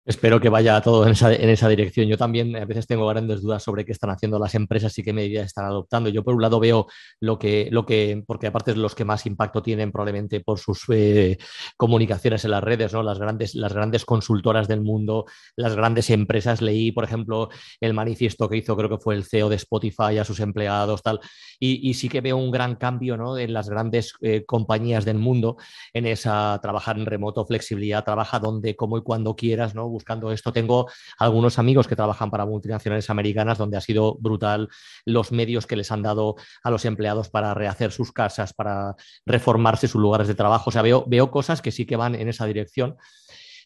Espero 0.07 0.39
que 0.39 0.49
vaya 0.49 0.81
todo 0.81 1.05
en 1.05 1.11
esa, 1.11 1.69
dirección. 1.69 2.07
Yo 2.07 2.17
también 2.17 2.55
a 2.55 2.65
veces 2.65 2.87
tengo 2.87 3.09
grandes 3.09 3.43
dudas 3.43 3.65
sobre 3.65 3.85
qué 3.85 3.91
están 3.91 4.11
haciendo 4.11 4.39
las 4.39 4.55
empresas 4.55 4.97
y 4.97 5.03
qué 5.03 5.13
medidas 5.13 5.47
están 5.47 5.65
adoptando. 5.65 6.09
Yo 6.11 6.23
por 6.23 6.37
un 6.37 6.43
lado 6.43 6.61
veo 6.61 6.87
lo 7.19 7.41
que, 7.41 7.69
lo 7.73 7.85
que 7.85 8.23
porque 8.25 8.47
aparte 8.47 8.71
es 8.71 8.77
los 8.77 8.95
que 8.95 9.05
más 9.05 9.27
impacto 9.27 9.63
tienen 9.65 9.91
probablemente 9.91 10.39
por 10.39 10.61
sus 10.61 10.85
eh, 10.91 11.39
comunicaciones 11.77 12.45
en 12.45 12.53
las 12.53 12.63
redes, 12.63 12.93
¿no? 12.93 13.03
Las 13.03 13.19
grandes, 13.19 13.57
las 13.57 13.73
grandes 13.73 14.05
consultoras 14.05 14.69
del 14.69 14.81
mundo, 14.81 15.25
las 15.57 15.75
grandes 15.75 16.09
empresas. 16.11 16.63
Leí, 16.63 16.93
por 16.93 17.03
ejemplo, 17.03 17.49
el 17.81 17.93
manifiesto 17.93 18.49
que 18.49 18.59
hizo, 18.59 18.77
creo 18.77 18.89
que 18.89 18.99
fue 18.99 19.17
el 19.17 19.25
CEO 19.25 19.49
de 19.49 19.57
Spotify 19.57 20.19
a 20.19 20.25
sus 20.25 20.39
empleados, 20.39 21.03
tal. 21.03 21.19
Y, 21.59 21.95
sí 21.95 22.09
que 22.09 22.21
veo 22.21 22.37
un 22.37 22.51
gran 22.51 22.77
cambio 22.77 23.17
¿no? 23.17 23.39
en 23.39 23.53
las 23.53 23.71
grandes 23.71 24.13
eh, 24.21 24.45
compañías 24.45 25.05
del 25.05 25.19
mundo 25.19 25.57
en 25.95 26.07
esa 26.07 26.59
trabajar 26.63 26.99
en 26.99 27.07
remoto, 27.07 27.47
flexibilidad, 27.47 28.05
trabaja 28.05 28.39
donde, 28.39 28.77
como 28.77 28.99
y 28.99 29.03
cuando 29.03 29.35
quieras, 29.35 29.75
¿no? 29.75 29.96
Buscando 29.97 30.31
esto. 30.31 30.53
Tengo 30.53 30.91
algunos 31.19 31.59
amigos 31.59 31.89
que 31.89 31.97
trabajan 31.97 32.31
para 32.31 32.45
multinacionales 32.45 33.09
americanas 33.09 33.57
donde 33.57 33.79
ha 33.79 33.81
sido 33.81 34.17
brutal 34.21 34.69
los 35.07 35.33
medios 35.33 35.67
que 35.67 35.77
les 35.77 35.91
han 35.91 36.03
dado 36.03 36.37
a 36.63 36.71
los 36.71 36.85
empleados 36.85 37.31
para 37.31 37.55
rehacer 37.55 37.93
sus 37.93 38.13
casas, 38.13 38.53
para 38.53 38.95
reformarse 39.25 39.89
sus 39.89 40.01
lugares 40.01 40.29
de 40.29 40.35
trabajo. 40.35 40.69
O 40.69 40.73
sea, 40.73 40.83
veo, 40.83 41.05
veo 41.07 41.31
cosas 41.31 41.63
que 41.63 41.73
sí 41.73 41.87
que 41.87 41.97
van 41.97 42.15
en 42.15 42.29
esa 42.29 42.45
dirección. 42.45 42.97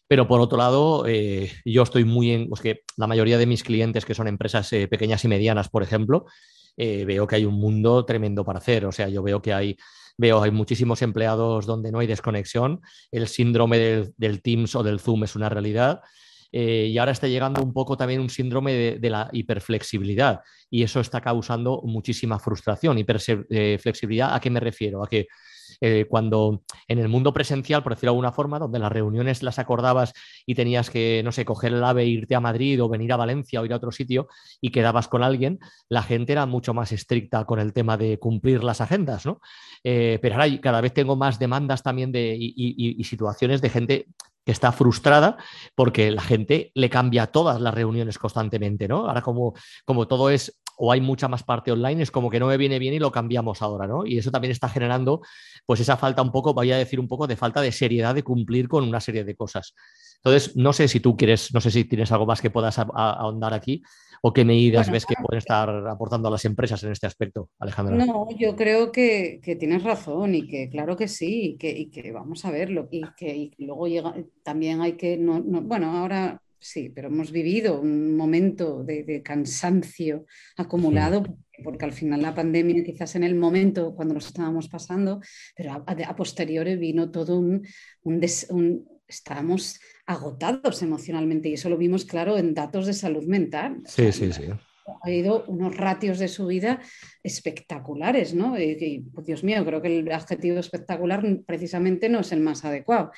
Pero 0.07 0.27
por 0.27 0.41
otro 0.41 0.57
lado, 0.57 1.05
eh, 1.07 1.51
yo 1.65 1.83
estoy 1.83 2.05
muy 2.05 2.31
en, 2.31 2.49
pues 2.49 2.61
que 2.61 2.81
la 2.97 3.07
mayoría 3.07 3.37
de 3.37 3.45
mis 3.45 3.63
clientes 3.63 4.05
que 4.05 4.15
son 4.15 4.27
empresas 4.27 4.71
eh, 4.73 4.87
pequeñas 4.87 5.23
y 5.23 5.27
medianas, 5.27 5.69
por 5.69 5.83
ejemplo, 5.83 6.25
eh, 6.77 7.05
veo 7.05 7.27
que 7.27 7.35
hay 7.35 7.45
un 7.45 7.55
mundo 7.55 8.05
tremendo 8.05 8.43
para 8.43 8.59
hacer. 8.59 8.85
O 8.85 8.91
sea, 8.91 9.07
yo 9.09 9.23
veo 9.23 9.41
que 9.41 9.53
hay 9.53 9.77
veo 10.17 10.41
hay 10.41 10.51
muchísimos 10.51 11.01
empleados 11.01 11.65
donde 11.65 11.91
no 11.91 11.99
hay 11.99 12.07
desconexión, 12.07 12.81
el 13.11 13.27
síndrome 13.27 13.77
del, 14.17 14.41
Teams 14.41 14.75
o 14.75 14.83
del 14.83 14.99
Zoom 14.99 15.23
es 15.23 15.35
una 15.35 15.49
realidad 15.49 16.01
eh, 16.51 16.89
y 16.91 16.97
ahora 16.97 17.11
está 17.11 17.27
llegando 17.27 17.61
un 17.63 17.73
poco 17.73 17.95
también 17.95 18.19
un 18.19 18.29
síndrome 18.29 18.97
de, 18.99 19.09
la 19.09 19.29
hiperflexibilidad 19.31 20.41
y 20.69 20.83
eso 20.83 20.99
está 20.99 21.21
causando 21.21 21.81
muchísima 21.85 22.39
frustración. 22.39 22.97
Hiperflexibilidad, 22.97 24.35
¿a 24.35 24.39
qué 24.39 24.49
me 24.49 24.59
refiero? 24.59 25.03
A 25.03 25.07
que 25.07 25.27
eh, 25.79 26.05
cuando 26.09 26.63
en 26.87 26.99
el 26.99 27.07
mundo 27.07 27.33
presencial, 27.33 27.83
por 27.83 27.93
decirlo 27.93 28.11
de 28.11 28.15
alguna 28.15 28.31
forma, 28.31 28.59
donde 28.59 28.79
las 28.79 28.91
reuniones 28.91 29.43
las 29.43 29.59
acordabas 29.59 30.13
y 30.45 30.55
tenías 30.55 30.89
que, 30.89 31.21
no 31.23 31.31
sé, 31.31 31.45
coger 31.45 31.73
el 31.73 31.83
ave, 31.83 32.03
e 32.03 32.07
irte 32.07 32.35
a 32.35 32.39
Madrid 32.39 32.81
o 32.83 32.89
venir 32.89 33.13
a 33.13 33.17
Valencia 33.17 33.61
o 33.61 33.65
ir 33.65 33.73
a 33.73 33.77
otro 33.77 33.91
sitio 33.91 34.27
y 34.59 34.71
quedabas 34.71 35.07
con 35.07 35.23
alguien, 35.23 35.59
la 35.89 36.03
gente 36.03 36.33
era 36.33 36.45
mucho 36.45 36.73
más 36.73 36.91
estricta 36.91 37.45
con 37.45 37.59
el 37.59 37.73
tema 37.73 37.97
de 37.97 38.19
cumplir 38.19 38.63
las 38.63 38.81
agendas, 38.81 39.25
¿no? 39.25 39.39
Eh, 39.83 40.19
pero 40.21 40.35
ahora 40.35 40.61
cada 40.61 40.81
vez 40.81 40.93
tengo 40.93 41.15
más 41.15 41.39
demandas 41.39 41.83
también 41.83 42.11
de, 42.11 42.35
y 42.37 43.03
situaciones 43.03 43.61
de 43.61 43.69
gente 43.69 44.07
que 44.45 44.51
está 44.51 44.71
frustrada 44.71 45.37
porque 45.75 46.11
la 46.11 46.21
gente 46.21 46.71
le 46.73 46.89
cambia 46.89 47.27
todas 47.27 47.61
las 47.61 47.73
reuniones 47.73 48.17
constantemente, 48.17 48.87
¿no? 48.87 49.07
Ahora 49.07 49.21
como, 49.21 49.53
como 49.85 50.07
todo 50.07 50.29
es 50.29 50.59
o 50.83 50.91
hay 50.91 50.99
mucha 50.99 51.27
más 51.27 51.43
parte 51.43 51.71
online, 51.71 52.01
es 52.01 52.09
como 52.09 52.31
que 52.31 52.39
no 52.39 52.47
me 52.47 52.57
viene 52.57 52.79
bien 52.79 52.95
y 52.95 52.97
lo 52.97 53.11
cambiamos 53.11 53.61
ahora, 53.61 53.85
¿no? 53.85 54.03
Y 54.03 54.17
eso 54.17 54.31
también 54.31 54.51
está 54.51 54.67
generando 54.67 55.21
pues 55.67 55.79
esa 55.79 55.95
falta 55.95 56.23
un 56.23 56.31
poco, 56.31 56.55
voy 56.55 56.71
a 56.71 56.77
decir 56.77 56.99
un 56.99 57.07
poco 57.07 57.27
de 57.27 57.35
falta 57.35 57.61
de 57.61 57.71
seriedad 57.71 58.15
de 58.15 58.23
cumplir 58.23 58.67
con 58.67 58.83
una 58.83 58.99
serie 58.99 59.23
de 59.23 59.35
cosas. 59.35 59.75
Entonces, 60.15 60.55
no 60.55 60.73
sé 60.73 60.87
si 60.87 60.99
tú 60.99 61.15
quieres, 61.15 61.53
no 61.53 61.61
sé 61.61 61.69
si 61.69 61.85
tienes 61.85 62.11
algo 62.11 62.25
más 62.25 62.41
que 62.41 62.49
puedas 62.49 62.79
ahondar 62.79 63.53
aquí 63.53 63.83
o 64.23 64.33
qué 64.33 64.43
medidas 64.43 64.89
ves 64.89 65.05
que 65.05 65.13
pueden 65.21 65.37
estar 65.37 65.69
aportando 65.87 66.29
a 66.29 66.31
las 66.31 66.45
empresas 66.45 66.81
en 66.83 66.93
este 66.93 67.05
aspecto, 67.05 67.49
Alejandra. 67.59 68.03
No, 68.03 68.27
yo 68.35 68.55
creo 68.55 68.91
que, 68.91 69.39
tienes 69.59 69.83
razón 69.83 70.33
y 70.33 70.47
que 70.47 70.67
claro 70.67 70.97
que 70.97 71.07
sí 71.07 71.57
y 71.59 71.91
que, 71.91 72.11
vamos 72.11 72.43
a 72.43 72.49
verlo 72.49 72.87
y 72.89 73.03
que 73.15 73.51
luego 73.59 73.87
llega, 73.87 74.15
también 74.41 74.81
hay 74.81 74.93
que, 74.93 75.15
no, 75.15 75.43
bueno, 75.43 75.95
ahora 75.95 76.41
sí, 76.61 76.89
pero 76.89 77.07
hemos 77.09 77.31
vivido 77.31 77.81
un 77.81 78.15
momento 78.15 78.83
de, 78.83 79.21
cansancio 79.23 80.25
acumulado, 80.55 81.23
porque 81.63 81.85
al 81.85 81.91
final 81.91 82.21
la 82.21 82.33
pandemia, 82.33 82.83
quizás 82.83 83.15
en 83.15 83.23
el 83.23 83.35
momento 83.35 83.93
cuando 83.95 84.13
nos 84.13 84.27
estábamos 84.27 84.69
pasando, 84.69 85.19
pero 85.55 85.83
a, 85.85 86.15
posteriori 86.15 86.75
vino 86.77 87.11
todo 87.11 87.39
un, 87.39 87.67
un, 88.03 88.85
estábamos 89.07 89.79
agotados 90.05 90.81
emocionalmente 90.81 91.49
y 91.49 91.53
eso 91.53 91.69
lo 91.69 91.77
vimos 91.77 92.05
claro 92.05 92.37
en 92.37 92.53
datos 92.53 92.85
de 92.85 92.93
salud 92.93 93.25
mental. 93.25 93.81
Sí, 93.85 94.11
sí, 94.11 94.31
sí 94.31 94.45
ha 95.01 95.07
habido 95.07 95.43
unos 95.47 95.75
ratios 95.75 96.19
de 96.19 96.27
subida 96.27 96.79
espectaculares, 97.23 98.33
¿no? 98.33 98.59
Y, 98.59 99.05
pues, 99.13 99.25
Dios 99.25 99.43
mío, 99.43 99.65
creo 99.65 99.81
que 99.81 99.99
el 99.99 100.11
adjetivo 100.11 100.59
espectacular 100.59 101.23
precisamente 101.45 102.09
no 102.09 102.19
es 102.19 102.31
el 102.31 102.39
más 102.39 102.65
adecuado. 102.65 103.11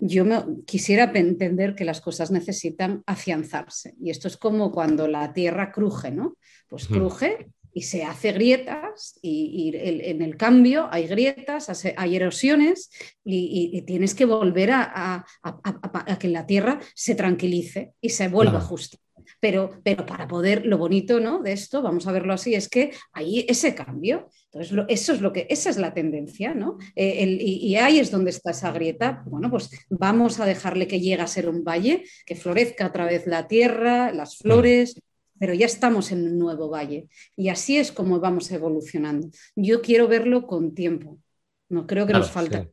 Yo 0.00 0.24
me, 0.24 0.42
quisiera 0.66 1.10
entender 1.14 1.74
que 1.74 1.84
las 1.84 2.00
cosas 2.00 2.30
necesitan 2.30 3.02
afianzarse. 3.06 3.94
Y 4.00 4.10
esto 4.10 4.28
es 4.28 4.36
como 4.36 4.72
cuando 4.72 5.08
la 5.08 5.32
tierra 5.32 5.72
cruje, 5.72 6.10
¿no? 6.10 6.36
Pues 6.68 6.86
cruje 6.86 7.48
y 7.74 7.82
se 7.82 8.04
hace 8.04 8.32
grietas 8.32 9.18
y, 9.20 9.72
en 9.74 10.22
el 10.22 10.36
cambio 10.36 10.88
hay 10.90 11.08
grietas, 11.08 11.84
hay 11.96 12.16
erosiones 12.16 12.90
y, 13.24 13.82
tienes 13.82 14.14
que 14.14 14.24
volver 14.24 14.70
a, 14.72 15.24
que 16.18 16.28
la 16.28 16.46
tierra 16.46 16.80
se 16.94 17.14
tranquilice 17.14 17.94
y 18.00 18.10
se 18.10 18.28
vuelva 18.28 18.60
justa. 18.60 18.98
Pero, 19.40 19.80
pero 19.82 20.06
para 20.06 20.28
poder, 20.28 20.66
lo 20.66 20.78
bonito 20.78 21.20
¿no? 21.20 21.42
de 21.42 21.52
esto, 21.52 21.82
vamos 21.82 22.06
a 22.06 22.12
verlo 22.12 22.32
así, 22.32 22.54
es 22.54 22.68
que 22.68 22.92
hay 23.12 23.44
ese 23.48 23.74
cambio. 23.74 24.28
Entonces, 24.52 24.84
eso 24.88 25.12
es 25.12 25.20
lo 25.20 25.32
que, 25.32 25.46
esa 25.50 25.70
es 25.70 25.76
la 25.76 25.92
tendencia, 25.94 26.54
¿no? 26.54 26.78
Eh, 26.94 27.38
y, 27.40 27.76
ahí 27.76 27.98
es 27.98 28.10
donde 28.10 28.30
está 28.30 28.52
esa 28.52 28.72
grieta. 28.72 29.22
Bueno, 29.26 29.50
pues 29.50 29.70
vamos 29.90 30.40
a 30.40 30.46
dejarle 30.46 30.86
que 30.86 31.00
llegue 31.00 31.22
a 31.22 31.26
ser 31.26 31.48
un 31.48 31.64
valle, 31.64 32.04
que 32.24 32.36
florezca 32.36 32.86
otra 32.86 33.06
vez 33.06 33.26
la 33.26 33.48
tierra, 33.48 34.12
las 34.12 34.38
flores, 34.38 35.00
pero 35.38 35.54
ya 35.54 35.66
estamos 35.66 36.12
en 36.12 36.26
un 36.26 36.38
nuevo 36.38 36.68
valle. 36.68 37.08
Y 37.36 37.48
así 37.48 37.76
es 37.76 37.92
como 37.92 38.20
vamos 38.20 38.50
evolucionando. 38.50 39.28
Yo 39.56 39.82
quiero 39.82 40.08
verlo 40.08 40.46
con 40.46 40.74
tiempo. 40.74 41.18
No 41.68 41.86
creo 41.86 42.06
que 42.06 42.12
nos 42.12 42.30
falte 42.30 42.70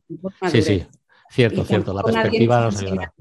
Sí, 0.50 0.62
sí, 0.62 0.86
cierto, 1.30 1.64
cierto. 1.64 1.92
La 1.92 2.02
perspectiva 2.02 2.60
nos 2.60 2.80
ayudará. 2.80 3.12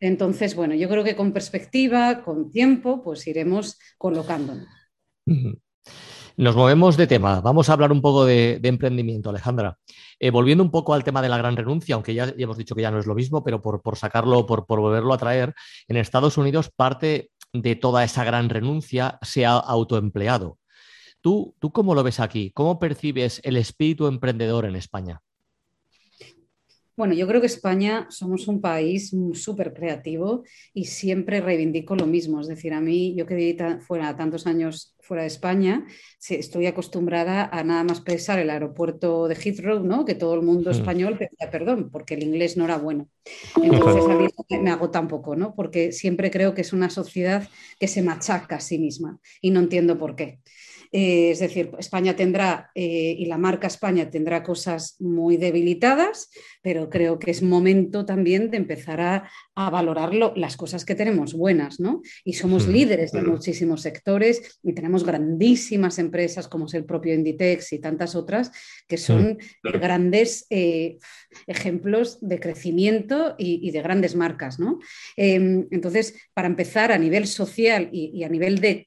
Entonces, 0.00 0.56
bueno, 0.56 0.74
yo 0.74 0.88
creo 0.88 1.04
que 1.04 1.14
con 1.14 1.32
perspectiva, 1.32 2.22
con 2.22 2.50
tiempo, 2.50 3.02
pues 3.02 3.26
iremos 3.26 3.78
colocándonos. 3.98 4.66
Nos 6.36 6.56
movemos 6.56 6.96
de 6.96 7.06
tema. 7.06 7.42
Vamos 7.42 7.68
a 7.68 7.74
hablar 7.74 7.92
un 7.92 8.00
poco 8.00 8.24
de, 8.24 8.58
emprendimiento, 8.62 9.28
Alejandra. 9.28 9.76
Eh, 10.18 10.30
volviendo 10.30 10.64
un 10.64 10.70
poco 10.70 10.94
al 10.94 11.04
tema 11.04 11.20
de 11.20 11.28
la 11.28 11.36
gran 11.36 11.54
renuncia, 11.54 11.94
aunque 11.94 12.14
ya, 12.14 12.32
hemos 12.38 12.56
dicho 12.56 12.74
que 12.74 12.80
ya 12.80 12.90
no 12.90 12.98
es 12.98 13.06
lo 13.06 13.14
mismo, 13.14 13.44
pero 13.44 13.60
por, 13.60 13.96
sacarlo, 13.96 14.46
por, 14.46 14.64
por, 14.64 14.80
volverlo 14.80 15.12
a 15.12 15.18
traer, 15.18 15.54
en 15.86 15.98
Estados 15.98 16.38
Unidos 16.38 16.70
parte 16.74 17.30
de 17.52 17.76
toda 17.76 18.02
esa 18.04 18.24
gran 18.24 18.48
renuncia 18.48 19.18
se 19.20 19.44
ha 19.44 19.52
autoempleado. 19.52 20.58
¿Tú, 21.20 21.54
¿Tú 21.58 21.72
cómo 21.72 21.94
lo 21.94 22.02
ves 22.02 22.20
aquí? 22.20 22.52
¿Cómo 22.54 22.78
percibes 22.78 23.42
el 23.44 23.58
espíritu 23.58 24.06
emprendedor 24.06 24.64
en 24.64 24.76
España? 24.76 25.20
Bueno, 27.00 27.14
yo 27.14 27.26
creo 27.26 27.40
que 27.40 27.46
España 27.46 28.06
somos 28.10 28.46
un 28.46 28.60
país 28.60 29.16
súper 29.32 29.72
creativo 29.72 30.44
y 30.74 30.84
siempre 30.84 31.40
reivindico 31.40 31.96
lo 31.96 32.04
mismo. 32.04 32.42
Es 32.42 32.46
decir, 32.46 32.74
a 32.74 32.80
mí, 32.82 33.14
yo 33.16 33.24
que 33.24 33.34
viví 33.34 33.56
fuera 33.80 34.14
tantos 34.18 34.46
años 34.46 34.94
fuera 35.00 35.22
de 35.22 35.28
España, 35.28 35.86
estoy 36.28 36.66
acostumbrada 36.66 37.46
a 37.46 37.64
nada 37.64 37.84
más 37.84 38.02
pensar 38.02 38.38
el 38.38 38.50
aeropuerto 38.50 39.28
de 39.28 39.34
Heathrow, 39.34 39.82
¿no? 39.82 40.04
que 40.04 40.14
todo 40.14 40.34
el 40.34 40.42
mundo 40.42 40.68
hmm. 40.68 40.74
español 40.74 41.16
pedía 41.16 41.50
perdón, 41.50 41.88
porque 41.90 42.16
el 42.16 42.22
inglés 42.22 42.58
no 42.58 42.66
era 42.66 42.76
bueno. 42.76 43.08
Entonces 43.62 44.04
a 44.04 44.14
mí 44.14 44.28
me 44.62 44.70
agota 44.70 45.00
un 45.00 45.08
poco, 45.08 45.34
¿no? 45.36 45.54
porque 45.54 45.92
siempre 45.92 46.30
creo 46.30 46.52
que 46.52 46.60
es 46.60 46.74
una 46.74 46.90
sociedad 46.90 47.48
que 47.78 47.88
se 47.88 48.02
machaca 48.02 48.56
a 48.56 48.60
sí 48.60 48.78
misma 48.78 49.18
y 49.40 49.50
no 49.52 49.60
entiendo 49.60 49.98
por 49.98 50.16
qué. 50.16 50.40
Eh, 50.92 51.30
es 51.30 51.38
decir, 51.38 51.70
España 51.78 52.16
tendrá, 52.16 52.70
eh, 52.74 53.14
y 53.16 53.26
la 53.26 53.38
marca 53.38 53.68
España 53.68 54.10
tendrá 54.10 54.42
cosas 54.42 54.96
muy 54.98 55.36
debilitadas, 55.36 56.30
pero 56.62 56.90
creo 56.90 57.18
que 57.18 57.30
es 57.30 57.42
momento 57.42 58.04
también 58.04 58.50
de 58.50 58.56
empezar 58.56 59.00
a, 59.00 59.30
valorar 59.54 60.14
las 60.14 60.56
cosas 60.56 60.86
que 60.86 60.94
tenemos 60.94 61.34
buenas, 61.34 61.80
¿no? 61.80 62.00
Y 62.24 62.32
somos 62.32 62.66
líderes 62.66 63.12
de 63.12 63.20
muchísimos 63.20 63.82
sectores 63.82 64.58
y 64.62 64.72
tenemos 64.72 65.04
grandísimas 65.04 65.98
empresas 65.98 66.48
como 66.48 66.64
es 66.64 66.72
el 66.72 66.86
propio 66.86 67.12
Inditex 67.12 67.74
y 67.74 67.78
tantas 67.78 68.14
otras 68.14 68.52
que 68.88 68.96
son 68.96 69.36
grandes 69.62 70.46
eh, 70.48 70.96
ejemplos 71.46 72.18
de 72.20 72.40
crecimiento 72.40 73.34
y, 73.38 73.70
de 73.70 73.82
grandes 73.82 74.16
marcas, 74.16 74.58
¿no? 74.58 74.78
Em, 75.16 75.66
entonces, 75.70 76.14
para 76.34 76.48
empezar 76.48 76.92
a 76.92 76.98
nivel 76.98 77.26
social 77.26 77.88
y, 77.92 78.24
a 78.24 78.28
nivel 78.28 78.60
de, 78.60 78.84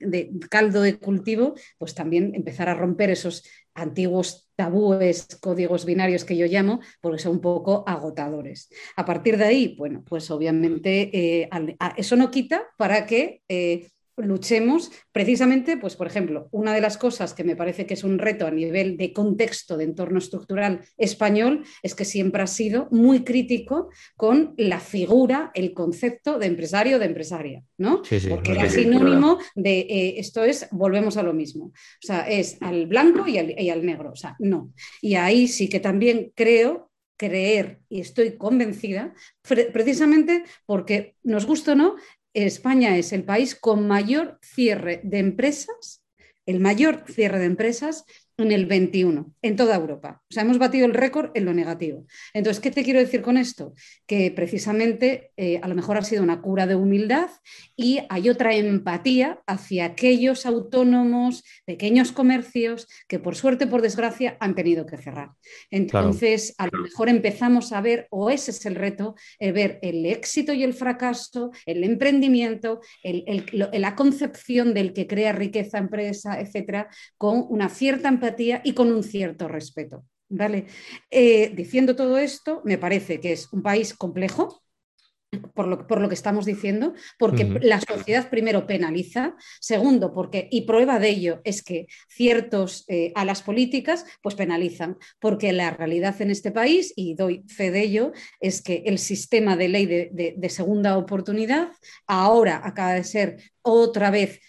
caldo 0.50 0.82
de 0.82 0.98
cultivo, 0.98 1.56
pues 1.78 1.94
también 1.94 2.34
empezar 2.36 2.70
a 2.70 2.74
romper 2.74 3.10
esos 3.10 3.44
antiguos 3.76 4.50
tabúes, 4.56 5.28
códigos 5.42 5.86
binarios 5.86 6.26
que 6.26 6.38
yo 6.38 6.46
llamo, 6.46 6.80
porque 7.02 7.20
son 7.20 7.34
un 7.34 7.42
poco 7.42 7.84
agotadores. 7.88 8.70
A 8.96 9.06
partir 9.06 9.38
de 9.38 9.46
ahí, 9.46 9.76
bueno, 9.78 10.04
pues 10.08 10.30
obviamente 10.30 11.10
eh, 11.14 11.50
eso 11.98 12.16
no 12.16 12.30
quita 12.30 12.68
para 12.78 13.06
que 13.06 13.42
eh, 13.48 13.90
luchemos 14.18 14.92
precisamente, 15.12 15.78
pues 15.78 15.96
por 15.96 16.08
ejemplo, 16.08 16.48
una 16.52 16.74
de 16.74 16.82
las 16.82 16.98
cosas 16.98 17.34
que 17.34 17.44
me 17.44 17.56
parece 17.56 17.86
que 17.86 17.94
es 17.94 18.04
un 18.04 18.20
reto 18.20 18.46
a 18.46 18.52
nivel 18.52 18.98
de 18.98 19.14
contexto 19.14 19.78
de 19.78 19.86
entorno 19.86 20.20
estructural 20.20 20.82
español 20.98 21.64
es 21.82 21.96
que 21.96 22.06
siempre 22.06 22.42
ha 22.42 22.48
sido 22.48 22.88
muy 22.92 23.24
crítico 23.24 23.90
con 24.16 24.54
la 24.58 24.80
figura, 24.80 25.52
el 25.54 25.74
concepto 25.74 26.40
de 26.40 26.48
empresario 26.48 27.00
de 27.00 27.06
empresaria, 27.06 27.64
¿no? 27.78 28.02
Porque 28.30 28.52
era 28.52 28.70
sinónimo 28.70 29.40
de 29.56 29.80
eh, 29.80 30.16
esto 30.18 30.44
es, 30.44 30.68
volvemos 30.72 31.18
a 31.18 31.24
lo 31.24 31.34
mismo, 31.34 31.66
o 31.66 31.74
sea, 32.06 32.22
es 32.30 32.58
al 32.62 32.88
blanco 32.88 33.28
y 33.28 33.38
al, 33.38 33.60
y 33.60 33.70
al 33.70 33.86
negro, 33.86 34.12
o 34.12 34.16
sea, 34.16 34.36
no. 34.40 34.74
Y 35.02 35.16
ahí 35.16 35.48
sí 35.48 35.70
que 35.70 35.80
también 35.80 36.32
creo 36.36 36.92
creer 37.18 37.80
y 37.90 38.02
estoy 38.02 38.38
convencida, 38.38 39.14
precisamente 39.42 40.44
porque 40.66 41.16
nos 41.24 41.46
gusta 41.46 41.74
o 41.74 41.76
no, 41.76 41.96
España 42.34 42.98
es 42.98 43.14
el 43.14 43.24
país 43.24 43.56
con 43.56 43.88
mayor 43.88 44.40
cierre 44.42 45.02
de 45.04 45.20
empresas, 45.20 46.04
el 46.46 46.60
mayor 46.60 47.06
cierre 47.08 47.40
de 47.40 47.46
empresas 47.46 48.06
en 48.38 48.52
el 48.52 48.66
21, 48.66 49.32
en 49.42 49.56
toda 49.56 49.76
Europa. 49.76 50.22
O 50.30 50.34
sea, 50.34 50.44
hemos 50.44 50.58
batido 50.58 50.86
el 50.86 50.94
récord 50.94 51.30
en 51.36 51.46
lo 51.46 51.54
negativo. 51.54 52.06
Entonces, 52.34 52.62
¿qué 52.62 52.72
te 52.72 52.84
quiero 52.84 53.00
decir 53.00 53.22
con 53.22 53.38
esto? 53.38 53.74
Que 54.08 54.32
precisamente 54.32 55.32
eh, 55.38 55.60
a 55.62 55.68
lo 55.68 55.76
mejor 55.76 55.98
ha 55.98 56.04
sido 56.04 56.24
una 56.24 56.42
cura 56.42 56.66
de 56.66 56.76
humildad 56.76 57.30
y 57.76 58.00
hay 58.10 58.30
otra 58.30 58.56
empatía 58.56 59.42
hacia 59.46 59.86
aquellos 59.86 60.48
autónomos, 60.48 61.44
pequeños 61.66 62.12
comercios 62.12 62.88
que 63.08 63.20
por 63.20 63.36
suerte, 63.36 63.68
por 63.68 63.84
desgracia, 63.84 64.36
han 64.40 64.56
tenido 64.56 64.88
que 64.88 64.98
cerrar. 64.98 65.30
Entonces, 65.70 66.56
a 66.58 66.68
lo 66.68 66.80
mejor 66.80 67.10
empezamos 67.10 67.72
a 67.72 67.82
ver, 67.82 68.08
o 68.10 68.32
ese 68.32 68.50
es 68.50 68.66
el 68.66 68.76
reto, 68.76 69.16
eh, 69.40 69.52
ver 69.52 69.78
el 69.84 70.06
éxito 70.08 70.54
y 70.54 70.64
el 70.64 70.74
fracaso, 70.74 71.52
el 71.68 71.84
emprendimiento, 71.84 72.82
la 73.04 73.96
concepción 73.96 74.74
del 74.74 74.94
que 74.94 75.06
crea 75.06 75.34
riqueza, 75.34 75.78
empresa, 75.78 76.40
etcétera, 76.40 76.90
con 77.18 77.46
una 77.50 77.70
cierta 77.70 78.10
empatía 78.10 78.23
y 78.64 78.74
con 78.74 78.92
un 78.92 79.04
cierto 79.04 79.48
respeto. 79.48 80.06
¿vale? 80.34 80.66
Eh, 81.10 81.52
diciendo 81.56 81.96
todo 81.96 82.18
esto, 82.18 82.62
me 82.66 82.78
parece 82.78 83.20
que 83.20 83.34
es 83.34 83.52
un 83.54 83.62
país 83.62 83.94
complejo, 83.94 84.62
por 85.56 85.68
lo, 85.68 85.88
por 85.88 86.00
lo, 86.00 86.10
que 86.10 86.14
estamos 86.14 86.46
diciendo, 86.46 86.94
porque 87.18 87.46
la 87.62 87.82
sociedad 87.82 88.30
primero 88.30 88.68
penaliza, 88.68 89.36
segundo, 89.60 90.14
porque, 90.14 90.48
y 90.52 90.62
prueba 90.62 91.00
de 91.00 91.10
ello 91.10 91.42
es 91.44 91.64
que 91.64 91.88
ciertos 92.08 92.86
eh, 92.88 93.12
a 93.16 93.26
las 93.26 93.42
políticas 93.42 94.06
pues 94.22 94.36
penalizan, 94.36 94.98
porque 95.20 95.52
la 95.52 95.72
realidad 95.72 96.22
en 96.22 96.30
este 96.30 96.52
país, 96.52 96.94
y 96.96 97.16
doy 97.16 97.44
fe 97.48 97.72
de 97.72 97.82
ello, 97.82 98.12
es 98.42 98.62
que 98.62 98.84
el 98.86 99.00
sistema 99.00 99.58
de 99.58 99.70
ley 99.70 99.86
de 99.88 100.50
segunda 100.50 100.98
oportunidad 100.98 101.72
ahora 102.06 102.62
acaba 102.64 102.94
de 102.94 103.04
ser 103.04 103.38
otra 103.64 104.12
vez 104.12 104.40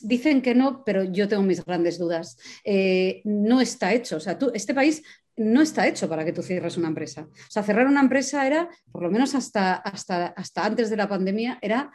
dicen 0.00 0.42
que 0.42 0.54
no, 0.54 0.84
pero 0.84 1.04
yo 1.04 1.28
tengo 1.28 1.42
mis 1.42 1.64
grandes 1.64 1.98
dudas. 1.98 2.36
Eh, 2.64 3.22
no 3.24 3.60
está 3.60 3.92
hecho. 3.92 4.16
O 4.16 4.20
sea, 4.20 4.38
tú, 4.38 4.50
este 4.54 4.74
país 4.74 5.02
no 5.36 5.62
está 5.62 5.86
hecho 5.86 6.08
para 6.08 6.24
que 6.24 6.32
tú 6.32 6.42
cierres 6.42 6.76
una 6.76 6.88
empresa. 6.88 7.22
O 7.22 7.50
sea, 7.50 7.62
cerrar 7.62 7.86
una 7.86 8.00
empresa 8.00 8.46
era, 8.46 8.68
por 8.90 9.02
lo 9.02 9.10
menos 9.10 9.34
hasta, 9.34 9.74
hasta, 9.74 10.26
hasta 10.26 10.64
antes 10.64 10.90
de 10.90 10.96
la 10.96 11.08
pandemia, 11.08 11.58
era 11.62 11.90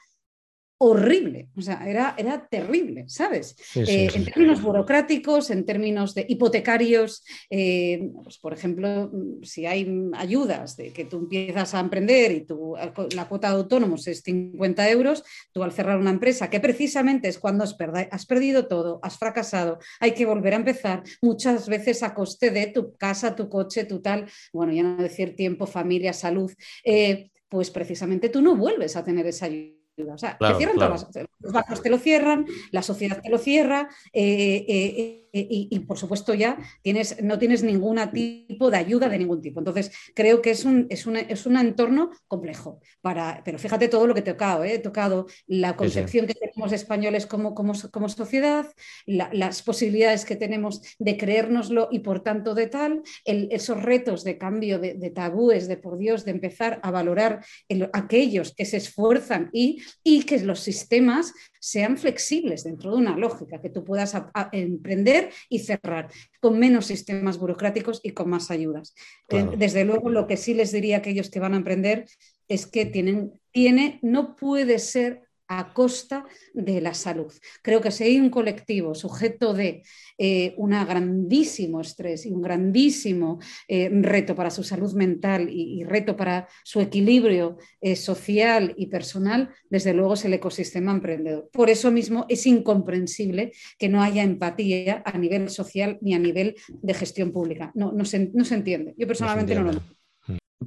horrible, 0.79 1.49
o 1.57 1.61
sea, 1.61 1.87
era, 1.87 2.13
era 2.17 2.47
terrible, 2.47 3.05
¿sabes? 3.07 3.55
Eh, 3.75 4.09
en 4.13 4.25
términos 4.25 4.61
burocráticos, 4.61 5.49
en 5.49 5.65
términos 5.65 6.13
de 6.13 6.25
hipotecarios, 6.29 7.23
eh, 7.49 8.11
pues, 8.23 8.37
por 8.37 8.53
ejemplo, 8.53 9.11
si 9.41 9.65
hay 9.65 9.87
ayudas 10.13 10.77
de 10.77 10.93
que 10.93 11.05
tú 11.05 11.17
empiezas 11.17 11.73
a 11.73 11.79
emprender 11.79 12.31
y 12.31 12.45
tu, 12.45 12.75
la 13.15 13.27
cuota 13.27 13.49
de 13.49 13.55
autónomos 13.55 14.07
es 14.07 14.21
50 14.21 14.89
euros, 14.91 15.23
tú 15.51 15.63
al 15.63 15.71
cerrar 15.71 15.97
una 15.97 16.11
empresa, 16.11 16.49
que 16.49 16.59
precisamente 16.59 17.27
es 17.27 17.39
cuando 17.39 17.63
has, 17.63 17.75
has 18.11 18.25
perdido 18.27 18.67
todo, 18.67 18.99
has 19.01 19.17
fracasado, 19.17 19.79
hay 19.99 20.11
que 20.11 20.27
volver 20.27 20.53
a 20.53 20.57
empezar, 20.57 21.03
muchas 21.21 21.67
veces 21.67 22.03
a 22.03 22.13
coste 22.13 22.51
de 22.51 22.67
tu 22.67 22.95
casa, 22.97 23.35
tu 23.35 23.49
coche, 23.49 23.85
tu 23.85 24.01
tal, 24.01 24.29
bueno, 24.53 24.73
ya 24.73 24.83
no 24.83 25.01
decir 25.01 25.35
tiempo, 25.35 25.65
familia, 25.65 26.13
salud, 26.13 26.51
eh, 26.83 27.31
pues 27.49 27.71
precisamente 27.71 28.29
tú 28.29 28.41
no 28.41 28.55
vuelves 28.55 28.95
a 28.95 29.03
tener 29.03 29.25
esa 29.25 29.45
ayuda 29.45 29.76
O 30.05 30.17
sea, 30.17 30.37
cierran 30.57 30.75
todas 30.75 31.07
los 31.39 31.53
bancos 31.53 31.81
te 31.81 31.89
lo 31.89 31.97
cierran, 31.97 32.45
la 32.71 32.81
sociedad 32.81 33.21
te 33.21 33.29
lo 33.29 33.37
cierra 33.37 33.89
eh, 34.11 34.65
eh, 34.67 35.27
eh, 35.33 35.47
y, 35.49 35.79
por 35.79 35.97
supuesto 35.97 36.33
ya 36.33 36.57
tienes, 36.81 37.21
no 37.21 37.37
tienes 37.37 37.61
ningún 37.61 37.99
tipo 38.11 38.71
de 38.71 38.77
ayuda 38.77 39.07
de 39.07 39.19
ningún 39.19 39.41
tipo. 39.41 39.59
Entonces, 39.59 39.91
creo 40.15 40.41
que 40.41 40.51
es 40.51 40.65
un, 40.65 40.87
es 40.89 41.05
es 41.05 41.45
un 41.45 41.57
entorno 41.57 42.11
complejo. 42.27 42.79
Para, 43.01 43.41
pero 43.45 43.59
fíjate 43.59 43.87
todo 43.87 44.07
lo 44.07 44.13
que 44.13 44.21
he 44.21 44.23
tocado. 44.23 44.63
He 44.63 44.79
tocado 44.79 45.27
la 45.45 45.75
concepción 45.75 46.25
que 46.25 46.33
tenemos 46.33 46.71
de 46.71 46.77
españoles 46.77 47.27
como, 47.27 47.53
como, 47.53 47.73
como 47.91 48.09
sociedad, 48.09 48.67
las 49.05 49.61
posibilidades 49.61 50.25
que 50.25 50.35
tenemos 50.35 50.81
de 50.97 51.17
creérnoslo 51.17 51.89
y 51.91 51.99
por 51.99 52.21
tanto 52.21 52.55
de 52.55 52.67
tal, 52.67 53.03
esos 53.25 53.83
retos 53.83 54.23
de 54.23 54.37
cambio 54.37 54.79
de, 54.79 55.11
tabúes, 55.13 55.67
de 55.67 55.77
por 55.77 55.97
Dios, 55.97 56.25
de 56.25 56.31
empezar 56.31 56.79
a 56.81 56.89
valorar 56.89 57.45
aquellos 57.93 58.55
que 58.55 58.65
se 58.65 58.77
esfuerzan 58.77 59.49
y, 59.53 59.83
y 60.03 60.23
que 60.23 60.39
los 60.39 60.61
sistemas 60.61 61.26
sean 61.59 61.97
flexibles 61.97 62.63
dentro 62.63 62.91
de 62.91 62.97
una 62.97 63.17
lógica, 63.17 63.61
que 63.61 63.69
tú 63.69 63.83
puedas 63.83 64.15
emprender 64.51 65.31
y 65.49 65.59
cerrar 65.59 66.09
con 66.39 66.59
menos 66.59 66.85
sistemas 66.85 67.37
burocráticos 67.37 67.99
y 68.03 68.11
con 68.11 68.29
más 68.29 68.51
ayudas. 68.51 68.93
Eh, 69.29 69.47
desde 69.57 69.85
luego, 69.85 70.09
lo 70.09 70.27
que 70.27 70.37
sí 70.37 70.53
les 70.53 70.71
diría 70.71 70.97
a 70.97 70.99
aquellos 70.99 71.29
que 71.29 71.39
van 71.39 71.53
a 71.53 71.57
emprender 71.57 72.05
es 72.47 72.65
que 72.65 72.85
tienen, 72.85 73.33
tiene, 73.51 73.99
no 74.01 74.35
puede 74.35 74.79
ser 74.79 75.26
a 75.47 75.73
costa 75.73 76.25
de 76.53 76.81
la 76.81 76.93
salud. 76.93 77.31
Creo 77.61 77.81
que 77.81 77.91
si 77.91 78.03
hay 78.03 78.19
un 78.19 78.29
colectivo 78.29 78.93
sujeto 78.95 79.53
de 79.53 79.83
eh, 80.17 80.53
un 80.57 80.71
grandísimo 80.71 81.81
estrés 81.81 82.25
y 82.25 82.31
un 82.31 82.41
grandísimo 82.41 83.39
eh, 83.67 83.89
reto 83.89 84.35
para 84.35 84.49
su 84.49 84.63
salud 84.63 84.93
mental 84.93 85.49
y, 85.49 85.83
reto 85.83 86.17
para 86.17 86.47
su 86.63 86.81
equilibrio 86.81 87.57
eh, 87.81 87.95
social 87.95 88.73
y 88.77 88.87
personal, 88.87 89.49
desde 89.69 89.93
luego 89.93 90.15
es 90.15 90.25
el 90.25 90.33
ecosistema 90.33 90.91
emprendedor. 90.91 91.49
Por 91.51 91.69
eso 91.69 91.91
mismo 91.91 92.25
es 92.29 92.45
incomprensible 92.45 93.53
que 93.77 93.89
no 93.89 94.01
haya 94.01 94.23
empatía 94.23 95.01
a 95.05 95.17
nivel 95.17 95.49
social 95.49 95.97
ni 96.01 96.13
a 96.13 96.19
nivel 96.19 96.55
de 96.67 96.93
gestión 96.93 97.31
pública. 97.31 97.71
No, 97.73 97.91
no, 97.93 98.03
se, 98.05 98.17
entiende. 98.17 98.95
Yo 98.97 99.07
personalmente 99.07 99.55
no, 99.55 99.63
lo 99.63 99.69
entiendo. 99.69 99.95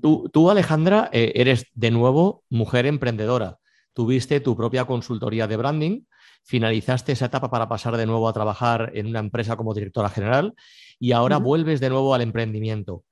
Tú, 0.00 0.30
tú 0.32 0.48
Alejandra, 0.48 1.10
eres 1.12 1.66
de 1.74 1.90
nuevo 1.90 2.44
mujer 2.48 2.86
emprendedora 2.86 3.58
tuviste 3.92 4.40
tu 4.40 4.56
propia 4.56 4.84
consultoría 4.84 5.46
de 5.46 5.56
branding, 5.56 6.02
finalizaste 6.42 7.12
esa 7.12 7.26
etapa 7.26 7.50
para 7.50 7.68
pasar 7.68 7.96
de 7.96 8.06
nuevo 8.06 8.28
a 8.28 8.32
trabajar 8.32 8.90
en 8.94 9.06
una 9.06 9.20
empresa 9.20 9.56
como 9.56 9.74
directora 9.74 10.08
general 10.08 10.54
y 10.98 11.12
ahora 11.12 11.38
vuelves 11.38 11.80
de 11.80 11.90
nuevo 11.90 12.14
al 12.14 12.22
emprendimiento. 12.22 13.04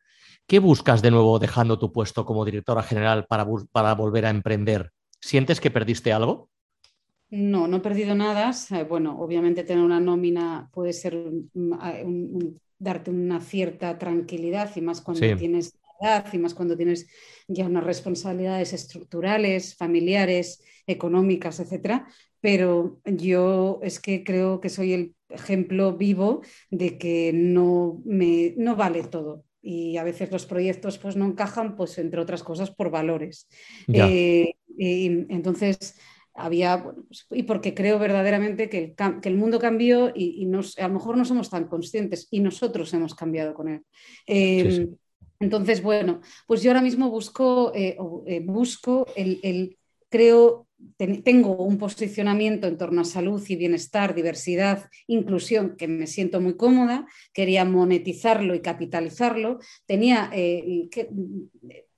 ¿Qué 0.46 0.60
buscas 0.60 1.02
de 1.02 1.10
nuevo 1.10 1.38
dejando 1.38 1.78
tu 1.78 1.92
puesto 1.92 2.24
como 2.24 2.44
directora 2.44 2.82
general 2.82 3.26
para, 3.26 3.46
para 3.70 3.94
volver 3.94 4.24
a 4.24 4.30
emprender? 4.30 4.92
¿Sientes 5.20 5.60
que 5.60 5.70
perdiste 5.70 6.12
algo? 6.12 6.48
No, 7.30 7.68
no 7.68 7.76
he 7.76 7.80
perdido 7.80 8.14
nada. 8.14 8.52
Bueno, 8.88 9.20
obviamente 9.20 9.64
tener 9.64 9.84
una 9.84 10.00
nómina 10.00 10.70
puede 10.72 10.94
ser 10.94 11.22
darte 12.78 13.10
una 13.10 13.40
cierta 13.40 13.98
tranquilidad 13.98 14.70
y 14.76 14.80
más 14.80 15.02
cuando 15.02 15.36
tienes 15.36 15.78
y 16.32 16.38
más 16.38 16.54
cuando 16.54 16.76
tienes 16.76 17.06
ya 17.46 17.66
unas 17.66 17.84
responsabilidades 17.84 18.72
estructurales, 18.72 19.76
familiares, 19.76 20.62
económicas, 20.86 21.60
etcétera. 21.60 22.06
Pero 22.40 23.00
yo 23.04 23.80
es 23.82 23.98
que 23.98 24.22
creo 24.22 24.60
que 24.60 24.68
soy 24.68 24.92
el 24.92 25.14
ejemplo 25.28 25.96
vivo 25.96 26.42
de 26.70 26.98
que 26.98 27.32
no, 27.34 28.00
me, 28.04 28.54
no 28.56 28.76
vale 28.76 29.02
todo 29.02 29.44
y 29.60 29.96
a 29.96 30.04
veces 30.04 30.30
los 30.30 30.46
proyectos 30.46 30.98
pues 30.98 31.16
no 31.16 31.26
encajan, 31.26 31.76
pues 31.76 31.98
entre 31.98 32.20
otras 32.20 32.42
cosas 32.42 32.70
por 32.70 32.90
valores. 32.90 33.48
Eh, 33.92 34.54
y 34.76 35.06
entonces 35.28 35.98
había, 36.32 36.84
pues, 36.84 37.26
y 37.32 37.42
porque 37.42 37.74
creo 37.74 37.98
verdaderamente 37.98 38.68
que 38.68 38.78
el, 38.96 39.20
que 39.20 39.28
el 39.28 39.36
mundo 39.36 39.58
cambió 39.58 40.12
y, 40.14 40.46
nos, 40.46 40.78
a 40.78 40.86
lo 40.86 40.94
mejor 40.94 41.16
no 41.16 41.24
somos 41.24 41.50
tan 41.50 41.66
conscientes 41.66 42.28
y 42.30 42.40
nosotros 42.40 42.94
hemos 42.94 43.14
cambiado 43.14 43.54
con 43.54 43.68
él. 43.68 43.82
Em, 44.26 44.96
entonces, 45.40 45.82
bueno, 45.82 46.20
pues 46.46 46.62
yo 46.62 46.70
ahora 46.70 46.82
mismo 46.82 47.10
busco, 47.10 47.72
eh, 47.74 47.96
eh, 48.26 48.40
busco 48.44 49.06
el, 49.14 49.78
creo, 50.08 50.66
tengo 50.96 51.56
un 51.56 51.78
posicionamiento 51.78 52.66
en 52.66 52.76
torno 52.76 53.02
a 53.02 53.04
salud 53.04 53.42
y 53.48 53.56
bienestar, 53.56 54.14
diversidad, 54.14 54.88
inclusión, 55.06 55.76
que 55.76 55.86
me 55.86 56.06
siento 56.06 56.40
muy 56.40 56.56
cómoda, 56.56 57.06
quería 57.32 57.64
monetizarlo 57.64 58.54
y 58.54 58.60
capitalizarlo, 58.60 59.58
tenía, 59.86 60.30
eh, 60.32 60.88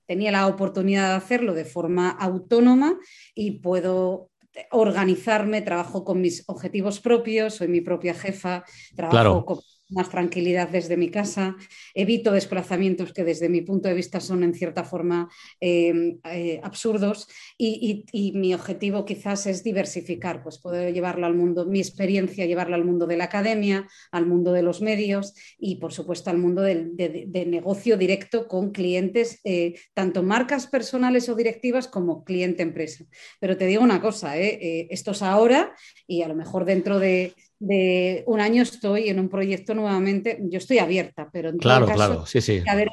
tenía 0.05 0.31
la 0.31 0.47
oportunidad 0.47 1.09
de 1.09 1.15
hacerlo 1.15 1.53
de 1.53 1.65
forma 1.65 2.09
autónoma 2.09 2.99
y 3.33 3.59
puedo 3.59 4.29
organizarme, 4.71 5.61
trabajo 5.61 6.03
con 6.03 6.21
mis 6.21 6.43
objetivos 6.47 6.99
propios, 6.99 7.55
soy 7.55 7.69
mi 7.69 7.81
propia 7.81 8.13
jefa, 8.13 8.63
trabajo 8.95 9.45
con 9.45 9.59
más 9.91 10.09
tranquilidad 10.09 10.69
desde 10.69 10.97
mi 10.97 11.09
casa, 11.09 11.55
evito 11.93 12.31
desplazamientos 12.31 13.13
que 13.13 13.23
desde 13.23 13.49
mi 13.49 13.61
punto 13.61 13.89
de 13.89 13.95
vista 13.95 14.19
son 14.19 14.43
en 14.43 14.53
cierta 14.53 14.83
forma 14.83 15.29
em, 15.59 16.19
eh, 16.23 16.59
absurdos 16.63 17.27
y, 17.57 18.05
mi 18.33 18.53
objetivo 18.53 19.05
quizás 19.05 19.45
es 19.45 19.63
diversificar, 19.63 20.41
pues 20.43 20.57
poder 20.57 20.93
llevarlo 20.93 21.25
al 21.25 21.35
mundo, 21.35 21.65
mi 21.65 21.79
experiencia, 21.79 22.45
llevarla 22.45 22.75
al 22.75 22.85
mundo 22.85 23.07
de 23.07 23.17
la 23.17 23.25
academia, 23.25 23.87
al 24.11 24.25
mundo 24.25 24.53
de 24.53 24.61
los 24.61 24.81
medios 24.81 25.33
y 25.59 25.75
por 25.75 25.91
supuesto 25.91 26.29
al 26.29 26.37
mundo 26.37 26.61
de, 26.61 27.45
negocio 27.47 27.97
directo 27.97 28.47
con 28.47 28.71
clientes, 28.71 29.39
eh, 29.43 29.75
tanto 29.93 30.23
marcas 30.23 30.67
personales 30.67 31.27
o 31.29 31.35
directivas 31.35 31.87
como 31.87 32.23
cliente 32.23 32.63
empresa. 32.63 33.05
Pero 33.39 33.57
te 33.57 33.65
digo 33.65 33.83
una 33.83 34.01
cosa, 34.01 34.37
eh, 34.39 34.87
esto 34.89 35.11
es 35.11 35.21
ahora 35.21 35.73
y 36.07 36.21
a 36.21 36.27
lo 36.27 36.35
mejor 36.35 36.65
dentro 36.65 36.99
de 36.99 37.33
de 37.61 38.23
un 38.25 38.41
año 38.41 38.63
estoy 38.63 39.09
en 39.09 39.19
un 39.19 39.29
proyecto 39.29 39.75
nuevamente, 39.75 40.39
yo 40.49 40.57
estoy 40.57 40.79
abierta, 40.79 41.29
pero 41.31 41.49
en 41.49 41.57
claro, 41.57 41.85
todo 41.85 41.95
caso, 41.95 42.07
claro, 42.07 42.25
sí, 42.25 42.41
sí. 42.41 42.63
que 42.63 42.69
haber 42.69 42.89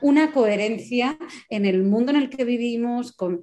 una, 0.00 0.32
coherencia 0.32 1.18
en 1.50 1.66
el 1.66 1.82
mundo 1.82 2.12
en 2.12 2.18
el 2.18 2.30
que 2.30 2.44
vivimos, 2.44 3.12
con, 3.12 3.42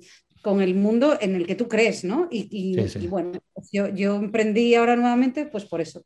el 0.61 0.75
mundo 0.75 1.17
en 1.19 1.35
el 1.35 1.45
que 1.45 1.55
tú 1.55 1.67
crees, 1.67 2.05
¿no? 2.05 2.29
Y, 2.31 2.77
bueno, 3.07 3.33
pues 3.53 3.69
yo, 3.73 3.89
yo 3.89 4.15
emprendí 4.15 4.73
ahora 4.75 4.95
nuevamente, 4.95 5.45
pues 5.45 5.65
por 5.65 5.81
eso. 5.81 6.05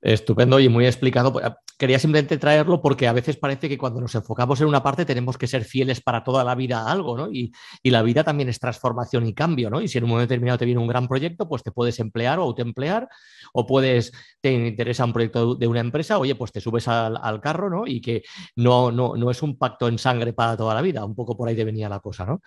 Estupendo 0.00 0.60
y 0.60 0.68
muy 0.68 0.86
explicado. 0.86 1.40
Quería 1.76 1.98
simplemente 1.98 2.38
traerlo 2.38 2.80
porque 2.80 3.08
a 3.08 3.12
veces 3.12 3.36
parece 3.36 3.68
que 3.68 3.76
cuando 3.76 4.00
nos 4.00 4.14
enfocamos 4.14 4.60
en 4.60 4.68
una 4.68 4.82
parte 4.82 5.04
tenemos 5.04 5.36
que 5.36 5.48
ser 5.48 5.64
fieles 5.64 6.00
para 6.00 6.22
toda 6.22 6.44
la 6.44 6.54
vida 6.54 6.82
a 6.82 6.92
algo, 6.92 7.16
¿no? 7.16 7.30
Y, 7.32 7.52
la 7.82 8.02
vida 8.02 8.22
también 8.22 8.48
es 8.48 8.60
transformación 8.60 9.26
y 9.26 9.34
cambio, 9.34 9.70
¿no? 9.70 9.80
Y 9.80 9.88
si 9.88 9.98
en 9.98 10.04
un 10.04 10.10
momento 10.10 10.28
determinado 10.28 10.58
te 10.58 10.66
viene 10.66 10.80
un 10.80 10.86
gran 10.86 11.08
proyecto, 11.08 11.48
pues 11.48 11.62
te 11.62 11.72
puedes 11.72 11.98
emplear 11.98 12.38
o 12.38 12.42
autoemplear, 12.42 13.08
o 13.52 13.66
puedes, 13.66 14.12
te 14.40 14.52
interesa 14.52 15.04
un 15.04 15.12
proyecto 15.12 15.54
de 15.54 15.66
una 15.66 15.80
empresa, 15.80 16.18
oye, 16.18 16.34
pues 16.34 16.52
te 16.52 16.60
subes 16.60 16.86
al, 16.86 17.40
carro, 17.40 17.70
¿no? 17.70 17.86
Y 17.86 18.00
que 18.00 18.22
no, 18.56 18.92
no, 18.92 19.16
no 19.16 19.30
es 19.30 19.42
un 19.42 19.56
pacto 19.56 19.88
en 19.88 19.98
sangre 19.98 20.32
para 20.32 20.56
toda 20.56 20.74
la 20.74 20.82
vida, 20.82 21.04
un 21.04 21.14
poco 21.14 21.36
por 21.36 21.48
ahí 21.48 21.56
te 21.56 21.64
venía 21.64 21.88
la 21.88 22.00
cosa, 22.00 22.24
¿no? 22.24 22.40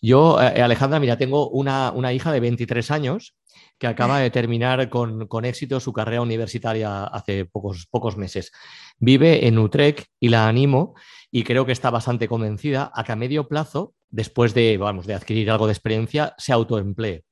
Yo, 0.00 0.40
eh, 0.40 0.62
Alejandra, 0.62 0.98
mira, 0.98 1.18
tengo 1.18 1.50
una, 1.50 1.92
una 1.92 2.12
hija 2.12 2.32
de 2.32 2.40
23 2.40 2.90
años 2.90 3.34
que 3.78 3.86
acaba 3.86 4.18
de 4.18 4.30
terminar 4.30 4.90
con, 4.90 5.44
éxito 5.44 5.80
su 5.80 5.92
carrera 5.92 6.20
universitaria 6.20 7.04
hace 7.04 7.46
pocos, 7.46 7.86
pocos 7.86 8.16
meses. 8.16 8.52
Vive 8.98 9.46
en 9.46 9.58
Utrecht 9.58 10.06
y 10.20 10.28
la 10.28 10.48
animo 10.48 10.94
y 11.30 11.44
creo 11.44 11.64
que 11.64 11.72
está 11.72 11.90
bastante 11.90 12.28
convencida 12.28 12.90
a 12.94 13.04
que 13.04 13.12
a 13.12 13.16
medio 13.16 13.48
plazo, 13.48 13.94
después 14.08 14.52
de, 14.52 14.76
vamos, 14.76 15.06
de 15.06 15.14
adquirir 15.14 15.50
algo 15.50 15.66
de 15.66 15.72
experiencia, 15.72 16.34
se 16.36 16.52
autoemplee. 16.52 17.24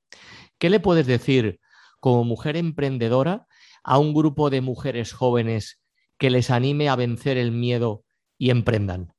¿Qué 0.59 0.71
le 0.71 0.81
puedes 0.81 1.07
decir 1.07 1.61
como 2.01 2.25
mujer 2.25 2.57
emprendedora 2.57 3.47
a 3.85 3.99
un 3.99 4.15
grupo 4.15 4.51
de 4.51 4.61
mujeres 4.61 5.13
jóvenes 5.13 5.81
que 6.17 6.31
les 6.31 6.51
anime 6.51 6.89
a 6.89 6.97
vencer 6.97 7.37
el 7.37 7.53
miedo 7.53 8.05
y 8.39 8.51
emprendan? 8.51 9.13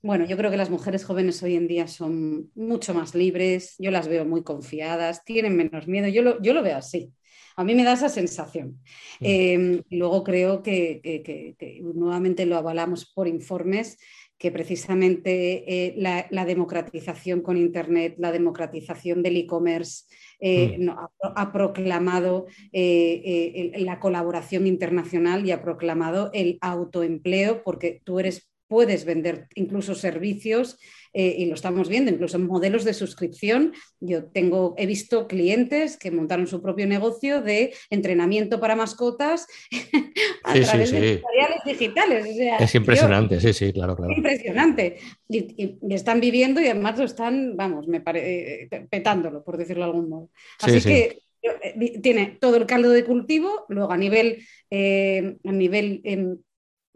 Bueno, 0.00 0.24
yo 0.26 0.36
creo 0.36 0.50
que 0.50 0.56
las 0.56 0.70
mujeres 0.70 1.04
jóvenes 1.04 1.42
hoy 1.42 1.56
en 1.56 1.66
día 1.66 1.88
son 1.88 2.50
mucho 2.54 2.94
más 2.94 3.14
libres, 3.16 3.74
yo 3.78 3.90
las 3.90 4.06
veo 4.06 4.24
muy 4.24 4.44
confiadas, 4.44 5.24
tienen 5.24 5.56
menos 5.56 5.88
miedo, 5.88 6.06
yo 6.06 6.22
lo, 6.22 6.40
yo 6.40 6.54
lo 6.54 6.62
veo 6.62 6.76
así. 6.76 7.12
A 7.56 7.64
mí 7.64 7.74
me 7.74 7.82
da 7.82 7.94
esa 7.94 8.08
sensación. 8.08 8.80
Mm. 9.18 9.24
Em, 9.26 9.82
luego 9.90 10.22
creo 10.22 10.62
que, 10.62 11.56
nuevamente 11.82 12.46
lo 12.46 12.56
avalamos 12.56 13.12
por 13.12 13.26
informes 13.26 13.98
que 14.38 14.52
precisamente 14.52 15.64
eh, 15.66 15.94
la, 15.96 16.44
democratización 16.44 17.40
con 17.40 17.56
Internet, 17.56 18.14
la 18.18 18.30
democratización 18.30 19.24
del 19.24 19.38
e-commerce, 19.38 20.04
eh, 20.38 20.78
mm. 20.78 20.90
ha, 21.34 21.52
proclamado 21.52 22.46
eh, 22.72 23.72
la 23.78 23.98
colaboración 23.98 24.68
internacional 24.68 25.44
y 25.44 25.50
ha 25.50 25.60
proclamado 25.60 26.30
el 26.34 26.58
autoempleo 26.60 27.64
porque 27.64 28.00
tú 28.04 28.20
eres 28.20 28.48
puedes 28.68 29.04
vender 29.04 29.48
incluso 29.54 29.94
servicios 29.94 30.78
eh, 31.14 31.34
y 31.38 31.46
lo 31.46 31.54
estamos 31.54 31.88
viendo, 31.88 32.10
incluso 32.10 32.38
modelos 32.38 32.84
de 32.84 32.92
suscripción. 32.92 33.72
Yo 33.98 34.26
tengo, 34.26 34.74
he 34.76 34.86
visto 34.86 35.26
clientes 35.26 35.96
que 35.96 36.10
montaron 36.10 36.46
su 36.46 36.62
propio 36.62 36.86
negocio 36.86 37.40
de 37.40 37.74
entrenamiento 37.90 38.60
para 38.60 38.76
mascotas 38.76 39.46
a 40.44 40.52
través 40.52 40.90
de 40.92 41.16
tutoriales 41.16 41.58
digitales. 41.64 42.26
es 42.60 42.74
impresionante, 42.74 43.40
sí, 43.40 43.52
sí, 43.52 43.72
claro, 43.72 43.96
claro. 43.96 44.12
Impresionante. 44.12 44.98
Y, 45.28 45.78
están 45.88 46.20
viviendo 46.20 46.60
y 46.60 46.66
además 46.66 46.98
lo 46.98 47.04
están, 47.04 47.56
vamos, 47.56 47.88
me 47.88 48.02
eh, 48.14 48.68
petándolo, 48.90 49.42
por 49.42 49.56
decirlo 49.56 49.84
de 49.84 49.90
algún 49.90 50.08
modo. 50.10 50.30
Así 50.60 50.80
que 50.82 51.22
eh, 51.42 52.00
tiene 52.00 52.36
todo 52.38 52.56
el 52.56 52.66
caldo 52.66 52.90
de 52.90 53.04
cultivo, 53.04 53.64
luego 53.68 53.92
a 53.92 53.96
nivel, 53.96 54.44
a 54.70 55.52
nivel 55.52 56.00
em, 56.04 56.36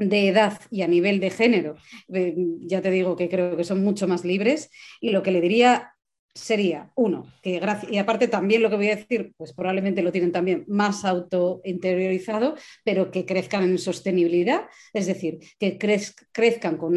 de 0.08 0.28
edad 0.28 0.60
y 0.70 0.82
a 0.82 0.88
nivel 0.88 1.20
de 1.20 1.30
género, 1.30 1.76
eh, 2.12 2.34
ya 2.60 2.80
te 2.82 2.90
digo 2.90 3.16
que 3.16 3.28
creo 3.28 3.56
que 3.56 3.64
son 3.64 3.82
mucho 3.82 4.08
más 4.08 4.24
libres. 4.24 4.70
Y 5.00 5.10
lo 5.10 5.22
que 5.22 5.30
le 5.32 5.40
diría 5.40 5.91
sería, 6.34 6.90
uno, 6.94 7.26
que 7.42 7.60
y 7.90 7.98
aparte 7.98 8.26
también 8.26 8.62
lo 8.62 8.70
que 8.70 8.76
voy 8.76 8.88
a 8.88 8.96
decir, 8.96 9.34
pues 9.36 9.52
probablemente 9.52 10.02
lo 10.02 10.12
tienen 10.12 10.32
también 10.32 10.64
más 10.66 11.04
auto 11.04 11.60
interiorizado, 11.64 12.54
pero 12.84 13.10
que 13.10 13.26
crezcan 13.26 13.64
en 13.64 13.78
sostenibilidad, 13.78 14.62
es 14.94 15.06
decir, 15.06 15.40
que 15.58 15.78
crezcan 15.78 16.78
con 16.78 16.96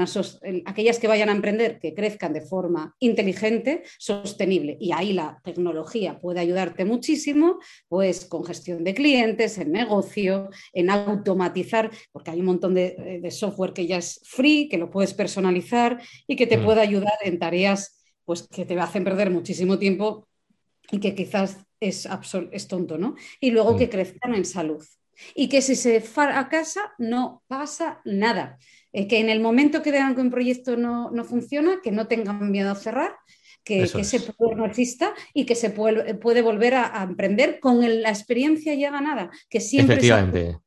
aquellas 0.65 0.99
que 0.99 1.07
vayan 1.07 1.29
a 1.29 1.33
emprender, 1.33 1.79
que 1.79 1.93
crezcan 1.93 2.33
de 2.33 2.41
forma 2.41 2.95
inteligente, 2.99 3.83
sostenible. 3.97 4.77
Y 4.79 4.93
ahí 4.93 5.11
la 5.11 5.41
tecnología 5.43 6.19
puede 6.19 6.39
ayudarte 6.39 6.85
muchísimo, 6.85 7.59
pues 7.89 8.25
con 8.25 8.45
gestión 8.45 8.83
de 8.83 8.93
clientes, 8.93 9.57
en 9.57 9.71
negocio, 9.71 10.49
en 10.71 10.89
automatizar, 10.89 11.91
porque 12.11 12.31
hay 12.31 12.39
un 12.39 12.45
montón 12.45 12.73
de, 12.73 12.95
software 13.31 13.73
que 13.73 13.87
ya 13.87 13.97
es 13.97 14.21
free, 14.23 14.69
que 14.69 14.77
lo 14.77 14.89
puedes 14.89 15.13
personalizar 15.13 15.99
y 16.27 16.35
que 16.35 16.47
te 16.47 16.57
mm. 16.57 16.63
puede 16.63 16.81
ayudar 16.81 17.17
en 17.23 17.39
tareas 17.39 17.94
pues 18.25 18.47
que 18.47 18.65
te 18.65 18.79
hacen 18.79 19.03
perder 19.03 19.29
muchísimo 19.29 19.79
tiempo 19.79 20.27
y 20.91 20.99
que 20.99 21.15
quizás 21.15 21.65
es, 21.79 22.07
es 22.51 22.67
tonto, 22.67 22.97
¿no? 22.97 23.15
Y 23.39 23.51
luego 23.51 23.77
que 23.77 23.89
crezcan 23.89 24.35
en 24.35 24.45
salud. 24.45 24.83
Y 25.33 25.47
que 25.47 25.61
si 25.61 25.75
se 25.75 26.03
casa 26.49 26.93
no 26.97 27.43
pasa 27.47 28.01
nada. 28.03 28.57
Eh, 28.91 29.07
que 29.07 29.19
en 29.19 29.29
el 29.29 29.39
momento 29.39 29.81
que 29.81 29.91
vean 29.91 30.15
que 30.15 30.21
un 30.21 30.29
proyecto 30.29 30.75
no, 30.77 31.11
funciona, 31.23 31.79
que 31.83 31.91
no 31.91 32.07
tengan 32.07 32.51
miedo 32.51 32.71
a 32.71 32.75
cerrar, 32.75 33.15
que, 33.63 33.83
ese 33.83 34.19
poder 34.19 34.57
no 34.57 34.65
exista 34.65 35.13
y 35.33 35.45
que 35.45 35.55
se 35.55 35.69
puede, 35.69 36.15
puede 36.15 36.41
volver 36.41 36.75
a, 36.75 37.03
emprender 37.03 37.59
con 37.59 37.79
la 38.01 38.09
experiencia 38.09 38.73
ya 38.75 38.91
ganada, 38.91 39.31
que 39.49 39.59
siempre... 39.59 39.95
Efectivamente. 39.95 40.59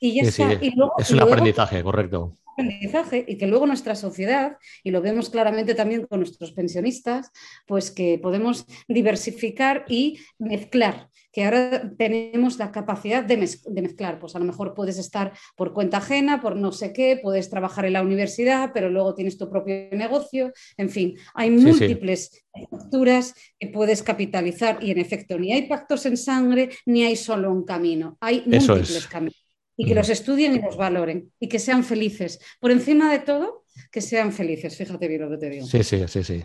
Y 0.00 0.14
ya 0.14 0.22
está. 0.22 0.52
es 0.98 1.10
un 1.10 1.20
aprendizaje, 1.20 1.82
correcto 1.82 2.36
aprendizaje 2.52 3.24
y 3.26 3.36
que 3.36 3.46
luego 3.46 3.66
nuestra 3.66 3.94
sociedad, 3.94 4.56
y 4.82 4.90
lo 4.90 5.00
vemos 5.00 5.30
claramente 5.30 5.74
también 5.74 6.06
con 6.06 6.20
nuestros 6.20 6.52
pensionistas, 6.52 7.30
pues 7.66 7.90
que 7.90 8.18
podemos 8.18 8.66
diversificar 8.88 9.84
y 9.88 10.18
mezclar, 10.38 11.08
que 11.32 11.44
ahora 11.44 11.90
tenemos 11.96 12.58
la 12.58 12.70
capacidad 12.70 13.24
de, 13.24 13.36
mezclar, 13.36 14.18
pues 14.18 14.36
a 14.36 14.38
lo 14.38 14.44
mejor 14.44 14.74
puedes 14.74 14.98
estar 14.98 15.32
por 15.56 15.72
cuenta 15.72 15.98
ajena, 15.98 16.40
por 16.40 16.56
no 16.56 16.72
sé 16.72 16.92
qué, 16.92 17.18
puedes 17.22 17.48
trabajar 17.48 17.86
en 17.86 17.94
la 17.94 18.02
universidad, 18.02 18.70
pero 18.74 18.90
luego 18.90 19.14
tienes 19.14 19.38
tu 19.38 19.50
propio 19.50 19.88
negocio, 19.92 20.52
en 20.76 20.90
fin, 20.90 21.16
hay 21.34 21.50
múltiples 21.50 22.44
estructuras 22.52 23.34
que 23.58 23.68
puedes 23.68 24.02
capitalizar 24.02 24.78
y 24.82 24.90
en 24.90 24.98
efecto 24.98 25.38
ni 25.38 25.52
hay 25.52 25.62
pactos 25.62 26.04
en 26.04 26.18
sangre 26.18 26.68
ni 26.84 27.04
hay 27.04 27.16
solo 27.16 27.50
un 27.50 27.64
camino, 27.64 28.18
hay 28.20 28.42
múltiples 28.46 29.06
caminos 29.06 29.41
y 29.76 29.86
que 29.86 29.94
los 29.94 30.08
estudien 30.08 30.54
y 30.54 30.60
los 30.60 30.76
valoren 30.76 31.32
y 31.40 31.48
que 31.48 31.58
sean 31.58 31.84
felices. 31.84 32.40
Por 32.60 32.70
encima 32.70 33.10
de 33.10 33.20
todo, 33.20 33.64
que 33.90 34.00
sean 34.00 34.32
felices. 34.32 34.76
Fíjate 34.76 35.08
bien 35.08 35.22
lo 35.22 35.30
que 35.30 35.38
te 35.38 35.50
digo. 35.50 35.66
Sí, 35.66 35.82
sí, 35.82 36.04
sí, 36.08 36.22
sí. 36.22 36.44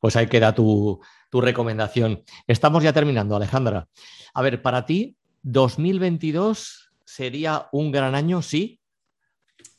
Pues 0.00 0.16
ahí 0.16 0.26
queda 0.26 0.54
tu, 0.54 1.00
tu 1.30 1.40
recomendación. 1.40 2.22
Estamos 2.46 2.82
ya 2.82 2.92
terminando, 2.92 3.36
Alejandra. 3.36 3.88
A 4.34 4.42
ver, 4.42 4.62
para 4.62 4.86
ti, 4.86 5.16
2022 5.42 6.90
sería 7.04 7.68
un 7.72 7.90
gran 7.90 8.14
año, 8.14 8.42
sí. 8.42 8.80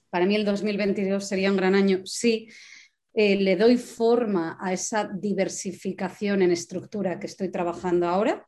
Para 0.10 0.26
mí 0.26 0.36
el 0.36 0.46
2022 0.46 1.28
sería 1.28 1.52
un 1.52 1.58
gran 1.58 1.76
año, 1.76 2.02
sí. 2.06 2.50
Eh, 3.14 3.36
le 3.36 3.56
doy 3.56 3.78
forma 3.78 4.58
a 4.62 4.74
esa 4.74 5.10
diversificación 5.14 6.42
en 6.42 6.52
estructura 6.52 7.20
que 7.20 7.28
estoy 7.28 7.50
trabajando 7.50 8.08
ahora. 8.08 8.48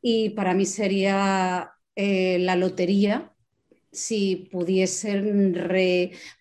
Y 0.00 0.30
para 0.30 0.54
mí 0.54 0.64
sería 0.64 1.72
eh, 1.94 2.38
la 2.38 2.56
lotería 2.56 3.32
si 3.92 4.48
pudiesen 4.52 5.54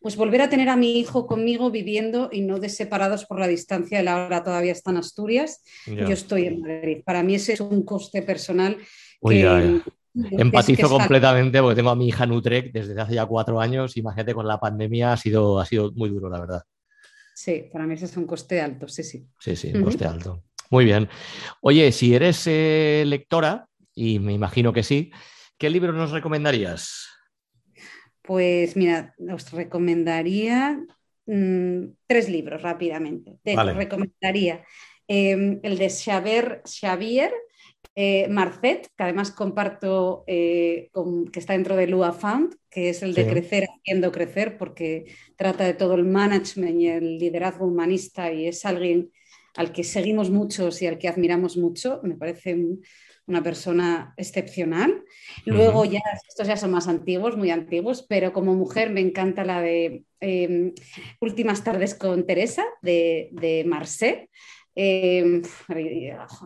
pues 0.01 0.15
volver 0.15 0.41
a 0.41 0.49
tener 0.49 0.69
a 0.69 0.75
mi 0.75 0.99
hijo 0.99 1.25
conmigo 1.25 1.71
viviendo 1.71 2.29
y 2.31 2.41
no 2.41 2.59
de 2.59 2.69
separados 2.69 3.25
por 3.25 3.39
la 3.39 3.47
distancia. 3.47 3.99
Él 3.99 4.07
ahora 4.07 4.43
todavía 4.43 4.71
está 4.71 4.91
en 4.91 4.97
Asturias, 4.97 5.63
yo 5.85 6.09
estoy 6.09 6.45
en 6.45 6.61
Madrid. 6.61 6.97
Para 7.03 7.23
mí 7.23 7.35
ese 7.35 7.53
es 7.53 7.61
un 7.61 7.83
coste 7.83 8.21
personal. 8.21 8.77
Empatizo 10.13 10.89
completamente 10.89 11.61
porque 11.61 11.75
tengo 11.75 11.89
a 11.89 11.95
mi 11.95 12.07
hija 12.07 12.23
en 12.23 12.31
Utrecht 12.31 12.73
desde 12.73 12.99
hace 12.99 13.15
ya 13.15 13.25
cuatro 13.25 13.59
años. 13.59 13.97
Imagínate, 13.97 14.33
con 14.33 14.47
la 14.47 14.59
pandemia 14.59 15.13
ha 15.13 15.17
sido, 15.17 15.59
ha 15.59 15.65
sido 15.65 15.91
muy 15.93 16.09
duro, 16.09 16.29
la 16.29 16.39
verdad. 16.39 16.63
Sí, 17.33 17.69
para 17.71 17.85
mí 17.85 17.93
ese 17.93 18.05
es 18.05 18.17
un 18.17 18.25
coste 18.25 18.59
alto, 18.59 18.87
sí, 18.87 19.03
sí. 19.03 19.25
Sí, 19.39 19.55
sí, 19.55 19.71
un 19.73 19.83
coste 19.83 20.05
alto. 20.05 20.43
Muy 20.69 20.85
bien. 20.85 21.07
Oye, 21.61 21.91
si 21.91 22.13
eres 22.13 22.43
eh, 22.47 23.03
lectora, 23.07 23.67
y 23.95 24.19
me 24.19 24.33
imagino 24.33 24.73
que 24.73 24.83
sí, 24.83 25.11
¿qué 25.57 25.69
libro 25.69 25.93
nos 25.93 26.11
recomendarías? 26.11 27.08
Pues 28.29 28.75
mira, 28.75 29.15
os 29.33 29.51
recomendaría 29.51 30.85
mm, 31.25 31.79
tres 32.05 32.29
libros 32.29 32.61
rápidamente. 32.61 33.39
Te 33.41 33.55
recomendaría 33.55 34.63
em, 35.07 35.59
el 35.63 35.79
de 35.79 35.89
Xavier, 35.89 36.61
Xavier 36.63 37.33
eh, 37.95 38.27
Marcet, 38.29 38.87
que 38.95 39.03
además 39.03 39.31
comparto, 39.31 40.25
eh, 40.27 40.91
que 41.33 41.39
está 41.39 41.53
dentro 41.53 41.75
de 41.75 41.87
Lua 41.87 42.13
Found, 42.13 42.55
que 42.69 42.89
es 42.89 43.01
el 43.01 43.15
de 43.15 43.25
crecer 43.25 43.65
haciendo 43.67 44.11
crecer, 44.11 44.59
porque 44.59 45.05
trata 45.35 45.63
de 45.63 45.73
todo 45.73 45.95
el 45.95 46.05
management 46.05 46.79
y 46.79 46.87
el 46.87 47.17
liderazgo 47.17 47.65
humanista 47.65 48.31
y 48.31 48.45
es 48.45 48.63
alguien 48.63 49.09
al 49.55 49.71
que 49.71 49.83
seguimos 49.83 50.29
muchos 50.29 50.83
y 50.83 50.85
al 50.85 50.99
que 50.99 51.07
admiramos 51.07 51.57
mucho. 51.57 51.99
Me 52.03 52.13
parece 52.13 52.55
una 53.29 53.43
persona 53.43 54.13
excepcional. 54.17 55.03
Luego 55.45 55.85
ya, 55.85 56.01
estos 56.27 56.47
ya 56.47 56.57
son 56.57 56.71
más 56.71 56.87
antiguos, 56.87 57.37
muy 57.37 57.51
antiguos, 57.51 58.05
pero 58.09 58.33
como 58.33 58.55
mujer 58.55 58.89
me 58.89 59.01
encanta 59.01 59.45
la 59.45 59.61
de 59.61 60.03
em, 60.19 60.73
Últimas 61.21 61.63
tardes 61.63 61.95
con 61.95 62.25
Teresa, 62.25 62.65
de, 62.81 63.29
de 63.31 63.63
Marcet. 63.65 64.29
Em, 64.75 65.41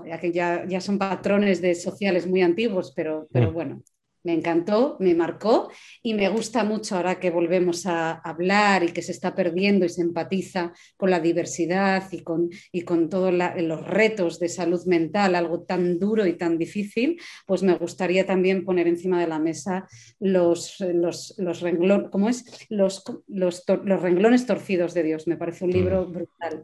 ya, 0.05 0.19
que 0.19 0.31
ya, 0.31 0.81
son 0.81 0.97
patrones 0.97 1.61
de 1.61 1.75
sociales 1.75 2.25
muy 2.27 2.41
antiguos, 2.41 2.91
pero, 2.95 3.27
pero 3.31 3.51
mm. 3.51 3.53
bueno, 3.53 3.83
me 4.23 4.33
encantó, 4.33 4.97
me 4.99 5.13
marcó 5.15 5.69
y 6.01 6.13
me 6.13 6.29
gusta 6.29 6.63
mucho 6.63 6.95
ahora 6.95 7.19
que 7.19 7.29
volvemos 7.29 7.85
a 7.85 8.13
hablar 8.13 8.83
y 8.83 8.91
que 8.91 9.01
se 9.01 9.11
está 9.11 9.35
perdiendo 9.35 9.85
y 9.85 9.89
se 9.89 10.01
empatiza 10.01 10.73
con 10.97 11.09
la 11.09 11.19
diversidad 11.19 12.11
y 12.11 12.23
con, 12.23 12.49
y 12.71 12.81
con 12.81 13.09
todos 13.09 13.33
los 13.33 13.85
retos 13.85 14.39
de 14.39 14.49
salud 14.49 14.83
mental, 14.85 15.35
algo 15.35 15.63
tan 15.63 15.99
duro 15.99 16.25
y 16.25 16.33
tan 16.33 16.57
difícil, 16.57 17.19
pues 17.45 17.63
me 17.63 17.75
gustaría 17.75 18.25
también 18.25 18.65
poner 18.65 18.87
encima 18.87 19.19
de 19.19 19.27
la 19.27 19.39
mesa 19.39 19.87
los, 20.19 20.79
los, 20.79 21.35
los, 21.37 21.63
es? 21.63 22.67
Los, 22.69 23.03
los, 23.27 23.65
renglones 24.01 24.45
torcidos 24.45 24.93
de 24.93 25.03
Dios. 25.03 25.27
Me 25.27 25.37
parece 25.37 25.65
un 25.65 25.71
mm. 25.71 25.73
libro 25.73 26.05
brutal. 26.05 26.63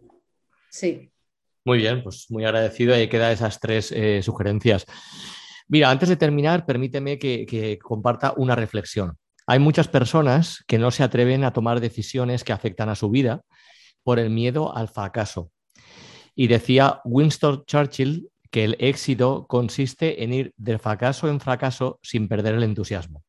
Sí. 0.70 1.12
Muy 1.66 1.80
bien, 1.80 2.04
pues 2.04 2.28
muy 2.30 2.46
agradecido. 2.46 2.96
Ahí 2.96 3.10
quedan 3.10 3.32
esas 3.32 3.60
tres 3.60 3.92
eh, 3.92 4.22
sugerencias. 4.24 4.86
Mira, 5.72 5.92
antes 5.92 6.10
de 6.10 6.16
terminar, 6.16 6.66
permíteme 6.66 7.20
que, 7.20 7.78
comparta 7.82 8.34
una 8.36 8.56
reflexión. 8.56 9.18
Hay 9.46 9.60
muchas 9.60 9.88
personas 9.88 10.64
que 10.68 10.80
no 10.80 10.90
se 10.90 11.04
atreven 11.04 11.44
a 11.44 11.54
tomar 11.54 11.80
decisiones 11.80 12.44
que 12.44 12.54
afectan 12.54 12.90
a 12.90 12.96
su 12.96 13.12
vida 13.12 13.44
por 14.04 14.18
el 14.18 14.32
miedo 14.32 14.76
al 14.76 14.88
fracaso. 14.88 15.52
Y 16.36 16.48
decía 16.48 17.02
Winston 17.06 17.66
Churchill 17.68 18.30
que 18.50 18.64
el 18.64 18.78
éxito 18.80 19.46
consiste 19.48 20.24
en 20.24 20.34
ir 20.34 20.54
de 20.58 20.80
fracaso 20.80 21.28
en 21.28 21.40
fracaso 21.40 22.00
sin 22.02 22.28
perder 22.28 22.56
el 22.56 22.64
entusiasmo. 22.64 23.24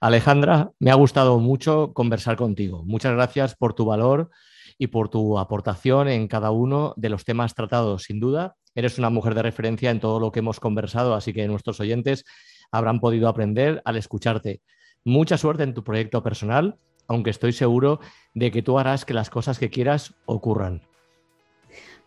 Alejandra, 0.00 0.70
me 0.78 0.90
ha 0.90 0.94
gustado 0.94 1.38
mucho 1.40 1.92
conversar 1.92 2.36
contigo. 2.36 2.84
Muchas 2.86 3.12
gracias 3.12 3.54
por 3.54 3.74
tu 3.74 3.84
valor 3.84 4.30
y 4.78 4.86
por 4.86 5.10
tu 5.10 5.38
aportación 5.38 6.08
en 6.08 6.26
cada 6.26 6.52
uno 6.52 6.94
de 6.96 7.10
los 7.10 7.26
temas 7.26 7.54
tratados. 7.54 8.04
Sin 8.04 8.18
duda, 8.18 8.56
Eres 8.74 8.98
una 8.98 9.10
mujer 9.10 9.34
de 9.34 9.42
referencia 9.42 9.90
en 9.90 10.00
todo 10.00 10.20
lo 10.20 10.32
que 10.32 10.40
hemos 10.40 10.60
conversado, 10.60 11.14
así 11.14 11.32
que 11.32 11.46
nuestros 11.48 11.80
oyentes 11.80 12.24
habrán 12.70 13.00
podido 13.00 13.28
aprender 13.28 13.82
al 13.84 13.96
escucharte. 13.96 14.62
Mucha 15.04 15.38
suerte 15.38 15.62
en 15.62 15.74
tu 15.74 15.82
proyecto 15.82 16.22
personal, 16.22 16.78
aunque 17.08 17.30
estoy 17.30 17.52
seguro 17.52 18.00
de 18.34 18.50
que 18.50 18.62
tú 18.62 18.78
harás 18.78 19.04
que 19.04 19.14
las 19.14 19.30
cosas 19.30 19.58
que 19.58 19.70
quieras 19.70 20.14
ocurran. 20.26 20.82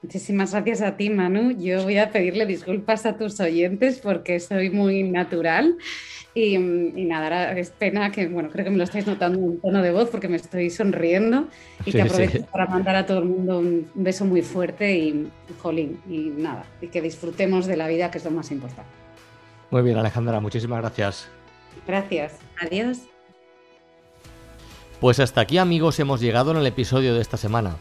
Muchísimas 0.03 0.51
gracias 0.51 0.81
a 0.81 0.97
ti, 0.97 1.09
Manu. 1.09 1.51
Yo 1.51 1.83
voy 1.83 1.97
a 1.97 2.11
pedirle 2.11 2.45
disculpas 2.45 3.05
a 3.05 3.17
tus 3.17 3.39
oyentes 3.39 4.01
porque 4.03 4.37
soy 4.41 4.69
muy 4.69 5.03
natural 5.03 5.77
y, 6.35 6.57
nada, 6.57 7.57
es 7.57 7.69
pena 7.69 8.11
que, 8.11 8.27
bueno, 8.27 8.49
creo 8.49 8.65
que 8.65 8.71
me 8.71 8.77
lo 8.77 8.83
estáis 8.83 9.07
notando 9.07 9.39
un 9.39 9.61
tono 9.61 9.81
de 9.81 9.91
voz 9.91 10.09
porque 10.09 10.27
me 10.27 10.35
estoy 10.35 10.69
sonriendo 10.69 11.47
y 11.85 11.93
que 11.93 12.01
aprovecho 12.01 12.45
para 12.51 12.65
mandar 12.65 12.97
a 12.97 13.05
todo 13.05 13.19
el 13.19 13.25
mundo 13.25 13.59
un 13.59 13.89
beso 13.93 14.25
muy 14.25 14.41
fuerte 14.41 14.93
y, 14.93 15.31
jolín, 15.61 16.01
y 16.09 16.33
nada, 16.35 16.65
y 16.81 16.87
que 16.87 17.01
disfrutemos 17.01 17.65
de 17.65 17.77
la 17.77 17.87
vida, 17.87 18.11
que 18.11 18.17
es 18.17 18.25
lo 18.25 18.31
más 18.31 18.51
importante. 18.51 18.91
Muy 19.71 19.83
bien, 19.83 19.97
Alejandra, 19.97 20.41
muchísimas 20.41 20.81
gracias. 20.81 21.29
Gracias. 21.87 22.39
Adiós. 22.59 22.99
Pues 24.99 25.19
hasta 25.21 25.39
aquí, 25.39 25.57
amigos, 25.57 25.97
hemos 25.99 26.19
llegado 26.19 26.51
en 26.51 26.57
el 26.57 26.67
episodio 26.67 27.13
de 27.15 27.21
esta 27.21 27.37
semana. 27.37 27.77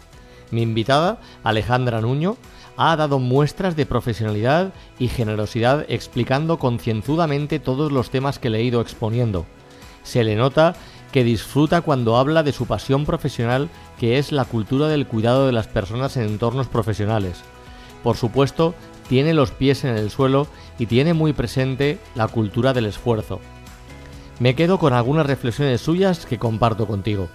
Mi 0.53 0.62
invitada, 0.62 1.18
Alejandra 1.42 2.00
Nuño, 2.00 2.36
ha 2.76 2.94
dado 2.94 3.18
muestras 3.18 3.74
de 3.74 3.86
profesionalidad 3.86 4.72
y 4.98 5.09
generosidad 5.09 5.84
explicando 5.88 6.59
concienzudamente 6.59 7.59
todos 7.59 7.90
los 7.90 8.11
temas 8.11 8.38
que 8.38 8.50
le 8.50 8.59
he 8.59 8.62
ido 8.62 8.80
exponiendo. 8.80 9.46
Se 10.05 10.22
le 10.22 10.36
nota 10.36 10.74
que 11.11 11.24
disfruta 11.24 11.80
cuando 11.80 12.16
habla 12.16 12.42
de 12.42 12.53
su 12.53 12.66
pasión 12.66 13.05
profesional 13.05 13.68
que 13.98 14.18
es 14.18 14.30
la 14.30 14.44
cultura 14.44 14.88
del 14.88 15.07
cuidado 15.07 15.46
de 15.46 15.53
las 15.53 15.68
personas 15.68 16.16
en 16.16 16.24
entornos 16.24 16.68
profesionales. 16.68 17.40
Por 18.03 18.16
supuesto, 18.16 18.74
tiene 19.09 19.34
los 19.34 19.50
pies 19.50 19.84
en 19.84 19.96
el 19.96 20.11
suelo 20.11 20.46
y 20.78 20.86
tiene 20.86 21.14
muy 21.14 21.32
presente 21.32 21.98
la 22.14 22.28
cultura 22.28 22.72
del 22.72 22.86
esfuerzo. 22.86 23.40
Me 24.38 24.55
quedo 24.55 24.78
con 24.78 24.92
algunas 24.92 25.26
reflexiones 25.26 25.80
suyas 25.80 26.26
que 26.26 26.38
comparto 26.38 26.86
contigo. 26.86 27.28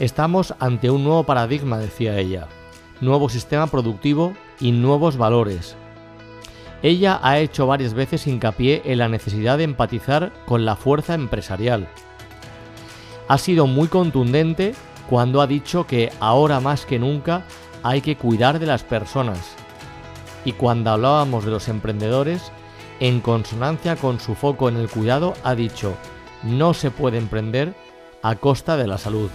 Estamos 0.00 0.54
ante 0.60 0.90
un 0.90 1.04
nuevo 1.04 1.24
paradigma, 1.24 1.76
decía 1.76 2.16
ella, 2.16 2.48
nuevo 3.02 3.28
sistema 3.28 3.66
productivo 3.66 4.32
y 4.58 4.72
nuevos 4.72 5.18
valores. 5.18 5.76
Ella 6.82 7.20
ha 7.22 7.38
hecho 7.38 7.66
varias 7.66 7.92
veces 7.92 8.26
hincapié 8.26 8.80
en 8.86 8.96
la 8.96 9.10
necesidad 9.10 9.58
de 9.58 9.64
empatizar 9.64 10.32
con 10.46 10.64
la 10.64 10.74
fuerza 10.74 11.12
empresarial. 11.12 11.86
Ha 13.28 13.36
sido 13.36 13.66
muy 13.66 13.88
contundente 13.88 14.74
cuando 15.06 15.42
ha 15.42 15.46
dicho 15.46 15.86
que 15.86 16.10
ahora 16.18 16.60
más 16.60 16.86
que 16.86 16.98
nunca 16.98 17.44
hay 17.82 18.00
que 18.00 18.16
cuidar 18.16 18.58
de 18.58 18.64
las 18.64 18.82
personas. 18.82 19.54
Y 20.46 20.52
cuando 20.52 20.92
hablábamos 20.92 21.44
de 21.44 21.50
los 21.50 21.68
emprendedores, 21.68 22.50
en 23.00 23.20
consonancia 23.20 23.96
con 23.96 24.18
su 24.18 24.34
foco 24.34 24.70
en 24.70 24.78
el 24.78 24.88
cuidado, 24.88 25.34
ha 25.44 25.54
dicho, 25.54 25.92
no 26.42 26.72
se 26.72 26.90
puede 26.90 27.18
emprender 27.18 27.74
a 28.22 28.36
costa 28.36 28.78
de 28.78 28.86
la 28.86 28.96
salud. 28.96 29.28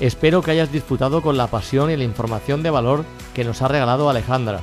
Espero 0.00 0.42
que 0.42 0.52
hayas 0.52 0.70
disfrutado 0.70 1.22
con 1.22 1.36
la 1.36 1.48
pasión 1.48 1.90
y 1.90 1.96
la 1.96 2.04
información 2.04 2.62
de 2.62 2.70
valor 2.70 3.04
que 3.34 3.44
nos 3.44 3.62
ha 3.62 3.68
regalado 3.68 4.08
Alejandra. 4.08 4.60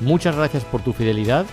Muchas 0.00 0.34
gracias 0.34 0.64
por 0.64 0.82
tu 0.82 0.92
fidelidad 0.92 1.46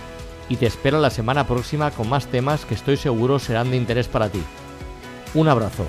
y 0.48 0.56
te 0.56 0.66
espero 0.66 1.00
la 1.00 1.10
semana 1.10 1.46
próxima 1.46 1.92
con 1.92 2.08
más 2.08 2.26
temas 2.26 2.64
que 2.64 2.74
estoy 2.74 2.96
seguro 2.96 3.38
serán 3.38 3.70
de 3.70 3.76
interés 3.76 4.08
para 4.08 4.28
ti. 4.28 4.42
Un 5.34 5.48
abrazo. 5.48 5.86